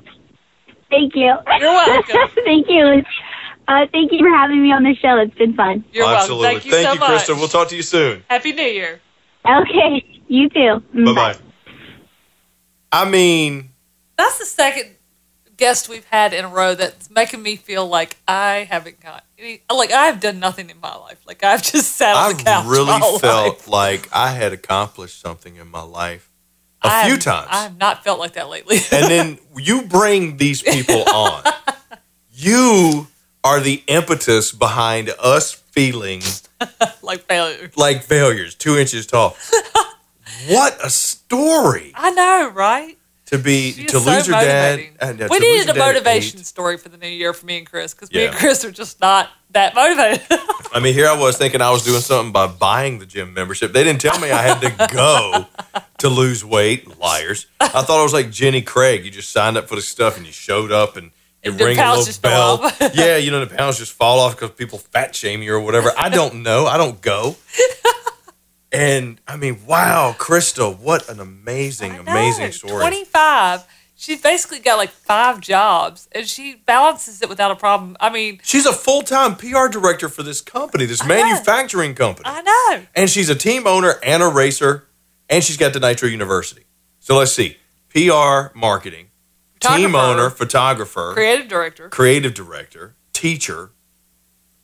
thank 0.89 1.15
you. 1.15 1.33
You're 1.59 1.71
welcome. 1.71 2.15
thank 2.43 2.67
you. 2.67 3.03
Uh, 3.65 3.85
thank 3.91 4.11
you 4.11 4.19
for 4.19 4.29
having 4.29 4.61
me 4.61 4.73
on 4.73 4.83
the 4.83 4.93
show. 4.95 5.17
It's 5.19 5.33
been 5.35 5.53
fun. 5.53 5.85
You're 5.93 6.05
Absolutely. 6.05 6.47
welcome. 6.47 6.69
Thank 6.71 6.87
you 6.87 6.93
so 6.93 6.99
much. 6.99 7.21
Krista. 7.21 7.37
We'll 7.37 7.47
talk 7.47 7.69
to 7.69 7.75
you 7.77 7.81
soon. 7.83 8.23
Happy 8.29 8.51
New 8.51 8.61
Year. 8.63 8.99
Okay, 9.45 10.21
you 10.27 10.49
too. 10.49 10.81
Bye 10.93 11.13
bye. 11.13 11.35
I 12.91 13.09
mean, 13.09 13.71
That's 14.17 14.39
the 14.39 14.45
second 14.45 14.91
guest 15.57 15.89
we've 15.89 16.05
had 16.05 16.33
in 16.33 16.45
a 16.45 16.47
row 16.47 16.75
that's 16.75 17.09
making 17.09 17.41
me 17.41 17.55
feel 17.55 17.87
like 17.87 18.17
I 18.27 18.67
haven't 18.69 18.99
got 18.99 19.23
any, 19.37 19.61
like 19.73 19.91
I've 19.91 20.19
done 20.19 20.39
nothing 20.39 20.69
in 20.69 20.79
my 20.79 20.95
life. 20.95 21.19
Like 21.25 21.43
I've 21.43 21.61
just 21.63 21.95
sat 21.95 22.15
on 22.15 22.29
I 22.31 22.33
the 22.33 22.43
couch. 22.43 22.65
my 22.65 22.71
really 22.71 22.91
whole 22.93 23.19
felt 23.19 23.47
life. 23.59 23.67
like 23.67 24.09
I 24.13 24.31
had 24.31 24.53
accomplished 24.53 25.19
something 25.19 25.55
in 25.55 25.67
my 25.69 25.81
life 25.81 26.29
a 26.83 26.87
I 26.87 27.03
few 27.05 27.13
have- 27.13 27.23
times. 27.23 27.47
I 27.51 27.63
have 27.63 27.77
not 27.77 28.03
felt 28.03 28.19
like 28.19 28.33
that 28.33 28.49
lately. 28.49 28.77
and 28.91 29.05
then 29.11 29.39
you 29.57 29.83
bring 29.83 30.37
these 30.37 30.61
people 30.61 31.03
on. 31.13 31.43
You 32.35 33.07
are 33.43 33.59
the 33.59 33.83
impetus 33.87 34.51
behind 34.51 35.13
us 35.19 35.53
feeling 35.53 36.21
like 37.01 37.21
failures. 37.21 37.75
like 37.77 38.03
failures, 38.03 38.55
two 38.55 38.77
inches 38.77 39.05
tall. 39.07 39.35
what 40.47 40.77
a 40.83 40.89
story 40.89 41.91
I 41.95 42.11
know, 42.11 42.51
right? 42.53 42.97
to 43.27 43.39
be 43.39 43.71
She 43.71 43.85
to 43.85 43.97
lose 43.97 44.25
so 44.25 44.31
your 44.31 44.41
dad. 44.41 44.79
motivating. 45.01 45.21
uh, 45.23 45.27
we 45.31 45.39
needed 45.39 45.69
a 45.69 45.73
motivation 45.79 46.43
story 46.43 46.77
for 46.77 46.89
the 46.89 46.97
new 46.97 47.07
year 47.07 47.33
for 47.33 47.45
me 47.45 47.57
and 47.57 47.67
Chris 47.67 47.93
because 47.93 48.11
me 48.11 48.25
and 48.25 48.35
Chris 48.35 48.63
are 48.63 48.71
just 48.71 49.01
not 49.01 49.29
that 49.51 49.73
motivated. 49.73 50.21
I 50.73 50.79
mean, 50.79 50.93
here 50.93 51.07
I 51.07 51.17
was 51.17 51.37
thinking 51.37 51.61
I 51.61 51.71
was 51.71 51.83
doing 51.83 52.01
something 52.01 52.31
by 52.31 52.47
buying 52.47 52.99
the 52.99 53.05
gym 53.05 53.33
membership. 53.33 53.73
They 53.73 53.83
didn't 53.83 54.01
tell 54.01 54.19
me 54.19 54.29
I 54.29 54.41
had 54.41 54.59
to 54.61 54.87
go 54.93 55.47
to 55.99 56.09
lose 56.09 56.43
weight. 56.45 56.99
Liars. 56.99 57.47
I 57.59 57.69
thought 57.69 57.99
I 57.99 58.03
was 58.03 58.13
like 58.13 58.29
Jenny 58.29 58.61
Craig. 58.61 59.03
You 59.05 59.09
just 59.11 59.31
signed 59.31 59.57
up 59.57 59.67
for 59.67 59.75
the 59.75 59.81
stuff 59.81 60.17
and 60.17 60.25
you 60.25 60.31
showed 60.31 60.71
up 60.71 60.95
and 60.95 61.11
And 61.45 61.57
the 61.57 61.65
ring 61.65 61.77
a 61.77 61.81
pounds 61.81 62.07
little 62.07 62.21
bell. 62.21 62.71
yeah, 62.93 63.17
you 63.17 63.29
know 63.31 63.43
the 63.43 63.53
pounds 63.53 63.77
just 63.77 63.91
fall 63.91 64.19
off 64.19 64.35
because 64.35 64.51
people 64.51 64.79
fat 64.79 65.13
shame 65.13 65.41
you 65.41 65.53
or 65.53 65.59
whatever. 65.59 65.91
I 65.97 66.09
don't 66.09 66.43
know. 66.43 66.65
I 66.65 66.77
don't 66.77 67.01
go. 67.01 67.35
And 68.71 69.21
I 69.27 69.35
mean, 69.37 69.67
wow, 69.67 70.15
Crystal, 70.17 70.73
what 70.73 71.07
an 71.07 71.19
amazing, 71.19 71.91
amazing 71.99 72.51
story. 72.53 72.79
25. 72.79 73.65
She's 73.95 74.19
basically 74.19 74.59
got 74.59 74.77
like 74.77 74.89
five 74.89 75.39
jobs 75.39 76.09
and 76.11 76.27
she 76.27 76.55
balances 76.65 77.21
it 77.21 77.29
without 77.29 77.51
a 77.51 77.55
problem. 77.55 77.95
I 77.99 78.09
mean, 78.09 78.39
She's 78.43 78.65
a 78.65 78.73
full 78.73 79.03
time 79.03 79.35
PR 79.35 79.67
director 79.67 80.09
for 80.09 80.23
this 80.23 80.41
company, 80.41 80.85
this 80.85 81.03
I 81.03 81.07
know. 81.07 81.13
manufacturing 81.23 81.93
company. 81.93 82.27
I 82.27 82.41
know. 82.41 82.85
and 82.95 83.09
she's 83.09 83.29
a 83.29 83.35
team 83.35 83.67
owner 83.67 83.93
and 84.03 84.23
a 84.23 84.27
racer, 84.27 84.87
and 85.29 85.43
she's 85.43 85.57
got 85.57 85.73
the 85.73 85.79
Nitro 85.79 86.09
University. 86.09 86.63
So 86.99 87.15
let's 87.15 87.31
see: 87.31 87.57
PR, 87.89 88.57
marketing, 88.57 89.09
team 89.63 89.95
owner, 89.95 90.29
photographer, 90.29 91.11
Creative 91.13 91.47
director. 91.47 91.89
creative 91.89 92.33
director, 92.33 92.95
teacher. 93.13 93.71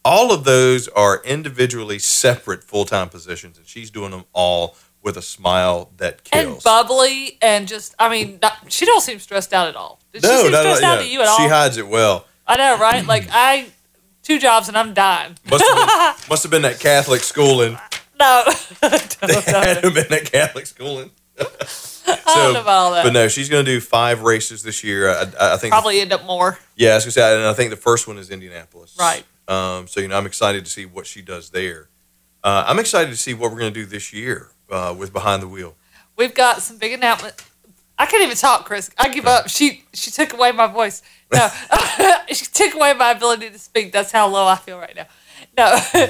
All 0.06 0.32
of 0.32 0.44
those 0.44 0.88
are 0.90 1.22
individually 1.24 2.00
separate 2.00 2.64
full 2.64 2.86
time 2.86 3.10
positions, 3.10 3.58
and 3.58 3.68
she's 3.68 3.92
doing 3.92 4.12
them 4.12 4.26
all 4.34 4.76
with 5.02 5.18
a 5.18 5.22
smile 5.22 5.92
that 5.98 6.24
kills. 6.24 6.56
And 6.56 6.64
bubbly 6.64 7.38
and 7.42 7.68
just, 7.68 7.96
I 8.00 8.10
mean, 8.10 8.40
not, 8.42 8.72
she 8.72 8.86
don't 8.86 9.02
seem 9.02 9.20
stressed 9.20 9.54
out 9.54 9.68
at 9.68 9.76
all. 9.76 10.00
Did 10.12 10.24
she 10.24 10.28
seem 10.28 10.52
no, 10.52 10.60
stressed 10.60 10.84
out 10.84 11.00
yeah. 11.00 11.04
to 11.04 11.10
you 11.10 11.22
at 11.22 11.28
all? 11.28 11.38
She 11.38 11.48
hides 11.48 11.78
it 11.78 11.88
well. 11.88 12.26
I 12.48 12.58
know, 12.58 12.78
right? 12.78 13.06
Like, 13.06 13.28
I, 13.32 13.68
two 14.24 14.40
jobs 14.40 14.68
and 14.68 14.78
I'm 14.78 14.94
dying. 14.94 15.36
Must 15.50 15.64
have 15.64 15.76
been, 15.76 16.16
must 16.30 16.44
have 16.44 16.52
been 16.52 16.62
that 16.64 16.80
Catholic 16.80 17.22
schooling. 17.22 17.78
No. 18.20 18.44
Had 18.82 19.02
to 19.20 19.82
have 19.84 19.94
been 19.94 20.08
that 20.10 20.30
Catholic 20.32 20.66
schooling. 20.66 21.12
I 22.10 22.36
don't 22.36 22.54
know 22.54 22.62
about 22.62 22.78
all 22.78 22.92
that. 22.94 23.04
But 23.04 23.14
no, 23.14 23.28
she's 23.28 23.50
going 23.50 23.66
to 23.66 23.72
do 23.72 23.80
five 23.80 24.22
races 24.22 24.64
this 24.64 24.84
year. 24.84 25.10
I, 25.10 25.54
I 25.54 25.58
think 25.58 25.72
Probably 25.72 26.02
end 26.02 26.14
up 26.14 26.26
more. 26.26 26.58
Yeah, 26.76 26.92
I 26.92 26.96
was 26.96 27.06
gonna 27.06 27.12
say, 27.12 27.36
and 27.36 27.46
I 27.46 27.54
think 27.54 27.70
the 27.72 27.76
first 27.78 28.08
one 28.08 28.18
is 28.18 28.30
Indianapolis. 28.30 28.96
Right. 29.00 29.24
Um, 29.48 29.88
so 29.88 30.00
you 30.00 30.08
know, 30.08 30.18
I'm 30.18 30.26
excited 30.26 30.66
to 30.66 30.72
see 30.72 30.86
what 30.86 31.06
she 31.06 31.22
does 31.22 31.50
there. 31.50 31.90
Uh, 32.44 32.64
I'm 32.68 32.80
excited 32.80 33.10
to 33.10 33.18
see 33.18 33.34
what 33.34 33.52
we're 33.52 33.60
gonna 33.60 33.72
do 33.72 33.86
this 33.86 34.14
year 34.14 34.52
uh, 34.70 34.96
with 34.98 35.12
Behind 35.12 35.42
the 35.42 35.48
Wheel. 35.48 35.76
We've 36.16 36.34
got 36.34 36.62
some 36.62 36.78
big 36.78 36.94
announcements. 36.94 37.46
I 37.98 38.06
can't 38.06 38.24
even 38.24 38.38
talk, 38.38 38.66
Chris. 38.66 38.90
I 38.98 39.10
give 39.10 39.28
up. 39.28 39.50
She 39.50 39.84
she 39.94 40.10
took 40.10 40.34
away 40.34 40.52
my 40.54 40.68
voice. 40.68 41.02
No, 41.34 41.50
she 42.30 42.46
took 42.46 42.74
away 42.76 42.94
my 42.94 43.12
ability 43.12 43.50
to 43.50 43.60
speak. 43.60 43.92
That's 43.92 44.12
how 44.12 44.28
low 44.28 44.48
I 44.48 44.56
feel 44.56 44.80
right 44.80 44.96
now. 44.96 45.08
No, 45.58 45.80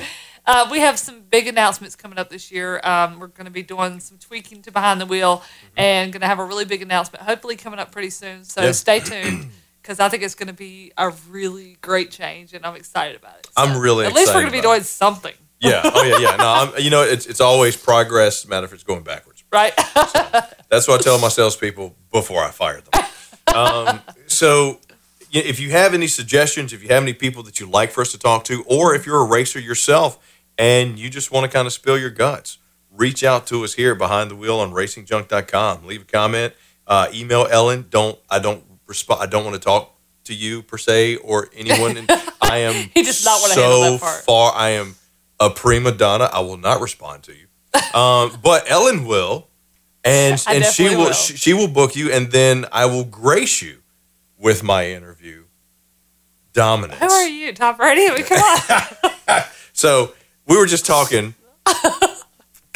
uh, 0.50 0.68
we 0.72 0.80
have 0.80 0.98
some 0.98 1.22
big 1.30 1.46
announcements 1.48 1.96
coming 1.96 2.18
up 2.18 2.32
this 2.32 2.52
year. 2.52 2.82
Um, 2.84 3.20
we're 3.20 3.28
going 3.28 3.46
to 3.46 3.52
be 3.52 3.62
doing 3.62 4.00
some 4.00 4.18
tweaking 4.18 4.64
to 4.64 4.72
behind 4.72 5.00
the 5.00 5.06
wheel, 5.06 5.44
and 5.78 6.12
going 6.12 6.22
to 6.22 6.28
have 6.28 6.40
a 6.40 6.44
really 6.44 6.66
big 6.66 6.82
announcement. 6.82 7.24
Hopefully, 7.24 7.56
coming 7.56 7.80
up 7.80 7.92
pretty 7.92 8.10
soon. 8.10 8.44
So 8.44 8.72
stay 8.72 9.00
tuned 9.00 9.52
because 9.82 10.00
I 10.00 10.10
think 10.10 10.24
it's 10.24 10.34
going 10.34 10.48
to 10.48 10.54
be 10.54 10.92
a 10.98 11.12
really 11.30 11.78
great 11.82 12.10
change, 12.10 12.56
and 12.56 12.66
I'm 12.66 12.76
excited 12.76 13.16
about 13.16 13.38
it. 13.38 13.48
I'm 13.56 13.76
So, 13.76 13.80
really 13.80 14.08
at 14.08 14.14
least 14.14 14.30
we're 14.34 14.42
going 14.42 14.48
to 14.48 14.58
be 14.58 14.62
doing 14.62 14.82
something, 14.82 15.36
Yeah. 15.60 15.82
Oh 15.84 16.04
yeah, 16.04 16.18
yeah. 16.18 16.36
No, 16.36 16.48
I'm, 16.48 16.84
you 16.84 16.90
know, 16.90 17.04
it's 17.04 17.28
it's 17.28 17.42
always 17.42 17.78
progress. 17.78 18.48
Matter 18.48 18.66
if 18.66 18.74
it's 18.74 18.84
going 18.84 19.04
backwards. 19.04 19.44
right? 19.54 19.76
That's 19.76 20.88
what 20.88 21.00
I 21.00 21.04
tell 21.04 21.20
my 21.20 21.30
salespeople 21.30 21.96
before 22.12 22.44
I 22.44 22.50
fire 22.50 22.82
them. 22.82 23.04
Um, 23.56 24.02
so, 24.26 24.80
if 25.32 25.60
you 25.60 25.70
have 25.72 25.94
any 25.94 26.08
suggestions, 26.08 26.74
if 26.74 26.82
you 26.82 26.90
have 26.90 27.04
any 27.04 27.14
people 27.14 27.44
that 27.44 27.60
you'd 27.60 27.70
like 27.70 27.92
for 27.92 28.02
us 28.02 28.12
to 28.14 28.18
talk 28.18 28.46
to, 28.46 28.64
or 28.68 28.96
if 28.96 29.06
you're 29.06 29.22
a 29.22 29.28
racer 29.28 29.60
yourself 29.60 30.18
and 30.60 31.00
you 31.00 31.10
just 31.10 31.32
want 31.32 31.50
to 31.50 31.52
kind 31.52 31.66
of 31.66 31.74
spill 31.74 31.98
your 31.98 32.10
guts, 32.10 32.60
reach 32.92 33.24
out 33.24 33.48
to 33.48 33.64
us 33.64 33.74
here 33.74 33.96
behind 33.96 34.30
the 34.30 34.36
wheel 34.36 34.60
on 34.60 34.72
racingjunk.com. 34.72 35.86
Leave 35.86 36.02
a 36.02 36.06
comment, 36.06 36.54
uh, 36.86 37.08
email 37.14 37.48
Ellen. 37.50 37.86
Don't 37.90 38.20
I 38.30 38.38
don't 38.40 38.64
respond. 38.86 39.24
I 39.24 39.26
don't 39.26 39.46
want 39.46 39.56
to 39.56 39.62
talk 39.62 39.96
to 40.26 40.36
you 40.36 40.62
per 40.62 40.78
se 40.78 41.16
or 41.16 41.50
anyone. 41.56 41.98
And 41.98 42.12
I 42.42 42.58
am 42.58 42.90
He 42.94 43.04
does 43.04 43.24
not 43.24 43.40
so 43.40 43.98
far. 43.98 44.54
I 44.54 44.72
am 44.72 44.96
a 45.40 45.50
prima 45.50 45.94
donna. 45.94 46.30
I 46.32 46.42
will 46.42 46.58
not 46.58 46.82
respond 46.82 47.24
to 47.24 47.34
you. 47.34 47.48
Um, 47.94 48.38
but 48.44 48.70
Ellen 48.70 49.06
will, 49.06 49.48
and 50.04 50.44
I 50.48 50.56
and 50.56 50.66
she 50.66 50.90
will, 50.90 50.98
will. 50.98 51.12
She, 51.12 51.38
she 51.38 51.54
will 51.54 51.68
book 51.68 51.96
you, 51.96 52.12
and 52.12 52.32
then 52.32 52.66
I 52.72 52.86
will 52.86 53.04
grace 53.04 53.62
you 53.62 53.78
with 54.38 54.64
my 54.64 54.90
interview. 54.90 55.46
Dominance. 56.54 57.00
Who 57.00 57.10
are 57.10 57.28
you, 57.28 57.54
top 57.54 57.80
mean, 57.80 58.24
come 58.24 58.40
on. 58.40 59.44
So 59.74 60.14
we 60.50 60.58
were 60.58 60.66
just 60.66 60.86
talking 60.86 61.36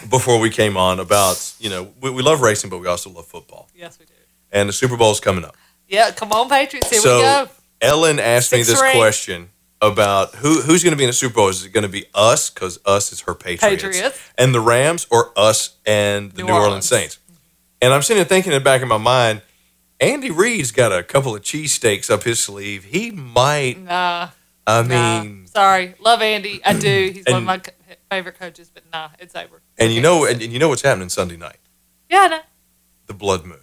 before 0.09 0.39
we 0.39 0.49
came 0.49 0.77
on 0.77 0.99
about 0.99 1.53
you 1.59 1.69
know 1.69 1.91
we, 1.99 2.09
we 2.11 2.21
love 2.23 2.41
racing, 2.41 2.69
but 2.69 2.77
we 2.79 2.87
also 2.87 3.09
love 3.09 3.25
football, 3.25 3.67
yes, 3.75 3.99
we 3.99 4.05
do. 4.05 4.13
and 4.51 4.69
the 4.69 4.73
Super 4.73 4.95
Bowl 4.95 5.11
is 5.11 5.19
coming 5.19 5.43
up. 5.43 5.57
Yeah, 5.87 6.11
come 6.11 6.31
on, 6.31 6.47
Patriots. 6.49 6.89
Here 6.89 7.01
so 7.01 7.17
we 7.17 7.21
go. 7.23 7.49
Ellen 7.81 8.19
asked 8.19 8.53
me 8.53 8.63
this 8.63 8.81
rings. 8.81 8.95
question 8.95 9.49
about 9.81 10.35
who 10.35 10.61
who's 10.61 10.83
going 10.83 10.93
to 10.93 10.97
be 10.97 11.03
in 11.03 11.09
the 11.09 11.13
Super 11.13 11.35
Bowl. 11.35 11.49
Is 11.49 11.65
it 11.65 11.73
going 11.73 11.83
to 11.83 11.89
be 11.89 12.05
us 12.13 12.49
because 12.49 12.79
us 12.85 13.11
is 13.11 13.21
her 13.21 13.33
Patriots, 13.33 13.83
Patriots. 13.83 14.19
and 14.37 14.53
the 14.53 14.61
Rams, 14.61 15.05
or 15.11 15.31
us 15.35 15.77
and 15.85 16.31
the 16.31 16.43
New 16.43 16.47
New, 16.47 16.53
Orleans. 16.53 16.67
Orleans. 16.67 16.85
Saints? 16.87 17.19
And 17.81 17.93
I'm 17.93 18.01
sitting 18.01 18.19
there 18.19 18.25
thinking 18.25 18.53
in 18.53 18.59
the 18.59 18.63
back 18.63 18.81
of 18.81 18.87
my 18.87 18.97
mind, 18.97 19.41
Andy 19.99 20.31
Reid's 20.31 20.71
got 20.71 20.93
a 20.97 21.03
couple 21.03 21.35
of 21.35 21.41
cheesesteaks 21.41 22.09
up 22.09 22.23
his 22.23 22.39
sleeve. 22.39 22.85
He 22.85 23.11
might. 23.11 23.77
Nah, 23.79 24.29
I 24.65 24.81
nah. 24.83 25.23
mean, 25.23 25.47
Sorry. 25.47 25.93
Love 25.99 26.21
Andy. 26.21 26.61
I 26.63 26.73
do. 26.73 27.11
He's 27.13 27.25
one 27.25 27.37
of 27.37 27.43
my 27.43 27.61
favorite 28.09 28.39
coaches, 28.39 28.71
but 28.73 28.83
nah, 28.91 29.09
it's 29.19 29.35
over. 29.35 29.61
and 29.77 29.91
you 29.91 30.01
know, 30.01 30.25
and, 30.25 30.41
and 30.41 30.51
you 30.53 30.59
know 30.59 30.69
what's 30.69 30.81
happening 30.81 31.09
Sunday 31.09 31.37
night? 31.37 31.57
Yeah, 32.09 32.19
I 32.21 32.27
know. 32.27 32.39
The 33.07 33.13
blood 33.13 33.45
moon. 33.45 33.59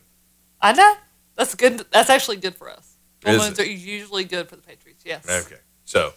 I 0.61 0.72
know. 0.72 0.94
That's 1.36 1.55
good. 1.55 1.84
That's 1.90 2.11
actually 2.11 2.36
good 2.36 2.55
for 2.55 2.68
us. 2.70 2.96
Full 3.22 3.34
Is 3.34 3.42
moons 3.42 3.59
are 3.61 3.64
usually 3.66 4.24
good 4.24 4.48
for 4.48 4.57
the 4.57 4.62
Patriots. 4.62 5.03
Yes. 5.07 5.26
Okay. 5.28 5.61
So 5.84 6.12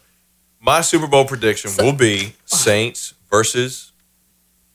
my 0.60 0.82
Super 0.82 1.08
Bowl 1.08 1.26
prediction 1.26 1.72
So- 1.72 1.84
will 1.86 1.94
be 1.94 2.36
Saints 2.46 3.14
versus 3.30 3.92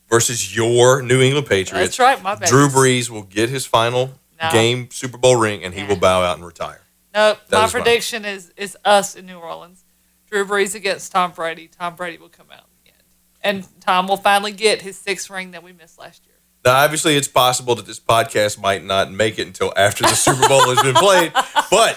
versus 0.08 0.54
your 0.56 1.02
New 1.02 1.20
England 1.20 1.46
Patriots. 1.46 1.96
That's 1.96 1.98
right. 1.98 2.22
My 2.22 2.34
bad. 2.34 2.48
Drew 2.48 2.68
Brees 2.68 3.10
will 3.10 3.22
get 3.22 3.50
his 3.50 3.66
final 3.66 4.12
No. 4.40 4.50
game 4.50 4.88
Super 4.90 5.18
Bowl 5.18 5.36
ring 5.36 5.62
and 5.64 5.74
he 5.74 5.80
Yeah. 5.80 5.88
will 5.88 5.96
bow 5.96 6.22
out 6.22 6.36
and 6.38 6.46
retire. 6.46 6.80
Nope. 7.14 7.38
That 7.48 7.56
My 7.56 7.62
mine. 7.62 7.70
prediction 7.70 8.24
is 8.24 8.50
is 8.56 8.76
us 8.84 9.14
in 9.14 9.26
New 9.26 9.38
Orleans. 9.38 9.84
Drew 10.30 10.44
Brees 10.44 10.74
against 10.74 11.12
Tom 11.12 11.32
Brady. 11.32 11.68
Tom 11.68 11.94
Brady 11.96 12.18
will 12.18 12.28
come 12.28 12.46
out 12.52 12.64
in 12.64 12.84
the 12.84 12.90
end, 12.90 13.02
and 13.42 13.80
Tom 13.80 14.08
will 14.08 14.16
finally 14.16 14.52
get 14.52 14.82
his 14.82 14.96
sixth 14.98 15.30
ring 15.30 15.52
that 15.52 15.62
we 15.62 15.72
missed 15.72 15.98
last 15.98 16.24
year. 16.26 16.34
Now, 16.64 16.76
obviously, 16.76 17.16
it's 17.16 17.28
possible 17.28 17.74
that 17.76 17.86
this 17.86 18.00
podcast 18.00 18.60
might 18.60 18.84
not 18.84 19.10
make 19.12 19.38
it 19.38 19.46
until 19.46 19.72
after 19.76 20.04
the 20.04 20.14
Super 20.14 20.48
Bowl 20.48 20.74
has 20.74 20.82
been 20.82 20.94
played. 20.94 21.32
But 21.70 21.96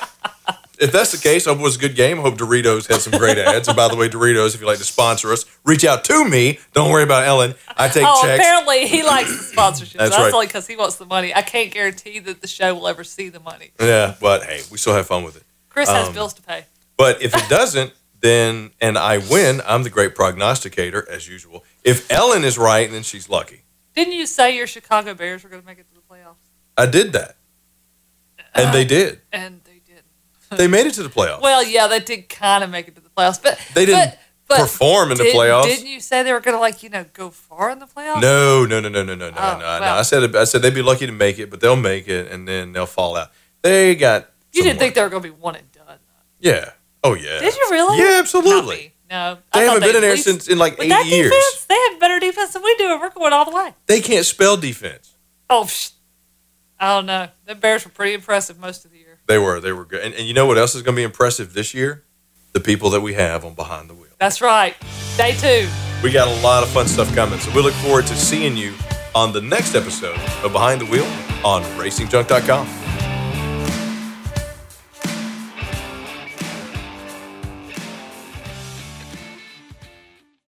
if 0.80 0.92
that's 0.92 1.12
the 1.12 1.18
case, 1.18 1.48
I 1.48 1.50
hope 1.50 1.60
it 1.60 1.64
was 1.64 1.78
a 1.78 1.80
good 1.80 1.96
game. 1.96 2.20
I 2.20 2.22
hope 2.22 2.38
Doritos 2.38 2.88
had 2.88 3.02
some 3.02 3.18
great 3.18 3.40
ads. 3.40 3.68
And 3.68 3.76
by 3.76 3.88
the 3.88 3.96
way, 3.96 4.08
Doritos, 4.08 4.54
if 4.54 4.62
you'd 4.62 4.68
like 4.68 4.78
to 4.78 4.84
sponsor 4.84 5.32
us, 5.34 5.46
reach 5.66 5.84
out 5.84 6.04
to 6.06 6.24
me. 6.26 6.60
Don't 6.74 6.92
worry 6.92 7.04
about 7.04 7.26
Ellen. 7.26 7.56
I 7.76 7.88
take 7.90 8.06
oh, 8.08 8.22
checks. 8.22 8.40
apparently 8.40 8.88
he 8.88 9.04
likes 9.04 9.36
the 9.36 9.44
sponsorship. 9.44 9.98
That's 9.98 10.12
That's, 10.12 10.24
right. 10.26 10.34
only 10.34 10.46
because 10.46 10.68
he 10.68 10.76
wants 10.76 10.98
the 10.98 11.06
money. 11.06 11.34
I 11.34 11.42
can't 11.42 11.72
guarantee 11.72 12.20
that 12.20 12.42
the 12.42 12.48
show 12.48 12.76
will 12.76 12.88
ever 12.88 13.04
see 13.04 13.30
the 13.30 13.40
money. 13.40 13.72
Yeah, 13.80 14.16
but 14.22 14.44
hey, 14.44 14.62
we 14.72 14.78
still 14.78 14.94
have 14.94 15.08
fun 15.08 15.24
with 15.24 15.38
it. 15.38 15.44
Chris 15.70 15.90
has 15.90 16.08
Um, 16.08 16.14
bills 16.14 16.36
to 16.36 16.42
pay. 16.44 16.66
But 16.98 17.22
if 17.24 17.36
it 17.36 17.50
doesn't, 17.50 17.94
then 18.22 18.72
and 18.80 18.98
I 18.98 19.18
win, 19.18 19.62
I'm 19.66 19.84
the 19.84 19.90
great 19.90 20.16
prognosticator 20.16 21.08
as 21.10 21.28
usual. 21.28 21.64
If 21.84 22.12
Ellen 22.12 22.44
is 22.44 22.58
right, 22.58 22.90
then 22.90 23.04
she's 23.04 23.30
lucky. 23.30 23.64
Didn't 23.96 24.14
you 24.14 24.26
say 24.26 24.56
your 24.56 24.68
Chicago 24.68 25.14
Bears 25.14 25.44
were 25.44 25.50
going 25.50 25.62
to 25.62 25.66
make 25.68 25.80
it 25.80 25.88
to 25.90 25.94
the 25.94 26.02
playoffs? 26.02 26.36
I 26.78 26.86
did 26.86 27.14
that, 27.14 27.36
and 28.56 28.74
they 28.74 28.86
uh, 28.86 28.88
did. 28.88 29.22
And 29.32 29.62
they 29.66 29.82
didn't. 29.86 30.06
They 30.58 30.68
made 30.68 30.86
it 30.86 30.94
to 30.96 31.04
the 31.04 31.10
playoffs. 31.10 31.42
Well, 31.42 31.64
yeah, 31.66 31.88
they 31.88 32.00
did 32.00 32.28
kind 32.30 32.64
of 32.64 32.70
make 32.70 32.88
it 32.88 32.96
to 32.96 33.02
the 33.02 33.10
playoffs, 33.10 33.42
but 33.42 33.60
They 33.74 33.86
didn't 33.86 34.12
but, 34.12 34.20
but 34.48 34.58
perform 34.60 35.12
in 35.12 35.18
the 35.18 35.24
didn't- 35.24 35.40
playoffs. 35.40 35.64
Didn't 35.66 35.88
you 35.88 36.00
say 36.02 36.24
they 36.24 36.34
were 36.34 36.42
going 36.42 36.56
to 36.56 36.60
like 36.60 36.84
you 36.84 36.90
know 36.90 37.06
go 37.14 37.30
far 37.30 37.70
in 37.70 37.80
the 37.80 37.86
playoffs? 37.86 38.22
No, 38.22 38.66
no, 38.66 38.80
no, 38.80 38.90
no, 38.90 39.04
no, 39.04 39.16
no, 39.16 39.30
no, 39.30 39.36
Oh, 39.38 39.52
no, 39.54 39.60
no. 39.60 39.80
well. 39.80 39.98
I 39.98 40.02
said 40.04 40.36
I 40.36 40.44
said 40.44 40.62
they'd 40.62 40.74
be 40.74 40.82
lucky 40.82 41.06
to 41.06 41.12
make 41.14 41.40
it, 41.40 41.50
but 41.50 41.60
they'll 41.62 41.76
make 41.78 42.08
it, 42.08 42.32
and 42.32 42.48
then 42.48 42.74
they'll 42.74 42.86
fall 42.86 43.16
out. 43.16 43.32
They 43.62 43.96
got. 43.96 44.30
you 44.54 44.62
some 44.62 44.68
didn't 44.70 44.80
think 44.80 44.96
they 44.96 45.02
were 45.04 45.10
going 45.10 45.24
to 45.24 45.30
be 45.30 45.36
one 45.36 45.56
and 45.56 45.72
done. 45.72 46.00
Yeah. 46.40 46.72
Oh 47.04 47.14
yeah. 47.16 47.40
Did 47.40 47.56
you 47.56 47.68
really? 47.72 47.98
Yeah, 48.00 48.20
absolutely. 48.20 48.94
No, 49.10 49.38
They 49.54 49.60
I 49.60 49.64
haven't 49.64 49.82
been 49.82 49.96
in 49.96 50.02
there 50.02 50.12
least- 50.12 50.24
since 50.24 50.48
in 50.48 50.58
like 50.58 50.78
with 50.78 50.86
eight 50.86 50.90
that 50.90 51.06
years. 51.06 51.32
defense. 51.32 51.66
They 51.68 51.78
have 51.90 52.00
better 52.00 52.20
defense 52.20 52.54
than 52.54 52.64
we 52.64 52.76
do, 52.76 52.92
and 52.94 53.02
we're 53.02 53.10
going 53.10 53.34
all 53.34 53.44
the 53.44 53.52
way. 53.56 53.74
They 53.88 54.00
can't 54.00 54.26
spell 54.26 54.56
defense. 54.56 55.12
Oh, 55.50 55.64
psh, 55.66 55.92
I 56.80 56.96
don't 56.96 57.06
know. 57.08 57.28
The 57.46 57.56
Bears 57.56 57.84
were 57.84 57.92
pretty 57.92 58.14
impressive 58.14 58.58
most 58.58 58.86
of 58.86 58.92
the 58.92 58.98
year. 59.00 59.20
They 59.28 59.38
were. 59.38 59.60
They 59.60 59.74
were 59.74 59.84
good. 59.86 60.02
And, 60.04 60.14
and 60.16 60.26
you 60.28 60.34
know 60.34 60.46
what 60.46 60.58
else 60.58 60.76
is 60.76 60.82
going 60.82 60.96
to 60.96 61.00
be 61.00 61.04
impressive 61.04 61.54
this 61.54 61.74
year? 61.74 62.04
The 62.54 62.60
people 62.62 62.90
that 62.92 63.02
we 63.02 63.14
have 63.16 63.44
on 63.46 63.54
behind 63.54 63.90
the 63.90 63.94
wheel. 63.96 64.12
That's 64.18 64.42
right. 64.42 64.76
Day 65.18 65.34
two. 65.34 65.68
We 66.04 66.12
got 66.12 66.28
a 66.28 66.42
lot 66.42 66.64
of 66.64 66.70
fun 66.70 66.88
stuff 66.88 67.14
coming, 67.14 67.40
so 67.40 67.52
we 67.54 67.62
look 67.62 67.74
forward 67.76 68.08
to 68.08 68.16
seeing 68.16 68.56
you 68.58 68.74
on 69.14 69.34
the 69.34 69.42
next 69.42 69.76
episode 69.76 70.18
of 70.44 70.52
Behind 70.54 70.80
the 70.82 70.86
Wheel 70.86 71.06
on 71.46 71.64
RacingJunk.com. 71.78 72.68